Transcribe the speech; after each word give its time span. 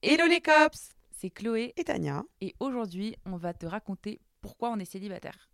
Hello 0.00 0.28
les 0.28 0.40
cops 0.40 0.92
C'est 1.10 1.28
Chloé 1.28 1.72
Et 1.76 1.82
Tania. 1.82 2.22
et 2.40 2.54
aujourd'hui 2.60 3.16
on 3.26 3.36
va 3.36 3.52
te 3.52 3.66
raconter 3.66 4.20
pourquoi 4.40 4.70
on 4.70 4.78
est 4.78 4.84
célibataire. 4.84 5.50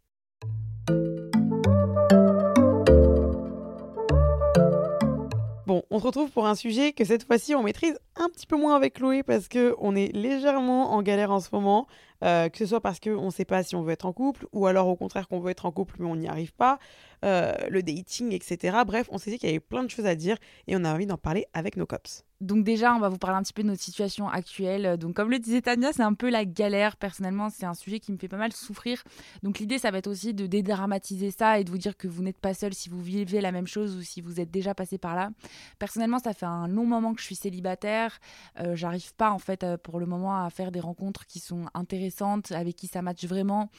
Bon, 5.67 5.83
on 5.89 5.99
se 5.99 6.05
retrouve 6.05 6.31
pour 6.31 6.47
un 6.47 6.55
sujet 6.55 6.93
que 6.93 7.07
cette 7.07 7.25
fois-ci 7.25 7.55
on 7.55 7.63
maîtrise 7.63 7.99
un 8.17 8.29
petit 8.29 8.47
peu 8.47 8.59
moins 8.59 8.77
avec 8.77 8.97
Chloé 8.97 9.23
parce 9.23 9.49
que 9.49 9.75
on 9.79 9.97
est 9.97 10.15
légèrement 10.15 10.93
en 10.93 11.01
galère 11.01 11.31
en 11.31 11.41
ce 11.41 11.49
moment, 11.51 11.87
euh, 12.25 12.49
que 12.49 12.59
ce 12.59 12.67
soit 12.67 12.81
parce 12.81 13.01
qu'on 13.01 13.27
ne 13.27 13.31
sait 13.31 13.45
pas 13.45 13.63
si 13.63 13.77
on 13.77 13.83
veut 13.83 13.93
être 13.93 14.07
en 14.07 14.13
couple 14.13 14.47
ou 14.53 14.67
alors 14.67 14.89
au 14.89 14.97
contraire 14.97 15.29
qu'on 15.29 15.41
veut 15.41 15.51
être 15.51 15.67
en 15.67 15.73
couple 15.73 15.97
mais 15.99 16.07
on 16.07 16.17
n'y 16.17 16.29
arrive 16.29 16.55
pas, 16.55 16.79
euh, 17.25 17.55
le 17.71 17.83
dating, 17.83 18.33
etc. 18.33 18.79
Bref, 18.87 19.09
on 19.11 19.19
s'est 19.19 19.31
dit 19.31 19.39
qu'il 19.39 19.49
y 19.49 19.53
avait 19.53 19.61
plein 19.61 19.83
de 19.83 19.91
choses 19.91 20.07
à 20.07 20.15
dire 20.15 20.37
et 20.67 20.77
on 20.77 20.85
a 20.85 20.93
envie 20.93 21.07
d'en 21.07 21.17
parler 21.17 21.47
avec 21.55 21.77
nos 21.77 21.87
cops. 21.87 22.25
Donc 22.41 22.65
déjà, 22.65 22.95
on 22.95 22.99
va 22.99 23.09
vous 23.09 23.17
parler 23.17 23.39
un 23.39 23.43
petit 23.43 23.55
peu 23.55 23.63
de 23.63 23.69
notre 23.69 23.81
situation 23.81 24.29
actuelle. 24.29 24.99
Donc 24.99 25.15
comme 25.15 25.31
le 25.31 25.39
disait 25.39 25.63
Tania, 25.63 25.93
c'est 25.93 26.03
un 26.03 26.13
peu 26.13 26.29
la 26.29 26.45
galère. 26.45 26.97
Personnellement, 26.97 27.49
c'est 27.49 27.65
un 27.65 27.73
sujet 27.73 28.01
qui 28.01 28.13
me 28.13 28.19
fait 28.19 28.29
pas 28.29 28.37
mal 28.37 28.53
souffrir. 28.53 29.03
Donc 29.43 29.61
l'idée, 29.61 29.79
ça 29.79 29.91
va 29.91 29.99
être 29.99 30.09
aussi 30.09 30.35
de 30.35 30.47
dédramatiser 30.47 31.31
ça 31.31 31.59
et 31.59 31.65
de 31.65 31.71
vous 31.71 31.79
dire 31.79 31.97
que 31.97 32.07
vous 32.07 32.23
n'êtes 32.23 32.39
pas 32.39 32.53
seul 32.53 32.75
si 32.75 32.91
vous 32.91 33.01
vivez 33.01 33.41
la 33.41 33.53
même 33.53 33.67
chose 33.67 33.97
ou 33.97 34.03
si 34.03 34.21
vous 34.21 34.41
êtes 34.41 34.51
déjà 34.51 34.75
passé 34.75 34.99
par 34.99 35.15
là. 35.15 35.31
Personnellement, 35.79 36.19
ça 36.19 36.35
fait 36.35 36.45
un 36.45 36.69
long 36.69 36.85
moment 36.85 37.15
que 37.15 37.21
je 37.21 37.27
suis 37.27 37.35
célibataire. 37.35 38.19
Euh, 38.61 38.77
J'arrive 38.77 39.15
pas 39.15 39.31
en 39.31 39.39
fait 39.39 39.65
euh, 39.65 39.79
pour 39.79 39.99
le 39.99 40.05
moment 40.05 40.45
à 40.45 40.51
faire 40.51 40.71
des 40.71 40.81
rencontres 40.81 41.25
qui 41.25 41.39
sont 41.39 41.65
intéressantes, 41.73 42.14
avec 42.51 42.77
qui 42.77 42.87
ça 42.87 43.03
matche 43.03 43.25
vraiment. 43.25 43.71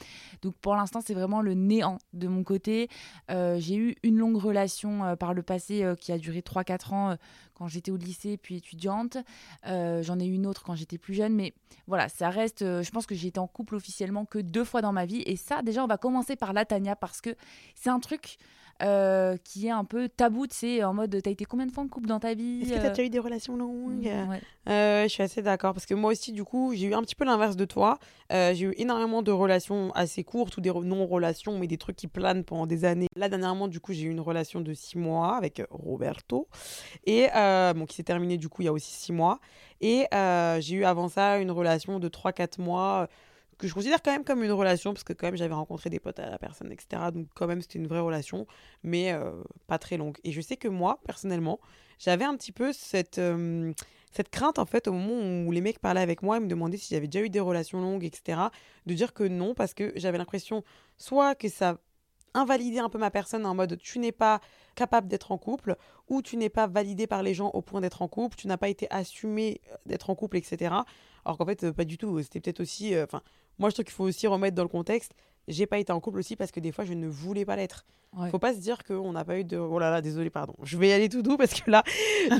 Donc 0.42 0.54
pour 0.56 0.74
l'instant, 0.74 1.00
c'est 1.04 1.14
vraiment 1.14 1.40
le 1.40 1.54
néant 1.54 1.98
de 2.12 2.28
mon 2.28 2.44
côté. 2.44 2.88
Euh, 3.30 3.58
J'ai 3.58 3.76
eu 3.76 3.96
une 4.02 4.18
longue 4.18 4.36
relation 4.36 5.04
euh, 5.04 5.16
par 5.16 5.34
le 5.34 5.42
passé 5.42 5.82
euh, 5.82 5.94
qui 5.94 6.12
a 6.12 6.18
duré 6.18 6.40
3-4 6.40 6.94
ans 6.94 7.16
quand 7.54 7.68
j'étais 7.68 7.90
au 7.90 7.96
lycée 7.96 8.36
puis 8.36 8.56
étudiante. 8.56 9.16
J'en 9.64 10.18
ai 10.18 10.26
eu 10.26 10.34
une 10.34 10.46
autre 10.46 10.62
quand 10.62 10.74
j'étais 10.74 10.98
plus 10.98 11.14
jeune, 11.14 11.34
mais 11.34 11.54
voilà, 11.86 12.08
ça 12.08 12.28
reste. 12.28 12.60
je 12.60 12.90
pense 12.90 13.06
que 13.06 13.14
j'ai 13.14 13.28
été 13.28 13.40
en 13.40 13.46
couple 13.46 13.76
officiellement 13.76 14.26
que 14.26 14.38
deux 14.38 14.64
fois 14.64 14.82
dans 14.82 14.92
ma 14.92 15.06
vie, 15.06 15.22
et 15.24 15.36
ça, 15.36 15.62
déjà, 15.62 15.82
on 15.82 15.86
va 15.86 15.96
commencer 15.96 16.36
par 16.36 16.52
la 16.52 16.64
Tania 16.64 16.96
parce 16.96 17.20
que 17.20 17.34
c'est 17.74 17.90
un 17.90 18.00
truc. 18.00 18.36
Euh, 18.82 19.36
qui 19.44 19.66
est 19.66 19.70
un 19.70 19.84
peu 19.84 20.08
tabou, 20.08 20.46
tu 20.46 20.54
sais, 20.56 20.84
en 20.84 20.92
mode 20.94 21.20
t'as 21.22 21.30
été 21.30 21.44
combien 21.44 21.66
de 21.66 21.72
fois 21.72 21.84
en 21.84 21.88
couple 21.88 22.06
dans 22.08 22.20
ta 22.20 22.34
vie 22.34 22.62
Est-ce 22.62 22.72
que 22.72 22.86
euh, 22.86 22.88
déjà 22.90 23.02
eu 23.04 23.10
des 23.10 23.18
relations 23.18 23.56
longues 23.56 24.04
ouais. 24.04 24.40
Euh, 24.68 25.04
je 25.04 25.08
suis 25.08 25.22
assez 25.22 25.42
d'accord 25.42 25.72
parce 25.74 25.86
que 25.86 25.94
moi 25.94 26.10
aussi, 26.10 26.32
du 26.32 26.42
coup, 26.44 26.72
j'ai 26.74 26.86
eu 26.86 26.94
un 26.94 27.02
petit 27.02 27.14
peu 27.14 27.24
l'inverse 27.24 27.54
de 27.56 27.64
toi. 27.64 27.98
Euh, 28.32 28.52
j'ai 28.54 28.66
eu 28.66 28.74
énormément 28.78 29.22
de 29.22 29.30
relations 29.30 29.92
assez 29.94 30.24
courtes 30.24 30.56
ou 30.56 30.60
des 30.60 30.70
re- 30.70 30.82
non-relations, 30.84 31.56
mais 31.58 31.68
des 31.68 31.78
trucs 31.78 31.96
qui 31.96 32.08
planent 32.08 32.42
pendant 32.42 32.66
des 32.66 32.84
années. 32.84 33.06
Là, 33.16 33.28
dernièrement, 33.28 33.68
du 33.68 33.78
coup, 33.80 33.92
j'ai 33.92 34.06
eu 34.06 34.10
une 34.10 34.20
relation 34.20 34.60
de 34.60 34.74
six 34.74 34.98
mois 34.98 35.36
avec 35.36 35.62
Roberto 35.70 36.48
et 37.06 37.28
bon, 37.74 37.86
qui 37.86 37.94
s'est 37.96 38.02
terminée 38.02 38.36
du 38.38 38.48
coup 38.48 38.62
il 38.62 38.66
y 38.66 38.68
a 38.68 38.72
aussi 38.72 38.92
six 38.92 39.12
mois. 39.12 39.38
Et 39.80 40.06
j'ai 40.60 40.74
eu 40.74 40.84
avant 40.84 41.08
ça 41.08 41.38
une 41.38 41.50
relation 41.50 41.98
de 41.98 42.08
3-4 42.08 42.60
mois 42.60 43.08
que 43.58 43.66
je 43.68 43.74
considère 43.74 44.02
quand 44.02 44.12
même 44.12 44.24
comme 44.24 44.42
une 44.42 44.52
relation 44.52 44.92
parce 44.92 45.04
que 45.04 45.12
quand 45.12 45.26
même 45.28 45.36
j'avais 45.36 45.54
rencontré 45.54 45.90
des 45.90 46.00
potes 46.00 46.18
à 46.18 46.30
la 46.30 46.38
personne, 46.38 46.72
etc. 46.72 47.10
Donc 47.12 47.28
quand 47.34 47.46
même 47.46 47.60
c'était 47.60 47.78
une 47.78 47.86
vraie 47.86 48.00
relation, 48.00 48.46
mais 48.82 49.12
euh, 49.12 49.32
pas 49.66 49.78
très 49.78 49.96
longue. 49.96 50.18
Et 50.24 50.32
je 50.32 50.40
sais 50.40 50.56
que 50.56 50.68
moi, 50.68 51.00
personnellement, 51.04 51.60
j'avais 51.98 52.24
un 52.24 52.36
petit 52.36 52.52
peu 52.52 52.72
cette... 52.72 53.18
euh, 53.18 53.72
cette 54.12 54.30
crainte, 54.30 54.58
en 54.58 54.64
fait, 54.64 54.88
au 54.88 54.92
moment 54.92 55.46
où 55.46 55.52
les 55.52 55.60
mecs 55.60 55.78
parlaient 55.78 56.00
avec 56.00 56.22
moi 56.22 56.38
et 56.38 56.40
me 56.40 56.46
demandaient 56.46 56.78
si 56.78 56.94
j'avais 56.94 57.06
déjà 57.06 57.22
eu 57.22 57.28
des 57.28 57.40
relations 57.40 57.82
longues, 57.82 58.02
etc., 58.02 58.40
de 58.86 58.94
dire 58.94 59.12
que 59.12 59.24
non, 59.24 59.52
parce 59.52 59.74
que 59.74 59.92
j'avais 59.96 60.16
l'impression 60.16 60.64
soit 60.96 61.34
que 61.34 61.50
ça 61.50 61.76
invalidait 62.32 62.78
un 62.78 62.88
peu 62.88 62.98
ma 62.98 63.10
personne 63.10 63.44
en 63.44 63.54
mode 63.54 63.78
tu 63.78 63.98
n'es 63.98 64.12
pas 64.12 64.40
capable 64.74 65.08
d'être 65.08 65.32
en 65.32 65.38
couple, 65.38 65.76
ou 66.08 66.22
tu 66.22 66.38
n'es 66.38 66.48
pas 66.48 66.66
validé 66.66 67.06
par 67.06 67.22
les 67.22 67.34
gens 67.34 67.50
au 67.50 67.60
point 67.60 67.82
d'être 67.82 68.00
en 68.00 68.08
couple, 68.08 68.36
tu 68.36 68.46
n'as 68.46 68.56
pas 68.56 68.70
été 68.70 68.86
assumé 68.90 69.60
euh, 69.70 69.76
d'être 69.84 70.08
en 70.08 70.14
couple, 70.14 70.38
etc. 70.38 70.74
Alors 71.26 71.36
qu'en 71.36 71.44
fait, 71.44 71.70
pas 71.72 71.84
du 71.84 71.98
tout. 71.98 72.22
C'était 72.22 72.40
peut-être 72.40 72.60
aussi. 72.60 72.98
Enfin, 72.98 73.20
moi, 73.58 73.70
je 73.70 73.74
trouve 73.74 73.84
qu'il 73.84 73.94
faut 73.94 74.04
aussi 74.04 74.26
remettre 74.26 74.54
dans 74.56 74.62
le 74.62 74.68
contexte. 74.68 75.12
J'ai 75.48 75.66
pas 75.66 75.78
été 75.78 75.92
en 75.92 76.00
couple 76.00 76.18
aussi 76.18 76.34
parce 76.34 76.50
que 76.50 76.58
des 76.58 76.72
fois, 76.72 76.84
je 76.84 76.92
ne 76.92 77.06
voulais 77.06 77.44
pas 77.44 77.54
l'être. 77.54 77.84
Ouais. 78.16 78.30
Faut 78.30 78.38
pas 78.38 78.52
se 78.54 78.58
dire 78.58 78.82
qu'on 78.82 79.12
n'a 79.12 79.24
pas 79.24 79.38
eu 79.38 79.44
de. 79.44 79.56
Oh 79.56 79.78
là 79.78 79.90
là, 79.90 80.00
désolé, 80.00 80.28
pardon. 80.30 80.54
Je 80.62 80.76
vais 80.76 80.88
y 80.88 80.92
aller 80.92 81.08
tout 81.08 81.22
doux 81.22 81.36
parce 81.36 81.54
que 81.60 81.70
là, 81.70 81.84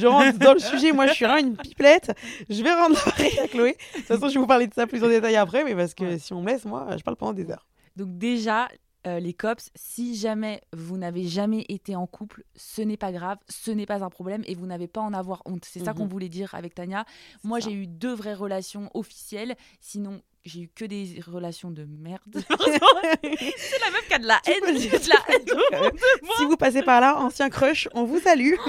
je 0.01 0.07
rentre 0.07 0.39
dans 0.39 0.55
le 0.55 0.59
sujet. 0.59 0.93
Moi, 0.93 1.07
je 1.07 1.13
suis 1.13 1.25
vraiment 1.25 1.47
une 1.47 1.57
pipelette. 1.57 2.13
Je 2.51 2.63
vais 2.63 2.73
rendre 2.75 2.97
l'appareil 2.97 3.39
à 3.39 3.47
Chloé. 3.47 3.73
De 3.95 3.99
toute 3.99 4.07
façon, 4.07 4.29
je 4.29 4.35
vais 4.35 4.41
vous 4.41 4.47
parler 4.47 4.67
de 4.67 4.75
ça 4.75 4.87
plus 4.87 5.05
en 5.05 5.09
détail 5.09 5.37
après, 5.37 5.63
mais 5.65 5.75
parce 5.77 5.95
que 5.95 6.05
Ouais. 6.05 6.19
si 6.19 6.33
on 6.33 6.43
me 6.43 6.49
laisse, 6.49 6.65
moi, 6.65 6.97
je 6.97 7.03
parle 7.03 7.17
pendant 7.17 7.33
des 7.33 7.49
heures. 7.51 7.67
Donc 7.95 8.17
déjà, 8.19 8.69
euh, 9.07 9.21
les 9.21 9.35
cops, 9.35 9.71
si 9.77 10.17
jamais 10.17 10.61
vous 10.73 10.97
n'avez 10.97 11.29
jamais 11.29 11.65
été 11.69 11.95
en 11.95 12.07
couple, 12.09 12.43
ce 12.57 12.83
n'est 12.83 12.97
pas 12.97 13.13
grave, 13.13 13.39
ce 13.49 13.71
n'est 13.71 13.87
pas 13.87 14.03
un 14.03 14.11
problème 14.11 14.43
et 14.47 14.55
vous 14.57 14.67
n'avez 14.67 14.89
pas 14.89 15.01
à 15.03 15.05
en 15.05 15.13
avoir 15.13 15.43
honte. 15.45 15.65
C'est 15.65 15.85
ça 15.85 15.93
Mhm. 15.93 15.99
qu'on 15.99 16.07
voulait 16.07 16.29
dire 16.29 16.55
avec 16.57 16.75
Tania. 16.75 17.05
Moi, 17.45 17.61
j'ai 17.61 17.73
eu 17.73 17.87
deux 17.87 18.15
vraies 18.15 18.35
relations 18.35 18.91
officielles. 18.95 19.55
Sinon, 19.81 20.21
j'ai 20.47 20.61
eu 20.63 20.69
que 20.75 20.85
des 20.85 21.21
relations 21.27 21.71
de 21.71 21.85
merde. 21.85 22.21
C'est 22.35 23.81
la 23.81 23.91
meuf 23.91 24.07
qui 24.09 24.15
a 24.15 24.19
de 24.19 24.27
la 24.27 24.41
haine. 24.47 24.75
de 24.75 25.09
la 25.09 25.35
haine 25.35 25.45
de. 25.45 25.97
Si 26.39 26.45
vous 26.45 26.57
passez 26.57 26.83
par 26.83 27.01
là, 27.01 27.19
ancien 27.19 27.49
crush, 27.51 27.89
on 27.95 28.05
vous 28.05 28.19
salue. 28.21 28.55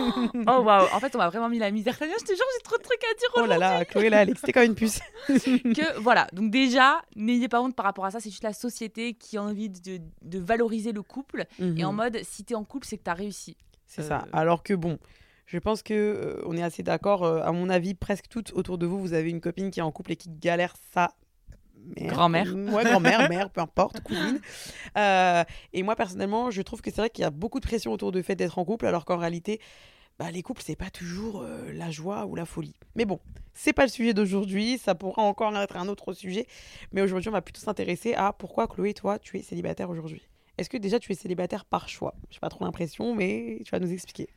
Oh 0.50 0.62
waouh, 0.62 0.88
en 0.94 1.00
fait, 1.00 1.14
on 1.16 1.20
m'a 1.20 1.30
vraiment 1.30 1.50
mis 1.50 1.60
la 1.60 1.72
misère. 1.72 1.94
Je 1.94 2.00
te 2.00 2.28
jure, 2.28 2.46
j'ai 2.58 2.64
trop 2.64 2.78
de 2.78 2.84
trucs 2.84 3.04
à 3.04 3.14
dire 3.18 3.30
Oh 3.38 3.46
là 3.46 3.58
là, 3.58 3.86
Chloé, 3.86 4.10
là, 4.10 4.22
elle 4.24 4.30
excitée 4.30 4.52
comme 4.54 4.64
une 4.64 4.76
puce. 4.76 5.00
que 5.28 6.00
voilà, 6.00 6.28
donc 6.34 6.52
déjà, 6.52 7.02
n'ayez 7.16 7.48
pas 7.50 7.62
honte 7.62 7.76
par 7.76 7.86
rapport 7.86 8.06
à 8.06 8.12
ça, 8.12 8.20
c'est 8.20 8.30
juste 8.30 8.44
la 8.44 8.54
société 8.54 9.14
qui 9.14 9.38
a 9.38 9.44
envie 9.44 9.70
de, 9.70 10.00
de 10.22 10.40
valoriser 10.40 10.92
le 10.92 11.02
couple 11.04 11.46
et 11.60 11.84
en 11.86 11.92
Mhm. 11.92 11.96
mode 11.98 12.20
si 12.24 12.44
t'es 12.44 12.56
en 12.56 12.64
couple, 12.64 12.88
c'est 12.88 12.98
que 12.98 13.04
t'as 13.04 13.14
réussi. 13.14 13.58
C'est 13.86 14.02
Euh, 14.02 14.08
ça. 14.08 14.28
Alors 14.34 14.64
que 14.64 14.74
bon, 14.74 14.98
je 15.46 15.58
pense 15.60 15.82
que 15.84 15.94
euh, 15.94 16.42
on 16.46 16.56
est 16.58 16.64
assez 16.64 16.84
d'accord. 16.84 17.24
euh, 17.24 17.42
à 17.42 17.52
mon 17.52 17.70
avis, 17.70 17.94
presque 17.94 18.28
toutes 18.30 18.52
autour 18.54 18.78
de 18.78 18.86
vous, 18.86 19.00
vous 19.00 19.14
avez 19.14 19.30
une 19.30 19.42
copine 19.42 19.72
qui 19.72 19.80
est 19.80 19.84
en 19.84 19.92
couple 19.92 20.12
et 20.14 20.16
qui 20.16 20.30
galère 20.30 20.74
sa 20.94 21.12
mère. 21.96 22.14
Grand-mère. 22.14 22.56
Ouais, 22.56 22.84
grand-mère, 22.84 23.30
mère, 23.30 23.50
peu 23.50 23.62
importe, 23.62 24.02
cousine. 24.02 24.40
Euh, 24.98 25.44
et 25.74 25.84
moi, 25.84 25.96
personnellement, 25.96 26.50
je 26.50 26.60
trouve 26.64 26.82
que 26.82 26.90
c'est 26.90 26.98
vrai 26.98 27.12
qu'il 27.12 27.22
y 27.22 27.26
a 27.26 27.30
beaucoup 27.30 27.60
de 27.60 27.68
pression 27.68 27.94
autour 27.94 28.12
du 28.12 28.24
fait 28.24 28.36
d'être 28.36 28.58
en 28.58 28.66
couple, 28.66 28.88
alors 28.88 29.06
qu'en 29.06 29.18
réalité, 29.18 29.62
bah, 30.18 30.32
les 30.32 30.42
couples, 30.42 30.64
c'est 30.66 30.76
pas 30.76 30.90
toujours 30.90 31.44
euh, 31.44 31.72
la 31.72 31.92
joie 31.92 32.26
ou 32.26 32.34
la 32.34 32.46
folie. 32.46 32.74
Mais 32.96 33.06
bon, 33.06 33.20
c'est 33.54 33.74
pas 33.74 33.84
le 33.84 33.92
sujet 33.92 34.16
d'aujourd'hui. 34.16 34.80
Ça 34.80 34.96
pourra 34.96 35.22
encore 35.22 35.56
être 35.56 35.78
un 35.78 35.88
autre 35.88 36.14
sujet. 36.14 36.48
Mais 36.92 37.02
aujourd'hui, 37.02 37.30
on 37.30 37.34
va 37.34 37.44
plutôt 37.44 37.62
s'intéresser 37.62 38.16
à 38.16 38.34
pourquoi, 38.34 38.68
Chloé, 38.68 38.96
toi, 38.96 39.20
tu 39.20 39.38
es 39.38 39.44
célibataire 39.44 39.90
aujourd'hui. 39.92 40.28
Est-ce 40.58 40.70
que 40.70 40.78
déjà 40.78 41.00
tu 41.00 41.12
es 41.12 41.16
célibataire 41.16 41.66
par 41.66 41.88
choix? 41.88 42.16
J'ai 42.32 42.40
pas 42.40 42.50
trop 42.50 42.66
l'impression, 42.66 43.14
mais 43.14 43.62
tu 43.64 43.70
vas 43.70 43.80
nous 43.80 43.92
expliquer. 43.94 44.28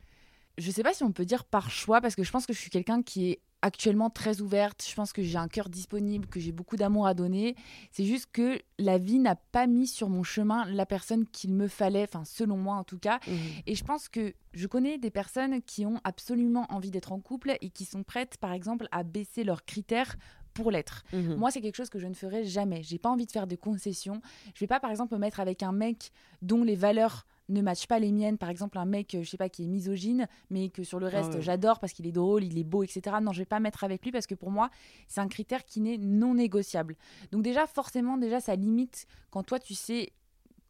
Je 0.57 0.69
sais 0.69 0.83
pas 0.83 0.93
si 0.93 1.03
on 1.03 1.11
peut 1.11 1.25
dire 1.25 1.45
par 1.45 1.71
choix 1.71 2.01
parce 2.01 2.15
que 2.15 2.23
je 2.23 2.31
pense 2.31 2.45
que 2.45 2.53
je 2.53 2.59
suis 2.59 2.69
quelqu'un 2.69 3.01
qui 3.01 3.31
est 3.31 3.39
actuellement 3.61 4.09
très 4.09 4.41
ouverte. 4.41 4.85
Je 4.87 4.95
pense 4.95 5.13
que 5.13 5.21
j'ai 5.21 5.37
un 5.37 5.47
cœur 5.47 5.69
disponible, 5.69 6.27
que 6.27 6.39
j'ai 6.39 6.51
beaucoup 6.51 6.75
d'amour 6.75 7.07
à 7.07 7.13
donner. 7.13 7.55
C'est 7.91 8.05
juste 8.05 8.29
que 8.31 8.59
la 8.79 8.97
vie 8.97 9.19
n'a 9.19 9.35
pas 9.35 9.67
mis 9.67 9.87
sur 9.87 10.09
mon 10.09 10.23
chemin 10.23 10.65
la 10.65 10.85
personne 10.85 11.25
qu'il 11.27 11.53
me 11.53 11.67
fallait, 11.67 12.03
enfin 12.03 12.23
selon 12.25 12.57
moi 12.57 12.75
en 12.75 12.83
tout 12.83 12.99
cas. 12.99 13.19
Et 13.65 13.75
je 13.75 13.83
pense 13.83 14.09
que 14.09 14.33
je 14.53 14.67
connais 14.67 14.97
des 14.97 15.11
personnes 15.11 15.61
qui 15.61 15.85
ont 15.85 15.99
absolument 16.03 16.65
envie 16.69 16.91
d'être 16.91 17.11
en 17.11 17.19
couple 17.19 17.57
et 17.61 17.69
qui 17.69 17.85
sont 17.85 18.03
prêtes, 18.03 18.37
par 18.37 18.53
exemple, 18.53 18.87
à 18.91 19.03
baisser 19.03 19.43
leurs 19.43 19.65
critères 19.65 20.15
pour 20.53 20.71
l'être. 20.71 21.03
Mhm. 21.13 21.35
Moi, 21.35 21.51
c'est 21.51 21.61
quelque 21.61 21.75
chose 21.75 21.89
que 21.89 21.99
je 21.99 22.07
ne 22.07 22.13
ferai 22.13 22.43
jamais. 22.43 22.83
J'ai 22.83 22.99
pas 22.99 23.09
envie 23.09 23.25
de 23.25 23.31
faire 23.31 23.47
de 23.47 23.55
concessions. 23.55 24.21
Je 24.53 24.59
vais 24.59 24.67
pas, 24.67 24.79
par 24.79 24.91
exemple, 24.91 25.13
me 25.13 25.19
mettre 25.19 25.39
avec 25.39 25.63
un 25.63 25.71
mec 25.71 26.11
dont 26.41 26.63
les 26.63 26.75
valeurs 26.75 27.25
ne 27.51 27.61
matchent 27.61 27.87
pas 27.87 27.99
les 27.99 28.11
miennes. 28.11 28.37
Par 28.37 28.49
exemple, 28.49 28.77
un 28.77 28.85
mec, 28.85 29.15
euh, 29.15 29.23
je 29.23 29.29
sais 29.29 29.37
pas, 29.37 29.49
qui 29.49 29.63
est 29.63 29.67
misogyne, 29.67 30.27
mais 30.49 30.69
que 30.69 30.83
sur 30.83 30.99
le 30.99 31.07
reste, 31.07 31.35
ouais. 31.35 31.41
j'adore 31.41 31.79
parce 31.79 31.93
qu'il 31.93 32.07
est 32.07 32.11
drôle, 32.11 32.43
il 32.43 32.57
est 32.57 32.63
beau, 32.63 32.83
etc. 32.83 33.17
Non, 33.21 33.31
je 33.31 33.39
vais 33.39 33.45
pas 33.45 33.59
mettre 33.59 33.83
avec 33.83 34.03
lui 34.03 34.11
parce 34.11 34.27
que 34.27 34.35
pour 34.35 34.51
moi, 34.51 34.69
c'est 35.07 35.21
un 35.21 35.27
critère 35.27 35.65
qui 35.65 35.81
n'est 35.81 35.97
non 35.97 36.35
négociable. 36.35 36.95
Donc 37.31 37.43
déjà, 37.43 37.67
forcément, 37.67 38.17
déjà, 38.17 38.39
ça 38.39 38.55
limite 38.55 39.05
quand 39.29 39.43
toi, 39.43 39.59
tu 39.59 39.73
sais 39.73 40.13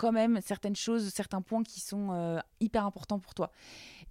quand 0.01 0.11
même 0.11 0.39
certaines 0.41 0.75
choses, 0.75 1.09
certains 1.09 1.43
points 1.43 1.61
qui 1.61 1.79
sont 1.79 2.09
euh, 2.11 2.39
hyper 2.59 2.87
importants 2.87 3.19
pour 3.19 3.35
toi. 3.35 3.51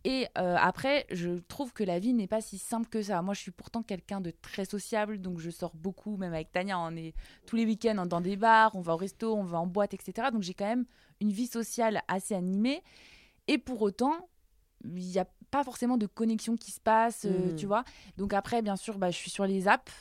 Et 0.05 0.27
euh, 0.39 0.57
après, 0.59 1.07
je 1.11 1.39
trouve 1.41 1.73
que 1.73 1.85
la 1.85 1.99
vie 1.99 2.15
n'est 2.15 2.27
pas 2.27 2.41
si 2.41 2.57
simple 2.57 2.89
que 2.89 3.03
ça. 3.03 3.21
Moi, 3.21 3.35
je 3.35 3.41
suis 3.41 3.51
pourtant 3.51 3.83
quelqu'un 3.83 4.21
de 4.21 4.31
très 4.31 4.65
sociable, 4.65 5.21
donc 5.21 5.39
je 5.41 5.51
sors 5.51 5.77
beaucoup, 5.77 6.17
même 6.17 6.33
avec 6.33 6.51
Tania, 6.53 6.79
on 6.79 6.97
est 6.97 7.15
tous 7.47 7.57
les 7.57 7.67
week-ends 7.67 8.07
dans 8.07 8.21
des 8.23 8.37
bars, 8.37 8.75
on 8.75 8.81
va 8.81 8.95
au 8.95 8.97
resto, 8.97 9.35
on 9.37 9.45
va 9.45 9.59
en 9.61 9.67
boîte, 9.67 9.93
etc. 9.93 10.29
Donc 10.33 10.43
j'ai 10.43 10.55
quand 10.55 10.65
même 10.67 10.87
une 11.21 11.31
vie 11.33 11.47
sociale 11.47 12.01
assez 12.09 12.35
animée. 12.35 12.83
Et 13.47 13.59
pour 13.59 13.83
autant, 13.83 14.29
il 14.85 14.95
n'y 15.07 15.19
a 15.19 15.27
pas 15.51 15.65
forcément 15.65 15.99
de 15.99 16.07
connexion 16.07 16.57
qui 16.57 16.71
se 16.71 16.81
passe, 16.81 17.25
euh, 17.27 17.49
Mhm. 17.51 17.57
tu 17.57 17.67
vois. 17.67 17.85
Donc 18.17 18.33
après, 18.33 18.63
bien 18.63 18.77
sûr, 18.77 18.97
bah, 18.99 19.11
je 19.11 19.17
suis 19.17 19.31
sur 19.31 19.45
les 19.47 19.69
apps. 19.69 19.93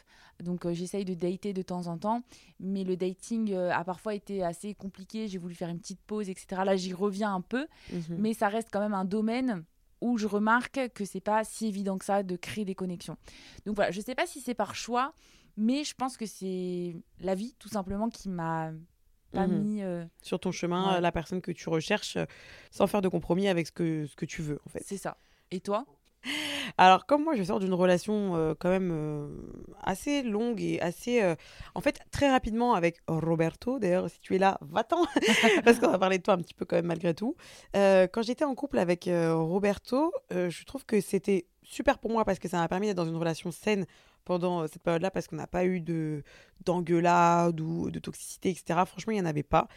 Donc 0.42 0.66
euh, 0.66 0.74
j'essaye 0.74 1.04
de 1.04 1.14
dater 1.16 1.52
de 1.52 1.62
temps 1.62 1.88
en 1.88 1.98
temps. 1.98 2.22
Mais 2.62 2.86
le 2.86 2.96
dating 2.96 3.52
euh, 3.52 3.72
a 3.74 3.84
parfois 3.84 4.14
été 4.16 4.42
assez 4.46 4.74
compliqué. 4.76 5.28
J'ai 5.28 5.38
voulu 5.40 5.56
faire 5.56 5.68
une 5.68 5.80
petite 5.80 6.00
pause, 6.08 6.30
etc. 6.30 6.62
Là, 6.64 6.78
j'y 6.78 6.94
reviens 6.94 7.34
un 7.36 7.42
peu. 7.42 7.68
Mhm. 7.92 8.16
Mais 8.20 8.34
ça 8.34 8.48
reste 8.48 8.70
quand 8.72 8.80
même 8.80 8.94
un 8.94 9.04
domaine 9.04 9.66
où 10.02 10.18
je 10.18 10.28
remarque 10.28 10.80
que 10.94 11.06
c'est 11.06 11.20
pas 11.22 11.44
si 11.44 11.68
évident 11.68 11.98
que 11.98 12.06
ça 12.06 12.24
de 12.24 12.36
créer 12.36 12.66
des 12.66 12.76
connexions. 12.76 13.18
Donc 13.66 13.76
voilà, 13.76 13.92
je 13.92 14.02
sais 14.02 14.16
pas 14.16 14.26
si 14.26 14.40
c'est 14.42 14.54
par 14.54 14.76
choix, 14.76 15.14
mais 15.58 15.84
je 15.84 15.94
pense 15.94 16.16
que 16.18 16.26
c'est 16.26 16.96
la 17.20 17.36
vie, 17.36 17.54
tout 17.60 17.70
simplement, 17.70 18.10
qui 18.10 18.30
m'a 18.30 18.72
pas 19.32 19.46
Mhm. 19.48 19.62
mis... 19.64 19.84
euh, 19.84 20.06
Sur 20.24 20.40
ton 20.40 20.52
chemin, 20.52 20.96
Ouais. 20.96 21.02
la 21.02 21.12
personne 21.12 21.42
que 21.42 21.52
tu 21.52 21.70
recherches, 21.70 22.16
euh, 22.18 22.26
sans 22.72 22.88
faire 22.88 23.02
de 23.02 23.10
compromis 23.10 23.48
avec 23.48 23.68
ce 23.68 23.72
que, 23.72 24.06
ce 24.08 24.16
que 24.16 24.26
tu 24.26 24.42
veux, 24.42 24.60
en 24.66 24.70
fait. 24.70 24.84
C'est 24.86 24.98
ça. 24.98 25.18
Et 25.52 25.60
toi? 25.60 25.86
Alors, 26.82 27.06
comme 27.06 27.26
moi, 27.26 27.36
je 27.36 27.44
sors 27.44 27.60
d'une 27.60 27.74
relation 27.74 28.38
euh, 28.38 28.54
quand 28.58 28.70
même 28.70 28.90
euh, 28.94 29.28
assez 29.84 30.24
longue 30.24 30.62
et 30.62 30.80
assez. 30.80 31.22
euh, 31.22 31.36
en 31.76 31.82
fait, 31.82 32.00
très 32.10 32.32
rapidement 32.32 32.74
avec 32.74 33.02
Roberto. 33.10 33.80
D'ailleurs, 33.80 34.10
si 34.10 34.22
tu 34.22 34.34
es 34.38 34.38
là, 34.38 34.58
va-t'en 34.62 35.04
Parce 35.66 35.78
qu'on 35.78 35.90
va 35.90 36.00
parler 36.00 36.20
de 36.20 36.24
toi 36.24 36.36
un 36.36 36.38
petit 36.38 36.54
peu 36.54 36.64
quand 36.64 36.78
même 36.78 36.86
malgré 36.86 37.14
tout. 37.14 37.36
Quand 37.74 38.22
j'étais 38.22 38.46
en 38.46 38.56
couple 38.56 38.80
avec 38.80 39.10
Roberto, 39.12 40.14
je 40.32 40.64
trouve 40.64 40.86
que 40.86 41.02
c'était 41.02 41.48
super 41.64 42.00
pour 42.00 42.12
moi 42.12 42.24
parce 42.24 42.40
que 42.40 42.48
ça 42.48 42.58
m'a 42.58 42.70
permis 42.70 42.88
d'être 42.88 42.96
dans 42.98 43.06
une 43.10 43.18
relation 43.18 43.52
saine 43.52 43.86
pendant 44.24 44.66
cette 44.68 44.82
période-là 44.82 45.12
parce 45.12 45.28
qu'on 45.28 45.36
n'a 45.36 45.48
pas 45.48 45.66
eu 45.66 45.82
de 45.82 46.24
d'engueulade 46.64 47.60
ou 47.60 47.92
de 47.92 48.00
toxicité, 48.00 48.52
etc. 48.52 48.80
Franchement, 48.86 49.12
il 49.12 49.16
n'y 49.16 49.22
en 49.22 49.26
avait 49.26 49.44
pas. 49.44 49.68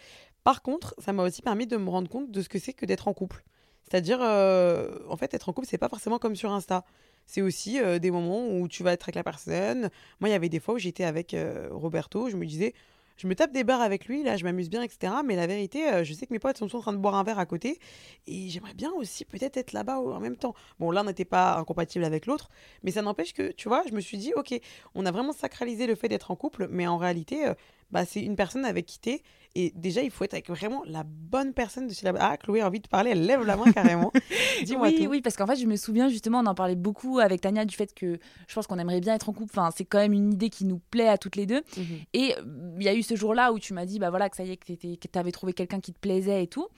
Par 0.45 0.63
contre, 0.63 0.95
ça 0.99 1.13
m'a 1.13 1.25
aussi 1.25 1.43
permis 1.43 1.67
de 1.67 1.77
me 1.77 1.91
rendre 1.91 2.09
compte 2.09 2.31
de 2.31 2.43
ce 2.43 2.49
que 2.49 2.61
c'est 2.61 2.73
que 2.73 2.87
d'être 2.87 3.09
en 3.09 3.13
couple. 3.13 3.43
C'est-à-dire, 3.93 4.21
euh, 4.23 4.89
en 5.11 5.19
fait, 5.19 5.35
être 5.35 5.51
en 5.51 5.53
couple, 5.53 5.67
c'est 5.69 5.77
pas 5.77 5.91
forcément 5.91 6.19
comme 6.19 6.35
sur 6.35 6.51
Insta. 6.51 6.83
C'est 7.27 7.43
aussi 7.43 7.79
euh, 7.79 7.99
des 7.99 8.11
moments 8.11 8.49
où 8.49 8.67
tu 8.67 8.83
vas 8.83 8.95
être 8.95 9.05
avec 9.05 9.17
la 9.17 9.23
personne. 9.23 9.91
Moi, 10.19 10.31
il 10.31 10.33
y 10.33 10.35
avait 10.35 10.49
des 10.49 10.61
fois 10.61 10.77
où 10.77 10.79
j'étais 10.79 11.05
avec 11.05 11.35
euh, 11.35 11.69
Roberto, 11.71 12.31
je 12.31 12.37
me 12.37 12.47
disais, 12.47 12.73
je 13.19 13.27
me 13.27 13.35
tape 13.35 13.53
des 13.53 13.65
barres 13.65 13.83
avec 13.83 14.07
lui, 14.07 14.23
là, 14.23 14.39
je 14.39 14.45
m'amuse 14.45 14.71
bien, 14.71 14.81
etc. 14.81 15.13
Mais 15.27 15.37
la 15.37 15.47
vérité, 15.47 16.03
je 16.05 16.15
sais 16.15 16.27
que 16.27 16.33
mes 16.33 16.39
potes 16.39 16.57
sont 16.57 16.75
en 16.75 16.81
train 16.81 16.95
de 16.95 16.97
boire 16.97 17.17
un 17.17 17.23
verre 17.23 17.39
à 17.39 17.45
côté. 17.45 17.81
Et 18.27 18.49
j'aimerais 18.49 18.73
bien 18.73 18.91
aussi 18.93 19.27
peut-être 19.27 19.59
être 19.59 19.75
là-bas 19.75 20.01
en 20.01 20.21
même 20.21 20.37
temps. 20.37 20.55
Bon, 20.81 20.91
l'un 20.91 21.05
n'était 21.05 21.27
pas 21.27 21.59
incompatible 21.59 22.07
avec 22.07 22.25
l'autre. 22.25 22.49
Mais 22.85 22.93
ça 22.93 23.03
n'empêche 23.03 23.35
que, 23.35 23.53
tu 23.53 23.69
vois, 23.69 23.83
je 23.87 23.93
me 23.93 24.01
suis 24.01 24.17
dit, 24.17 24.33
ok, 24.35 24.59
on 24.95 25.05
a 25.05 25.11
vraiment 25.11 25.35
sacralisé 25.35 25.87
le 25.87 25.97
fait 25.97 26.09
d'être 26.09 26.31
en 26.31 26.37
couple. 26.37 26.67
Mais 26.71 26.87
en 26.87 26.97
réalité, 26.97 27.45
bah, 27.93 28.05
c'est 28.05 28.21
une 28.23 28.35
personne 28.37 28.65
avec 28.65 28.87
qui 28.87 28.99
t'es. 28.99 29.23
Et 29.55 29.71
déjà, 29.77 30.01
il 30.03 30.11
faut 30.11 30.25
être 30.25 30.33
avec 30.33 30.49
vraiment 30.49 30.83
la 30.87 31.03
bonne 31.05 31.53
personne 31.53 31.87
de 31.87 31.93
chez 31.93 32.11
la... 32.11 32.15
Ah, 32.19 32.39
Chloé 32.39 32.63
a 32.63 32.67
envie 32.67 32.81
de 32.81 32.89
parler, 32.89 33.11
elle 33.11 33.27
lève 33.27 33.45
la 33.45 33.57
main 33.59 33.71
carrément. 33.71 34.11
Dis-moi 34.65 34.89
oui, 34.89 35.05
tout. 35.05 35.11
oui, 35.11 35.21
parce 35.21 35.37
qu'en 35.37 35.47
fait, 35.47 35.57
je 35.57 35.67
me 35.67 35.77
souviens 35.77 36.09
justement, 36.09 36.39
on 36.41 36.47
en 36.47 36.55
parlait 36.55 36.75
beaucoup 36.75 37.19
avec 37.19 37.43
Tania 37.43 37.67
du 37.67 37.77
fait 37.77 37.93
que 37.95 38.19
je 38.49 38.55
pense 38.55 38.67
qu'on 38.67 38.79
aimerait 38.79 39.01
bien 39.01 39.15
être 39.15 39.29
en 39.29 39.35
couple. 39.35 39.51
Enfin, 39.59 39.69
c'est 39.77 39.85
quand 39.85 39.99
même 39.99 40.15
une 40.15 40.33
idée 40.33 40.49
qui 40.49 40.65
nous 40.65 40.81
plaît 40.91 41.09
à 41.09 41.19
toutes 41.19 41.37
les 41.37 41.45
deux. 41.45 41.61
Mhm. 41.77 41.85
Et 42.15 42.35
euh, 42.39 42.43
il 42.79 42.83
y 42.83 42.89
a 42.89 42.95
eu 42.95 43.03
ce 43.03 43.15
jour-là 43.15 43.53
où 43.53 43.59
tu 43.59 43.75
m'as 43.75 43.85
dit, 43.85 43.99
bah 43.99 44.09
voilà, 44.09 44.31
que 44.31 44.37
ça 44.37 44.45
y 44.45 44.53
est, 44.53 44.57
que 44.57 44.73
tu 44.73 45.19
avais 45.19 45.33
trouvé 45.33 45.53
quelqu'un 45.53 45.81
qui 45.81 45.93
te 45.93 45.99
plaisait 45.99 46.43
et 46.43 46.47
tout. 46.47 46.69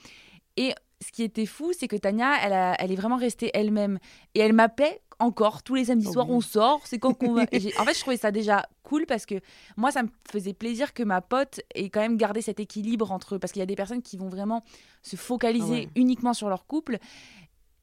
Et 0.57 0.73
ce 1.05 1.13
qui 1.13 1.23
était 1.23 1.47
fou, 1.47 1.73
c'est 1.79 1.87
que 1.87 1.97
Tania, 1.97 2.33
elle, 2.45 2.53
a- 2.55 2.75
elle 2.81 2.91
est 2.91 2.97
vraiment 2.97 3.17
restée 3.19 3.51
elle-même. 3.55 3.99
Et 4.35 4.41
elle 4.41 4.53
m'appelait 4.53 5.01
encore 5.19 5.63
tous 5.63 5.75
les 5.75 5.87
samedis 5.87 6.07
Oh 6.09 6.13
soirs, 6.13 6.29
oui. 6.29 6.37
on 6.37 6.41
sort, 6.41 6.81
c'est 6.85 6.99
quand 6.99 7.15
qu'on 7.15 7.35
va. 7.35 7.43
En 7.79 7.85
fait, 7.85 7.95
je 7.95 8.01
trouvais 8.01 8.17
ça 8.17 8.31
déjà 8.31 8.67
cool 8.83 9.07
parce 9.07 9.27
que 9.27 9.37
moi, 9.77 9.91
ça 9.91 10.03
me 10.03 10.09
faisait 10.31 10.53
plaisir 10.53 10.93
que 10.93 11.03
ma 11.03 11.21
pote 11.21 11.61
ait 11.75 11.89
quand 11.89 12.01
même 12.01 12.17
gardé 12.17 12.43
cet 12.43 12.61
équilibre 12.61 13.13
entre. 13.13 13.39
Parce 13.39 13.53
qu'il 13.53 13.61
y 13.61 13.63
a 13.63 13.67
des 13.67 13.77
personnes 13.77 14.03
qui 14.03 14.17
vont 14.17 14.29
vraiment 14.29 14.63
se 15.03 15.17
focaliser 15.17 15.71
ouais. 15.71 15.89
uniquement 15.95 16.35
sur 16.35 16.49
leur 16.49 16.67
couple. 16.67 16.99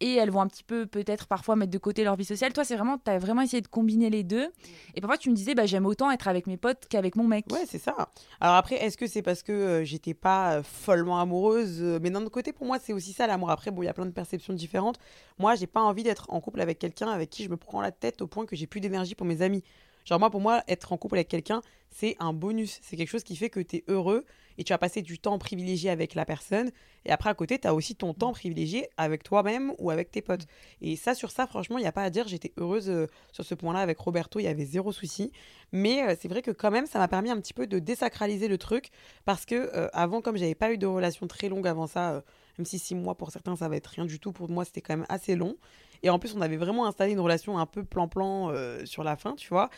Et 0.02 0.16
elles 0.16 0.32
vont 0.32 0.42
un 0.42 0.48
petit 0.48 0.64
peu 0.64 0.88
peut-être 0.88 1.28
parfois 1.28 1.56
mettre 1.56 1.72
de 1.72 1.78
côté 1.78 2.04
leur 2.04 2.16
vie 2.16 2.26
sociale. 2.26 2.52
Toi, 2.54 2.66
c'est 2.66 2.76
vraiment, 2.76 2.98
tu 2.98 3.10
as 3.10 3.20
vraiment 3.20 3.44
essayé 3.44 3.62
de 3.62 3.68
combiner 3.68 4.10
les 4.10 4.24
deux. 4.24 4.52
Et 4.96 5.02
parfois, 5.02 5.18
tu 5.18 5.30
me 5.30 5.36
disais, 5.36 5.54
bah, 5.54 5.68
j'aime 5.68 5.86
autant 5.86 6.10
être 6.12 6.28
avec 6.28 6.48
mes 6.48 6.58
potes 6.58 6.88
qu'avec 6.90 7.16
mon 7.16 7.24
mec. 7.24 7.46
Ouais, 7.52 7.66
c'est 7.68 7.78
ça. 7.78 8.10
Alors 8.40 8.56
après, 8.56 8.76
est-ce 8.76 8.98
que 8.98 9.06
c'est 9.06 9.22
parce 9.22 9.44
que 9.44 9.52
euh, 9.52 9.84
j'étais 9.84 10.16
pas 10.16 10.58
euh, 10.58 10.64
follement 10.64 11.20
amoureuse 11.20 11.78
euh, 11.82 12.00
Mais 12.02 12.10
d'un 12.10 12.22
autre 12.22 12.32
côté, 12.32 12.52
pour 12.52 12.66
moi, 12.66 12.80
c'est 12.80 12.94
aussi 12.94 13.14
ça 13.14 13.28
l'amour. 13.28 13.52
Après, 13.52 13.70
bon, 13.70 13.84
il 13.84 13.86
y 13.86 13.90
a 13.90 13.94
plein 13.94 14.08
de 14.08 14.12
perceptions 14.12 14.54
différentes. 14.54 14.98
Moi, 15.38 15.54
j'ai 15.56 15.68
pas 15.68 15.82
envie 15.82 16.04
d'être 16.04 16.26
en 16.30 16.42
couple 16.42 16.62
avec 16.62 16.80
quelqu'un 16.80 17.10
avec 17.10 17.30
qui 17.30 17.44
je 17.44 17.50
me 17.50 17.58
prends 17.58 17.82
la 17.82 17.92
tête 17.92 18.22
au 18.24 18.28
point 18.28 18.46
que 18.48 18.56
j'ai 18.56 18.66
plus 18.66 18.82
d'énergie 18.82 19.14
pour 19.14 19.28
mes 19.28 19.44
amis. 19.44 19.64
Genre 20.06 20.20
moi, 20.20 20.32
pour 20.32 20.42
moi, 20.42 20.64
être 20.68 20.94
en 20.94 20.98
couple 20.98 21.16
avec 21.16 21.28
quelqu'un, 21.28 21.62
c'est 21.92 22.16
un 22.20 22.34
bonus. 22.34 22.80
C'est 22.82 22.98
quelque 22.98 23.10
chose 23.10 23.24
qui 23.24 23.36
fait 23.36 23.50
que 23.50 23.60
tu 23.60 23.78
es 23.78 23.84
heureux 23.88 24.26
et 24.58 24.64
tu 24.64 24.74
vas 24.74 24.78
passer 24.78 25.02
du 25.02 25.20
temps 25.20 25.38
privilégié 25.38 25.90
avec 25.90 26.16
la 26.16 26.26
personne. 26.26 26.72
Et 27.06 27.12
après, 27.12 27.30
à 27.30 27.34
côté, 27.34 27.58
tu 27.58 27.68
as 27.68 27.74
aussi 27.74 27.96
ton 27.96 28.14
temps 28.14 28.32
privilégié 28.32 28.88
avec 28.98 29.24
toi-même 29.24 29.74
ou 29.80 29.90
avec 29.90 30.12
tes 30.12 30.22
potes. 30.22 30.46
Et 30.82 30.96
ça, 30.96 31.16
sur 31.16 31.32
ça, 31.32 31.48
franchement, 31.48 31.78
il 31.78 31.82
n'y 31.82 31.88
a 31.88 31.92
pas 31.92 32.04
à 32.04 32.10
dire. 32.10 32.28
J'étais 32.28 32.54
heureuse 32.58 32.90
euh, 32.90 33.08
sur 33.32 33.44
ce 33.44 33.56
point-là 33.56 33.80
avec 33.80 33.98
Roberto. 33.98 34.40
Il 34.40 34.44
y 34.44 34.48
avait 34.48 34.66
zéro 34.66 34.92
souci. 34.92 35.32
Mais 35.72 36.04
euh, 36.04 36.16
c'est 36.20 36.28
vrai 36.28 36.42
que 36.42 36.52
quand 36.52 36.72
même, 36.72 36.86
ça 36.86 37.00
m'a 37.00 37.08
permis 37.08 37.30
un 37.30 37.40
petit 37.40 37.54
peu 37.54 37.68
de 37.68 37.80
désacraliser 37.80 38.48
le 38.48 38.58
truc. 38.58 38.90
Parce 39.26 39.46
que 39.46 39.56
euh, 39.56 39.88
avant, 39.94 40.22
comme 40.22 40.38
j'avais 40.38 40.56
pas 40.56 40.72
eu 40.72 40.78
de 40.78 40.86
relation 40.86 41.28
très 41.28 41.50
longue 41.50 41.68
avant 41.68 41.88
ça, 41.88 42.12
euh, 42.12 42.22
même 42.58 42.66
si 42.66 42.80
six 42.80 42.96
mois 42.96 43.16
pour 43.16 43.32
certains, 43.32 43.56
ça 43.56 43.70
va 43.70 43.76
être 43.76 43.88
rien 43.88 44.06
du 44.06 44.20
tout. 44.20 44.32
Pour 44.32 44.50
moi, 44.50 44.66
c'était 44.66 44.82
quand 44.82 44.96
même 44.96 45.06
assez 45.10 45.36
long. 45.36 45.56
Et 46.04 46.10
en 46.10 46.20
plus, 46.20 46.36
on 46.36 46.42
avait 46.42 46.58
vraiment 46.58 46.86
installé 46.86 47.14
une 47.14 47.20
relation 47.20 47.58
un 47.58 47.66
peu 47.66 47.84
plan-plan 47.84 48.52
sur 48.86 49.04
la 49.04 49.16
fin, 49.16 49.36
tu 49.36 49.50
vois. 49.50 49.70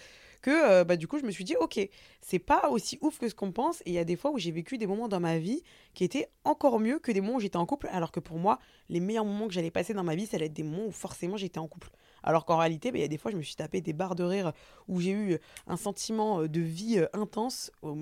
Que 0.43 0.51
euh, 0.51 0.83
bah, 0.83 0.97
du 0.97 1.07
coup, 1.07 1.17
je 1.17 1.25
me 1.25 1.31
suis 1.31 1.45
dit, 1.45 1.55
ok, 1.55 1.79
c'est 2.21 2.37
pas 2.37 2.69
aussi 2.69 2.99
ouf 3.01 3.17
que 3.17 3.29
ce 3.29 3.33
qu'on 3.33 3.53
pense. 3.53 3.79
Et 3.81 3.91
il 3.91 3.93
y 3.93 3.97
a 3.97 4.03
des 4.03 4.17
fois 4.17 4.29
où 4.29 4.37
j'ai 4.37 4.51
vécu 4.51 4.77
des 4.77 4.85
moments 4.85 5.07
dans 5.07 5.21
ma 5.21 5.39
vie 5.39 5.63
qui 5.93 6.03
étaient 6.03 6.27
encore 6.43 6.81
mieux 6.81 6.99
que 6.99 7.13
des 7.13 7.21
moments 7.21 7.37
où 7.37 7.39
j'étais 7.39 7.57
en 7.57 7.65
couple. 7.65 7.87
Alors 7.91 8.11
que 8.11 8.19
pour 8.19 8.37
moi, 8.37 8.59
les 8.89 8.99
meilleurs 8.99 9.23
moments 9.23 9.47
que 9.47 9.53
j'allais 9.53 9.71
passer 9.71 9.93
dans 9.93 10.03
ma 10.03 10.15
vie, 10.15 10.25
ça 10.25 10.35
allait 10.35 10.47
être 10.47 10.53
des 10.53 10.63
moments 10.63 10.85
où 10.85 10.91
forcément 10.91 11.37
j'étais 11.37 11.59
en 11.59 11.67
couple. 11.69 11.89
Alors 12.23 12.43
qu'en 12.43 12.57
réalité, 12.57 12.91
bah, 12.91 12.97
il 12.97 13.01
y 13.01 13.05
a 13.05 13.07
des 13.07 13.17
fois, 13.17 13.31
je 13.31 13.37
me 13.37 13.41
suis 13.41 13.55
tapé 13.55 13.79
des 13.79 13.93
barres 13.93 14.15
de 14.15 14.23
rire 14.25 14.51
où 14.89 14.99
j'ai 14.99 15.11
eu 15.11 15.37
un 15.65 15.77
sentiment 15.77 16.43
de 16.45 16.59
vie 16.59 16.99
euh, 16.99 17.07
intense, 17.13 17.71
euh, 17.85 17.95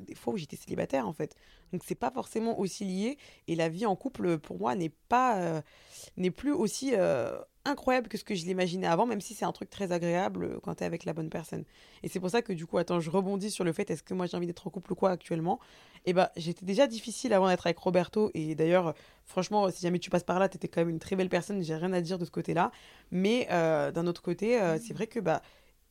des 0.00 0.14
fois 0.14 0.34
où 0.34 0.36
j'étais 0.36 0.56
célibataire 0.56 1.06
en 1.08 1.12
fait. 1.12 1.34
Donc 1.72 1.82
c'est 1.84 1.94
pas 1.94 2.10
forcément 2.10 2.58
aussi 2.58 2.84
lié. 2.84 3.18
Et 3.46 3.54
la 3.54 3.68
vie 3.68 3.86
en 3.86 3.96
couple, 3.96 4.38
pour 4.38 4.58
moi, 4.58 4.74
n'est 4.74 4.92
pas, 5.08 5.38
euh, 5.38 5.60
n'est 6.16 6.30
plus 6.30 6.52
aussi 6.52 6.92
euh, 6.94 7.38
incroyable 7.64 8.08
que 8.08 8.16
ce 8.16 8.24
que 8.24 8.34
je 8.34 8.44
l'imaginais 8.44 8.86
avant, 8.86 9.06
même 9.06 9.20
si 9.20 9.34
c'est 9.34 9.44
un 9.44 9.52
truc 9.52 9.70
très 9.70 9.92
agréable 9.92 10.44
euh, 10.44 10.58
quand 10.62 10.76
tu 10.76 10.82
es 10.82 10.86
avec 10.86 11.04
la 11.04 11.12
bonne 11.12 11.30
personne. 11.30 11.64
Et 12.02 12.08
c'est 12.08 12.20
pour 12.20 12.30
ça 12.30 12.42
que 12.42 12.52
du 12.52 12.66
coup, 12.66 12.78
attends, 12.78 13.00
je 13.00 13.10
rebondis 13.10 13.50
sur 13.50 13.64
le 13.64 13.72
fait, 13.72 13.90
est-ce 13.90 14.02
que 14.02 14.14
moi 14.14 14.26
j'ai 14.26 14.36
envie 14.36 14.46
d'être 14.46 14.66
en 14.66 14.70
couple 14.70 14.92
ou 14.92 14.96
quoi 14.96 15.10
actuellement? 15.10 15.58
Et 16.06 16.12
bah, 16.12 16.32
j'étais 16.36 16.64
déjà 16.64 16.86
difficile 16.86 17.32
avant 17.34 17.48
d'être 17.48 17.66
avec 17.66 17.78
Roberto. 17.78 18.30
Et 18.34 18.54
d'ailleurs, 18.54 18.94
franchement, 19.24 19.70
si 19.70 19.82
jamais 19.82 19.98
tu 19.98 20.10
passes 20.10 20.24
par 20.24 20.38
là, 20.38 20.48
t'étais 20.48 20.68
quand 20.68 20.80
même 20.80 20.90
une 20.90 21.00
très 21.00 21.16
belle 21.16 21.28
personne, 21.28 21.62
j'ai 21.62 21.74
rien 21.74 21.92
à 21.92 22.00
dire 22.00 22.18
de 22.18 22.24
ce 22.24 22.30
côté-là. 22.30 22.70
Mais 23.10 23.46
d'un 23.50 24.06
autre 24.06 24.22
côté, 24.22 24.58
c'est 24.80 24.94
vrai 24.94 25.08
que 25.08 25.20
bah, 25.20 25.42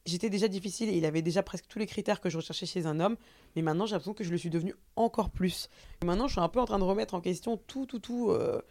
j'étais 0.07 0.29
déjà 0.29 0.47
difficile 0.47 0.89
et 0.89 0.97
il 0.97 1.05
avait 1.05 1.21
déjà 1.21 1.43
presque 1.43 1.65
tous 1.67 1.79
les 1.79 1.85
critères 1.85 2.21
que 2.21 2.29
je 2.29 2.37
recherchais 2.37 2.65
chez 2.65 2.85
un 2.85 2.99
homme. 2.99 3.17
Mais 3.55 3.61
maintenant, 3.61 3.85
j'ai 3.85 3.93
l'impression 3.93 4.13
que 4.13 4.23
je 4.23 4.31
le 4.31 4.37
suis 4.37 4.49
devenu 4.49 4.73
encore 4.95 5.29
plus. 5.29 5.69
Et 6.01 6.05
maintenant, 6.05 6.27
je 6.27 6.33
suis 6.33 6.41
un 6.41 6.49
peu 6.49 6.59
en 6.59 6.65
train 6.65 6.79
de 6.79 6.83
remettre 6.83 7.13
en 7.13 7.21
question 7.21 7.57
tout, 7.57 7.85
tout, 7.85 7.99
tout, 7.99 8.31
euh, 8.31 8.61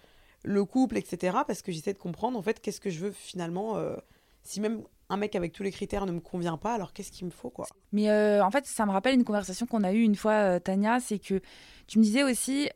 le 0.43 0.65
couple, 0.65 0.97
etc. 0.97 1.39
Parce 1.47 1.63
que 1.63 1.71
j'essaie 1.73 1.93
de 1.93 1.99
comprendre, 1.99 2.39
en 2.39 2.43
fait, 2.43 2.61
qu'est-ce 2.61 2.81
que 2.81 2.91
je 2.91 3.01
veux 3.01 3.13
finalement. 3.13 3.77
euh, 3.77 3.97
si 4.43 4.61
même 4.61 4.83
un 5.09 5.17
mec 5.17 5.35
avec 5.35 5.53
tous 5.53 5.63
les 5.65 5.73
critères 5.73 6.07
ne 6.07 6.13
me 6.13 6.21
convient 6.21 6.57
pas, 6.57 6.73
alors 6.73 6.93
qu'est-ce 6.93 7.11
qu'il 7.13 7.27
me 7.27 7.33
faut, 7.33 7.51
quoi? 7.51 7.67
Mais 7.93 8.11
euh, 8.11 8.45
en 8.45 8.51
fait, 8.51 8.65
ça 8.67 8.87
me 8.87 8.93
rappelle 8.93 9.15
une 9.15 9.25
conversation 9.25 9.67
qu'on 9.67 9.83
a 9.83 9.93
eue 9.93 10.03
une 10.03 10.15
fois, 10.17 10.61
Tania, 10.61 11.01
c'est 11.01 11.19
que 11.19 11.41
tu 11.89 11.99
me 11.99 12.05
disais 12.05 12.23
aussi, 12.23 12.69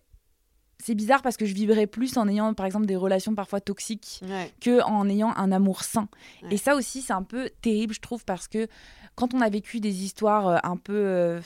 c'est 0.82 0.94
bizarre 0.94 1.22
parce 1.22 1.36
que 1.36 1.46
je 1.46 1.54
vibrais 1.54 1.86
plus 1.86 2.16
en 2.16 2.26
ayant, 2.28 2.54
par 2.54 2.66
exemple, 2.66 2.86
des 2.86 2.96
relations 2.96 3.34
parfois 3.34 3.60
toxiques 3.60 4.20
Ouais. 4.28 4.50
que 4.60 4.82
en 4.82 5.08
ayant 5.08 5.32
un 5.36 5.52
amour 5.52 5.82
sain. 5.84 6.08
Ouais. 6.42 6.54
Et 6.54 6.56
ça 6.56 6.74
aussi, 6.74 7.02
c'est 7.02 7.12
un 7.12 7.22
peu 7.22 7.50
terrible, 7.62 7.94
je 7.94 8.00
trouve, 8.00 8.24
parce 8.24 8.48
que 8.48 8.66
quand 9.14 9.34
on 9.34 9.40
a 9.40 9.48
vécu 9.48 9.80
des 9.80 10.04
histoires 10.04 10.48
euh, 10.48 10.56
un 10.62 10.76
peu 10.76 10.94
euh, 10.94 11.40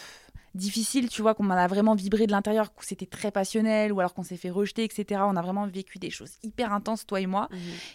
difficiles, 0.54 1.08
tu 1.08 1.20
vois, 1.22 1.34
qu'on 1.34 1.46
en 1.46 1.50
a 1.50 1.66
vraiment 1.66 1.94
vibré 1.94 2.26
de 2.26 2.32
l'intérieur, 2.32 2.72
que 2.74 2.84
c'était 2.84 3.06
très 3.06 3.30
passionnel, 3.32 3.92
ou 3.92 3.98
alors 4.00 4.14
qu'on 4.14 4.22
s'est 4.22 4.36
fait 4.36 4.50
rejeter, 4.50 4.84
etc., 4.84 5.22
on 5.24 5.34
a 5.36 5.42
vraiment 5.42 5.66
vécu 5.66 5.98
des 5.98 6.10
choses 6.10 6.32
hyper 6.44 6.72
intenses, 6.72 7.06
toi 7.06 7.20
et 7.20 7.26
moi. 7.26 7.48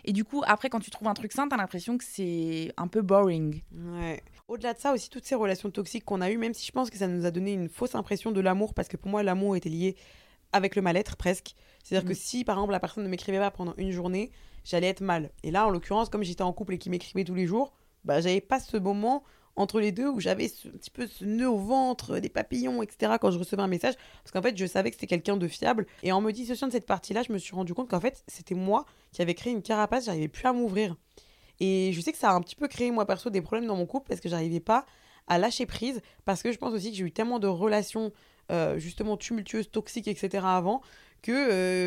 Et 0.03 0.12
du 0.12 0.25
coup, 0.25 0.41
après, 0.46 0.69
quand 0.69 0.79
tu 0.81 0.89
trouves 0.91 1.08
un 1.08 1.13
truc 1.13 1.31
sain, 1.31 1.48
t'as 1.48 1.55
l'impression 1.58 1.98
que 1.98 2.03
c'est 2.03 2.74
un 2.75 2.88
peu 2.88 3.01
boring. 3.01 3.62
Ouais. 3.74 4.22
Au-delà 4.50 4.74
de 4.74 4.79
ça, 4.79 4.93
aussi, 4.93 5.10
toutes 5.10 5.25
ces 5.25 5.36
relations 5.36 5.69
toxiques 5.69 6.03
qu'on 6.03 6.19
a 6.22 6.29
eues, 6.31 6.38
même 6.38 6.53
si 6.53 6.65
je 6.65 6.72
pense 6.72 6.89
que 6.89 6.98
ça 6.98 7.08
nous 7.08 7.25
a 7.25 7.31
donné 7.31 7.53
une 7.53 7.69
fausse 7.69 7.96
impression 7.96 8.31
de 8.31 8.41
l'amour, 8.41 8.74
parce 8.74 8.88
que 8.89 8.98
pour 8.98 9.10
moi, 9.10 9.24
l'amour 9.24 9.55
était 9.55 9.69
lié 9.69 9.96
avec 10.53 10.75
le 10.75 10.82
mal-être 10.82 11.15
presque. 11.15 11.56
C'est-à-dire 11.84 12.08
que 12.08 12.13
Mm. 12.13 12.22
si, 12.22 12.44
par 12.44 12.58
exemple, 12.58 12.72
la 12.72 12.79
personne 12.79 13.03
ne 13.03 13.10
m'écrivait 13.10 13.39
pas 13.39 13.51
pendant 13.51 13.74
une 13.77 13.91
journée, 13.91 14.32
j'allais 14.63 14.88
être 14.88 15.01
mal. 15.01 15.32
Et 15.44 15.51
là, 15.51 15.68
en 15.68 15.70
l'occurrence, 15.70 16.10
comme 16.10 16.24
j'étais 16.24 16.41
en 16.44 16.53
couple 16.53 16.74
et 16.74 16.77
qu'il 16.77 16.91
m'écrivait 16.91 17.24
tous 17.24 17.36
les 17.36 17.46
jours, 17.46 17.74
bah, 18.06 18.22
j'avais 18.22 18.41
pas 18.41 18.60
ce 18.60 18.77
moment 18.77 19.24
entre 19.56 19.82
les 19.82 19.91
deux 19.91 20.08
où 20.08 20.20
j'avais 20.22 20.48
ce 20.48 20.70
petit 20.70 20.89
peu 20.89 21.06
ce 21.06 21.25
nœud 21.25 21.50
au 21.50 21.58
ventre, 21.58 22.20
des 22.20 22.29
papillons, 22.29 22.82
etc. 22.82 23.13
quand 23.20 23.29
je 23.32 23.39
recevais 23.39 23.62
un 23.62 23.68
message. 23.68 23.96
Parce 24.24 24.32
qu'en 24.32 24.41
fait, 24.41 24.56
je 24.58 24.65
savais 24.65 24.89
que 24.89 24.96
c'était 24.96 25.08
quelqu'un 25.08 25.36
de 25.36 25.48
fiable. 25.50 25.86
Et 26.03 26.12
en 26.13 26.22
me 26.22 26.32
dissociant 26.32 26.68
de 26.68 26.72
cette 26.72 26.86
partie-là, 26.86 27.24
je 27.27 27.34
me 27.34 27.38
suis 27.38 27.53
rendu 27.53 27.74
compte 27.74 27.89
qu'en 27.89 28.00
fait, 28.00 28.24
c'était 28.27 28.56
moi 28.56 28.86
qui 29.12 29.22
avais 29.22 29.34
créé 29.34 29.51
une 29.51 29.62
carapace, 29.62 30.06
j'arrivais 30.06 30.29
plus 30.29 30.46
à 30.48 30.53
m'ouvrir. 30.53 30.96
Et 31.60 31.91
je 31.91 32.00
sais 32.00 32.13
que 32.13 32.18
ça 32.18 32.29
a 32.29 32.34
un 32.34 32.41
petit 32.41 32.56
peu 32.56 32.70
créé, 32.70 32.89
moi 32.89 33.06
perso, 33.06 33.29
des 33.29 33.41
problèmes 33.41 33.68
dans 33.68 33.75
mon 33.75 33.86
couple 33.86 34.08
parce 34.08 34.22
que 34.22 34.29
j'arrivais 34.29 34.62
pas 34.62 34.86
à 35.27 35.38
lâcher 35.38 35.65
prise. 35.65 36.01
Parce 36.24 36.41
que 36.41 36.53
je 36.53 36.58
pense 36.58 36.74
aussi 36.74 36.91
que 36.91 36.96
j'ai 36.98 37.03
eu 37.03 37.12
tellement 37.12 37.39
de 37.39 37.48
relations, 37.48 38.13
justement, 38.77 39.18
tumultueuses, 39.18 39.72
toxiques, 39.72 40.08
etc. 40.08 40.44
avant, 40.46 40.82
que 41.22 41.32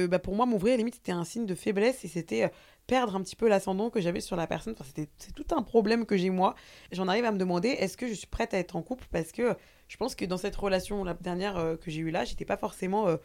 euh, 0.04 0.08
bah, 0.08 0.18
pour 0.18 0.34
moi, 0.34 0.46
m'ouvrir, 0.46 0.76
limite, 0.76 0.96
c'était 0.96 1.12
un 1.12 1.24
signe 1.24 1.46
de 1.46 1.54
faiblesse 1.54 2.04
et 2.04 2.08
c'était 2.08 2.44
euh, 2.44 2.48
perdre 2.86 3.16
un 3.16 3.22
petit 3.22 3.36
peu 3.36 3.48
l'ascendant 3.48 3.90
que 3.90 4.00
j'avais 4.00 4.20
sur 4.20 4.36
la 4.36 4.46
personne. 4.46 4.74
C'était, 4.84 5.08
c'est 5.18 5.34
tout 5.34 5.46
un 5.54 5.62
problème 5.62 6.06
que 6.06 6.16
j'ai 6.16 6.30
moi. 6.30 6.54
J'en 6.90 7.08
arrive 7.08 7.24
à 7.24 7.32
me 7.32 7.38
demander 7.38 7.68
est-ce 7.68 7.96
que 7.96 8.08
je 8.08 8.14
suis 8.14 8.26
prête 8.26 8.54
à 8.54 8.58
être 8.58 8.76
en 8.76 8.82
couple? 8.82 9.06
Parce 9.10 9.32
que 9.32 9.54
je 9.88 9.96
pense 9.96 10.14
que 10.14 10.24
dans 10.24 10.36
cette 10.36 10.56
relation, 10.56 11.04
la 11.04 11.14
dernière 11.14 11.56
euh, 11.56 11.76
que 11.76 11.90
j'ai 11.90 12.00
eue 12.00 12.10
là, 12.10 12.24
j'étais 12.24 12.44
pas 12.44 12.56
forcément 12.56 13.08
euh, 13.08 13.16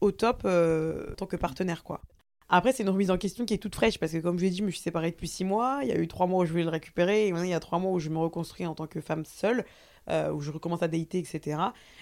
au 0.00 0.10
top 0.10 0.42
euh, 0.44 1.12
en 1.12 1.14
tant 1.14 1.26
que 1.26 1.36
partenaire, 1.36 1.84
quoi. 1.84 2.00
Après, 2.48 2.72
c'est 2.72 2.82
une 2.82 2.90
remise 2.90 3.10
en 3.10 3.16
question 3.16 3.44
qui 3.44 3.54
est 3.54 3.58
toute 3.58 3.74
fraîche 3.74 3.98
parce 3.98 4.12
que, 4.12 4.18
comme 4.18 4.38
je 4.38 4.44
l'ai 4.44 4.50
dit, 4.50 4.58
je 4.58 4.64
me 4.64 4.70
suis 4.70 4.80
séparée 4.80 5.10
depuis 5.10 5.28
six 5.28 5.44
mois. 5.44 5.80
Il 5.82 5.88
y 5.88 5.92
a 5.92 5.98
eu 5.98 6.06
trois 6.06 6.26
mois 6.26 6.42
où 6.42 6.46
je 6.46 6.50
voulais 6.50 6.64
le 6.64 6.70
récupérer 6.70 7.26
et 7.26 7.32
maintenant 7.32 7.46
il 7.46 7.50
y 7.50 7.54
a 7.54 7.60
trois 7.60 7.78
mois 7.78 7.90
où 7.90 7.98
je 7.98 8.10
me 8.10 8.18
reconstruis 8.18 8.66
en 8.66 8.74
tant 8.74 8.86
que 8.86 9.00
femme 9.00 9.24
seule, 9.24 9.64
euh, 10.10 10.30
où 10.30 10.40
je 10.40 10.50
recommence 10.50 10.82
à 10.82 10.88
dater, 10.88 11.18
etc. 11.18 11.58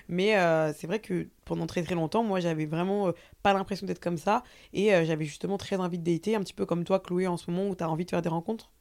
Mais 0.09 0.37
euh, 0.37 0.73
c'est 0.73 0.87
vrai 0.87 0.99
que 0.99 1.29
pendant 1.45 1.67
très 1.67 1.83
très 1.83 1.95
longtemps, 1.95 2.25
moi, 2.25 2.41
j'avais 2.41 2.67
vraiment 2.67 3.09
euh, 3.09 3.13
pas 3.43 3.53
l'impression 3.53 3.87
d'être 3.87 4.01
comme 4.01 4.19
ça 4.19 4.43
et 4.73 4.91
j'avais 5.05 5.25
justement 5.25 5.59
très 5.59 5.77
envie 5.77 5.99
de 5.99 6.11
dater, 6.11 6.35
un 6.35 6.41
petit 6.41 6.55
peu 6.55 6.67
comme 6.67 6.85
toi, 6.85 6.99
Chloé, 6.99 7.27
en 7.27 7.37
ce 7.37 7.51
moment 7.51 7.69
où 7.69 7.77
tu 7.77 7.85
as 7.85 7.89
envie 7.89 8.05
de 8.05 8.11
faire 8.11 8.23
des 8.23 8.29
rencontres? 8.29 8.73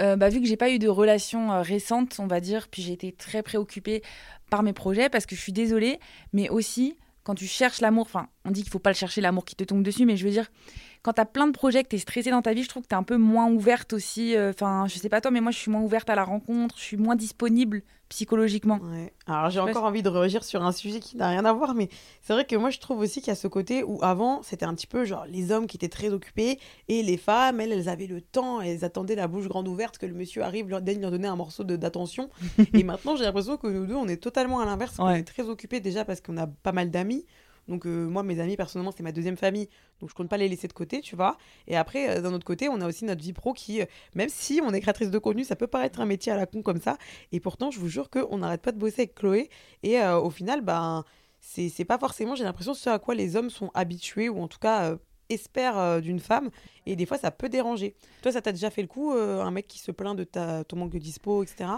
Bah, 0.00 0.30
vu 0.30 0.40
que 0.40 0.46
j'ai 0.46 0.56
pas 0.56 0.70
eu 0.70 0.78
de 0.78 0.88
relation 0.88 1.52
euh, 1.52 1.60
récente, 1.60 2.16
on 2.20 2.26
va 2.26 2.40
dire, 2.40 2.68
puis 2.68 2.80
j'ai 2.80 2.92
été 2.94 3.12
très 3.12 3.42
préoccupée 3.42 4.02
par 4.48 4.62
mes 4.62 4.72
projets 4.72 5.10
parce 5.10 5.26
que 5.26 5.36
je 5.36 5.40
suis 5.40 5.52
désolée, 5.52 6.00
mais 6.32 6.48
aussi 6.48 6.96
quand 7.22 7.34
tu 7.34 7.46
cherches 7.46 7.82
l'amour, 7.82 8.06
enfin, 8.06 8.28
on 8.46 8.50
dit 8.50 8.62
qu'il 8.62 8.72
faut 8.72 8.78
pas 8.78 8.90
le 8.90 8.96
chercher 8.96 9.20
l'amour 9.20 9.44
qui 9.44 9.56
te 9.56 9.62
tombe 9.62 9.82
dessus, 9.82 10.06
mais 10.06 10.16
je 10.16 10.24
veux 10.24 10.30
dire, 10.30 10.50
quand 11.02 11.12
tu 11.14 11.20
as 11.20 11.24
plein 11.26 11.46
de 11.46 11.52
projets, 11.52 11.82
que 11.82 11.88
tu 11.88 11.96
es 11.96 11.98
stressée 11.98 12.30
dans 12.30 12.42
ta 12.42 12.52
vie, 12.52 12.62
je 12.62 12.68
trouve 12.68 12.82
que 12.82 12.88
tu 12.88 12.94
es 12.94 12.98
un 12.98 13.02
peu 13.02 13.16
moins 13.16 13.50
ouverte 13.50 13.92
aussi. 13.92 14.36
euh, 14.36 14.50
Enfin, 14.50 14.86
je 14.88 14.98
sais 14.98 15.08
pas 15.08 15.20
toi, 15.20 15.30
mais 15.30 15.40
moi 15.40 15.52
je 15.52 15.58
suis 15.58 15.70
moins 15.70 15.80
ouverte 15.82 16.10
à 16.10 16.14
la 16.14 16.24
rencontre, 16.24 16.74
je 16.78 16.82
suis 16.82 16.96
moins 16.96 17.16
disponible 17.16 17.82
psychologiquement. 18.10 18.80
Ouais. 18.82 19.12
Alors 19.26 19.50
j'ai 19.50 19.60
encore 19.60 19.84
envie 19.84 20.02
de 20.02 20.08
réagir 20.08 20.42
sur 20.42 20.64
un 20.64 20.72
sujet 20.72 20.98
qui 20.98 21.16
n'a 21.16 21.28
rien 21.28 21.44
à 21.44 21.52
voir, 21.52 21.74
mais 21.74 21.88
c'est 22.22 22.32
vrai 22.32 22.44
que 22.44 22.56
moi 22.56 22.70
je 22.70 22.78
trouve 22.80 22.98
aussi 22.98 23.20
qu'il 23.20 23.28
y 23.28 23.30
a 23.30 23.36
ce 23.36 23.46
côté 23.46 23.84
où 23.84 24.00
avant 24.02 24.42
c'était 24.42 24.66
un 24.66 24.74
petit 24.74 24.88
peu 24.88 25.04
genre 25.04 25.24
les 25.28 25.52
hommes 25.52 25.68
qui 25.68 25.76
étaient 25.76 25.88
très 25.88 26.08
occupés 26.12 26.58
et 26.88 27.04
les 27.04 27.16
femmes, 27.16 27.60
elles, 27.60 27.70
elles 27.72 27.88
avaient 27.88 28.08
le 28.08 28.20
temps, 28.20 28.60
elles 28.60 28.84
attendaient 28.84 29.14
la 29.14 29.28
bouche 29.28 29.46
grande 29.48 29.68
ouverte 29.68 29.96
que 29.96 30.06
le 30.06 30.14
monsieur 30.14 30.42
arrive, 30.42 30.68
leur, 30.68 30.82
daigne 30.82 31.00
leur 31.00 31.12
donner 31.12 31.28
un 31.28 31.36
morceau 31.36 31.62
de- 31.62 31.76
d'attention. 31.76 32.30
et 32.74 32.82
maintenant 32.82 33.14
j'ai 33.14 33.22
l'impression 33.24 33.56
que 33.56 33.68
nous 33.68 33.86
deux 33.86 33.94
on 33.94 34.08
est 34.08 34.16
totalement 34.20 34.58
à 34.58 34.64
l'inverse, 34.64 34.96
on 34.98 35.08
est 35.10 35.22
très 35.22 35.48
occupés 35.48 35.78
déjà 35.78 36.04
parce 36.04 36.20
qu'on 36.20 36.36
a 36.36 36.48
pas 36.48 36.72
mal 36.72 36.90
d'amis. 36.90 37.24
Donc 37.68 37.86
euh, 37.86 38.06
moi 38.06 38.22
mes 38.22 38.40
amis 38.40 38.56
personnellement 38.56 38.92
c'est 38.96 39.02
ma 39.02 39.12
deuxième 39.12 39.36
famille, 39.36 39.68
donc 40.00 40.10
je 40.10 40.14
compte 40.14 40.28
pas 40.28 40.36
les 40.36 40.48
laisser 40.48 40.68
de 40.68 40.72
côté, 40.72 41.00
tu 41.00 41.16
vois. 41.16 41.36
Et 41.66 41.76
après 41.76 42.10
euh, 42.10 42.20
d'un 42.20 42.32
autre 42.32 42.44
côté 42.44 42.68
on 42.68 42.80
a 42.80 42.86
aussi 42.86 43.04
notre 43.04 43.22
vie 43.22 43.32
pro 43.32 43.52
qui, 43.52 43.80
euh, 43.80 43.86
même 44.14 44.28
si 44.28 44.60
on 44.64 44.72
est 44.72 44.80
créatrice 44.80 45.10
de 45.10 45.18
contenu, 45.18 45.44
ça 45.44 45.56
peut 45.56 45.66
paraître 45.66 46.00
un 46.00 46.06
métier 46.06 46.32
à 46.32 46.36
la 46.36 46.46
con 46.46 46.62
comme 46.62 46.80
ça, 46.80 46.96
et 47.32 47.40
pourtant, 47.40 47.70
je 47.70 47.78
vous 47.78 47.88
jure 47.88 48.10
qu'on 48.10 48.38
n'arrête 48.38 48.62
pas 48.62 48.72
de 48.72 48.78
bosser 48.78 49.02
avec 49.02 49.14
Chloé. 49.14 49.48
Et 49.82 50.00
au 50.02 50.30
final, 50.30 50.60
ben, 50.60 51.04
c'est 51.40 51.84
pas 51.84 51.98
forcément, 51.98 52.34
j'ai 52.34 52.44
l'impression, 52.44 52.74
ce 52.74 52.90
à 52.90 52.98
quoi 52.98 53.14
les 53.14 53.36
hommes 53.36 53.50
sont 53.50 53.70
habitués, 53.74 54.28
ou 54.28 54.40
en 54.40 54.48
tout 54.48 54.58
cas 54.58 54.96
espèrent 55.30 55.78
euh, 55.78 56.00
d'une 56.00 56.20
femme. 56.20 56.50
Et 56.86 56.96
des 56.96 57.06
fois, 57.06 57.18
ça 57.18 57.30
peut 57.30 57.48
déranger. 57.48 57.94
Toi, 58.22 58.32
ça 58.32 58.42
t'a 58.42 58.52
déjà 58.52 58.70
fait 58.70 58.82
le 58.82 58.88
coup, 58.88 59.12
un 59.12 59.50
mec 59.50 59.66
qui 59.66 59.78
se 59.78 59.92
plaint 59.92 60.16
de 60.16 60.24
ta, 60.24 60.64
ton 60.64 60.76
manque 60.76 60.90
de 60.90 60.98
dispo, 60.98 61.42
etc. 61.42 61.70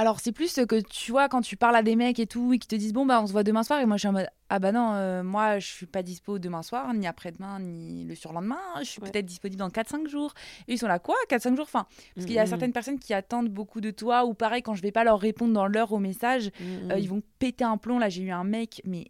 Alors 0.00 0.20
c'est 0.20 0.30
plus 0.30 0.54
que 0.64 0.80
tu 0.80 1.10
vois 1.10 1.28
quand 1.28 1.40
tu 1.40 1.56
parles 1.56 1.74
à 1.74 1.82
des 1.82 1.96
mecs 1.96 2.20
et 2.20 2.28
tout 2.28 2.52
et 2.52 2.60
qui 2.60 2.68
te 2.68 2.76
disent 2.76 2.92
bon 2.92 3.04
bah 3.04 3.20
on 3.20 3.26
se 3.26 3.32
voit 3.32 3.42
demain 3.42 3.64
soir 3.64 3.80
et 3.80 3.84
moi 3.84 3.96
je 3.96 4.02
suis 4.02 4.08
en 4.08 4.12
mode 4.12 4.28
ah 4.48 4.60
bah 4.60 4.70
non 4.70 4.92
euh, 4.94 5.24
moi 5.24 5.58
je 5.58 5.66
suis 5.66 5.86
pas 5.86 6.04
dispo 6.04 6.38
demain 6.38 6.62
soir 6.62 6.94
ni 6.94 7.04
après-demain 7.08 7.58
ni 7.58 8.04
le 8.04 8.14
surlendemain 8.14 8.60
je 8.78 8.84
suis 8.84 9.00
Ouais. 9.02 9.10
peut-être 9.10 9.26
disponible 9.26 9.58
dans 9.58 9.70
4-5 9.70 10.06
jours 10.06 10.34
et 10.68 10.74
ils 10.74 10.78
sont 10.78 10.86
là 10.86 11.00
quoi 11.00 11.16
4-5 11.28 11.56
jours? 11.56 11.64
Enfin 11.66 11.86
parce 12.14 12.26
qu'il 12.26 12.36
y 12.36 12.38
a 12.38 12.44
Mhm. 12.44 12.48
certaines 12.48 12.72
personnes 12.72 13.00
qui 13.00 13.12
attendent 13.12 13.48
beaucoup 13.48 13.80
de 13.80 13.90
toi 13.90 14.24
ou 14.24 14.34
pareil 14.34 14.62
quand 14.62 14.74
je 14.74 14.82
vais 14.82 14.92
pas 14.92 15.02
leur 15.02 15.18
répondre 15.18 15.52
dans 15.52 15.66
l'heure 15.66 15.90
au 15.92 15.98
message 15.98 16.50
euh, 16.92 16.98
ils 17.00 17.08
vont 17.08 17.20
péter 17.40 17.64
un 17.64 17.76
plomb 17.76 17.98
là 17.98 18.08
j'ai 18.08 18.22
eu 18.22 18.30
un 18.30 18.44
mec 18.44 18.80
mais 18.84 19.08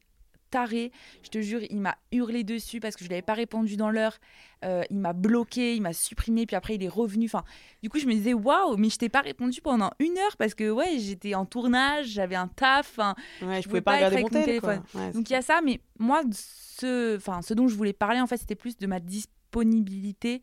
taré 0.51 0.93
je 1.23 1.29
te 1.29 1.41
jure 1.41 1.61
il 1.71 1.81
m'a 1.81 1.97
hurlé 2.13 2.45
dessus 2.45 2.81
parce 2.81 2.97
que 2.97 3.05
je 3.05 3.09
lui 3.09 3.15
avais 3.15 3.23
pas 3.23 3.35
répondu 3.35 3.77
dans 3.77 3.91
l'heure 3.91 4.19
Euh, 4.65 4.83
il 4.91 4.97
m'a 4.99 5.13
bloqué 5.13 5.77
il 5.77 5.83
m'a 5.83 5.93
supprimé 5.93 6.45
puis 6.45 6.57
après 6.57 6.75
il 6.75 6.83
est 6.83 6.89
revenu 6.89 7.27
enfin 7.27 7.45
du 7.81 7.89
coup, 7.89 8.01
je 8.01 8.07
me 8.07 8.13
disais, 8.13 8.35
waouh, 8.35 8.77
mais 8.77 8.91
je 8.91 8.99
t'ai 8.99 9.09
pas 9.09 9.21
répondu 9.21 9.61
pendant 9.61 9.93
une 10.01 10.19
heure 10.19 10.37
parce 10.37 10.55
que, 10.55 10.69
ouais, 10.69 10.99
j'étais 10.99 11.37
en 11.37 11.45
tournage, 11.47 12.07
j'avais 12.09 12.35
un 12.35 12.49
taf. 12.49 12.99
Ouais, 12.99 13.57
je 13.59 13.61
je 13.63 13.69
pouvais 13.69 13.81
pas 13.81 13.93
pas 13.93 13.97
regarder 14.09 14.17
être 14.17 14.23
mon 14.23 14.27
avec 14.27 14.33
mon 14.33 14.39
tel, 14.41 14.45
téléphone. 14.45 14.83
Ouais, 14.95 15.13
Donc, 15.13 15.31
il 15.31 15.33
y 15.33 15.37
a 15.37 15.43
ça, 15.43 15.61
mais 15.65 15.81
moi, 15.99 16.23
ce, 16.33 17.17
enfin, 17.17 17.41
ce 17.43 17.55
dont 17.55 17.69
je 17.69 17.77
voulais 17.77 17.93
parler, 17.93 18.21
en 18.21 18.27
fait, 18.27 18.37
c'était 18.37 18.57
plus 18.57 18.77
de 18.77 18.87
ma 18.89 18.99
disponibilité. 18.99 20.43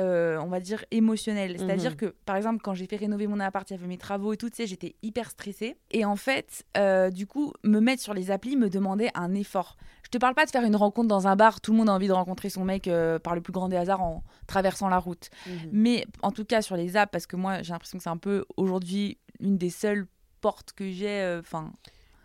Euh, 0.00 0.38
on 0.40 0.46
va 0.48 0.58
dire 0.60 0.84
émotionnelle. 0.90 1.56
C'est-à-dire 1.58 1.92
Mhm. 1.92 1.96
que, 1.96 2.14
par 2.24 2.36
exemple, 2.36 2.60
quand 2.62 2.74
j'ai 2.74 2.86
fait 2.86 2.96
rénover 2.96 3.26
mon 3.26 3.38
appart, 3.38 3.68
il 3.70 3.74
y 3.74 3.76
avait 3.76 3.86
mes 3.86 3.98
travaux 3.98 4.32
et 4.32 4.36
tout, 4.36 4.48
tu 4.50 4.56
sais, 4.56 4.66
j'étais 4.66 4.96
hyper 5.02 5.30
stressée. 5.30 5.76
Et 5.90 6.04
en 6.04 6.16
fait, 6.16 6.64
euh, 6.76 7.10
du 7.10 7.26
coup, 7.26 7.52
me 7.62 7.78
mettre 7.80 8.02
sur 8.02 8.14
les 8.14 8.30
applis 8.30 8.56
me 8.56 8.68
demandait 8.70 9.10
un 9.14 9.34
effort. 9.34 9.76
Je 10.04 10.08
te 10.10 10.18
parle 10.18 10.34
pas 10.34 10.44
de 10.46 10.50
faire 10.50 10.64
une 10.64 10.74
rencontre 10.74 11.06
dans 11.08 11.28
un 11.28 11.36
bar, 11.36 11.60
tout 11.60 11.70
le 11.72 11.78
monde 11.78 11.88
a 11.88 11.92
envie 11.92 12.08
de 12.08 12.12
rencontrer 12.12 12.50
son 12.50 12.64
mec 12.64 12.88
euh, 12.88 13.18
par 13.20 13.34
le 13.36 13.40
plus 13.40 13.52
grand 13.52 13.68
des 13.68 13.76
hasards 13.76 14.02
en 14.02 14.24
traversant 14.48 14.88
la 14.88 14.98
route. 14.98 15.30
Mhm. 15.46 15.52
Mais 15.72 16.06
en 16.22 16.32
tout 16.32 16.44
cas, 16.44 16.62
sur 16.62 16.76
les 16.76 16.96
apps, 16.96 17.12
parce 17.12 17.26
que 17.26 17.36
moi, 17.36 17.62
j'ai 17.62 17.72
l'impression 17.72 17.98
que 17.98 18.02
c'est 18.02 18.10
un 18.10 18.16
peu 18.16 18.44
aujourd'hui 18.56 19.18
une 19.38 19.56
des 19.58 19.70
seules 19.70 20.06
portes 20.40 20.72
que 20.72 20.90
j'ai. 20.90 21.38
Enfin. 21.38 21.70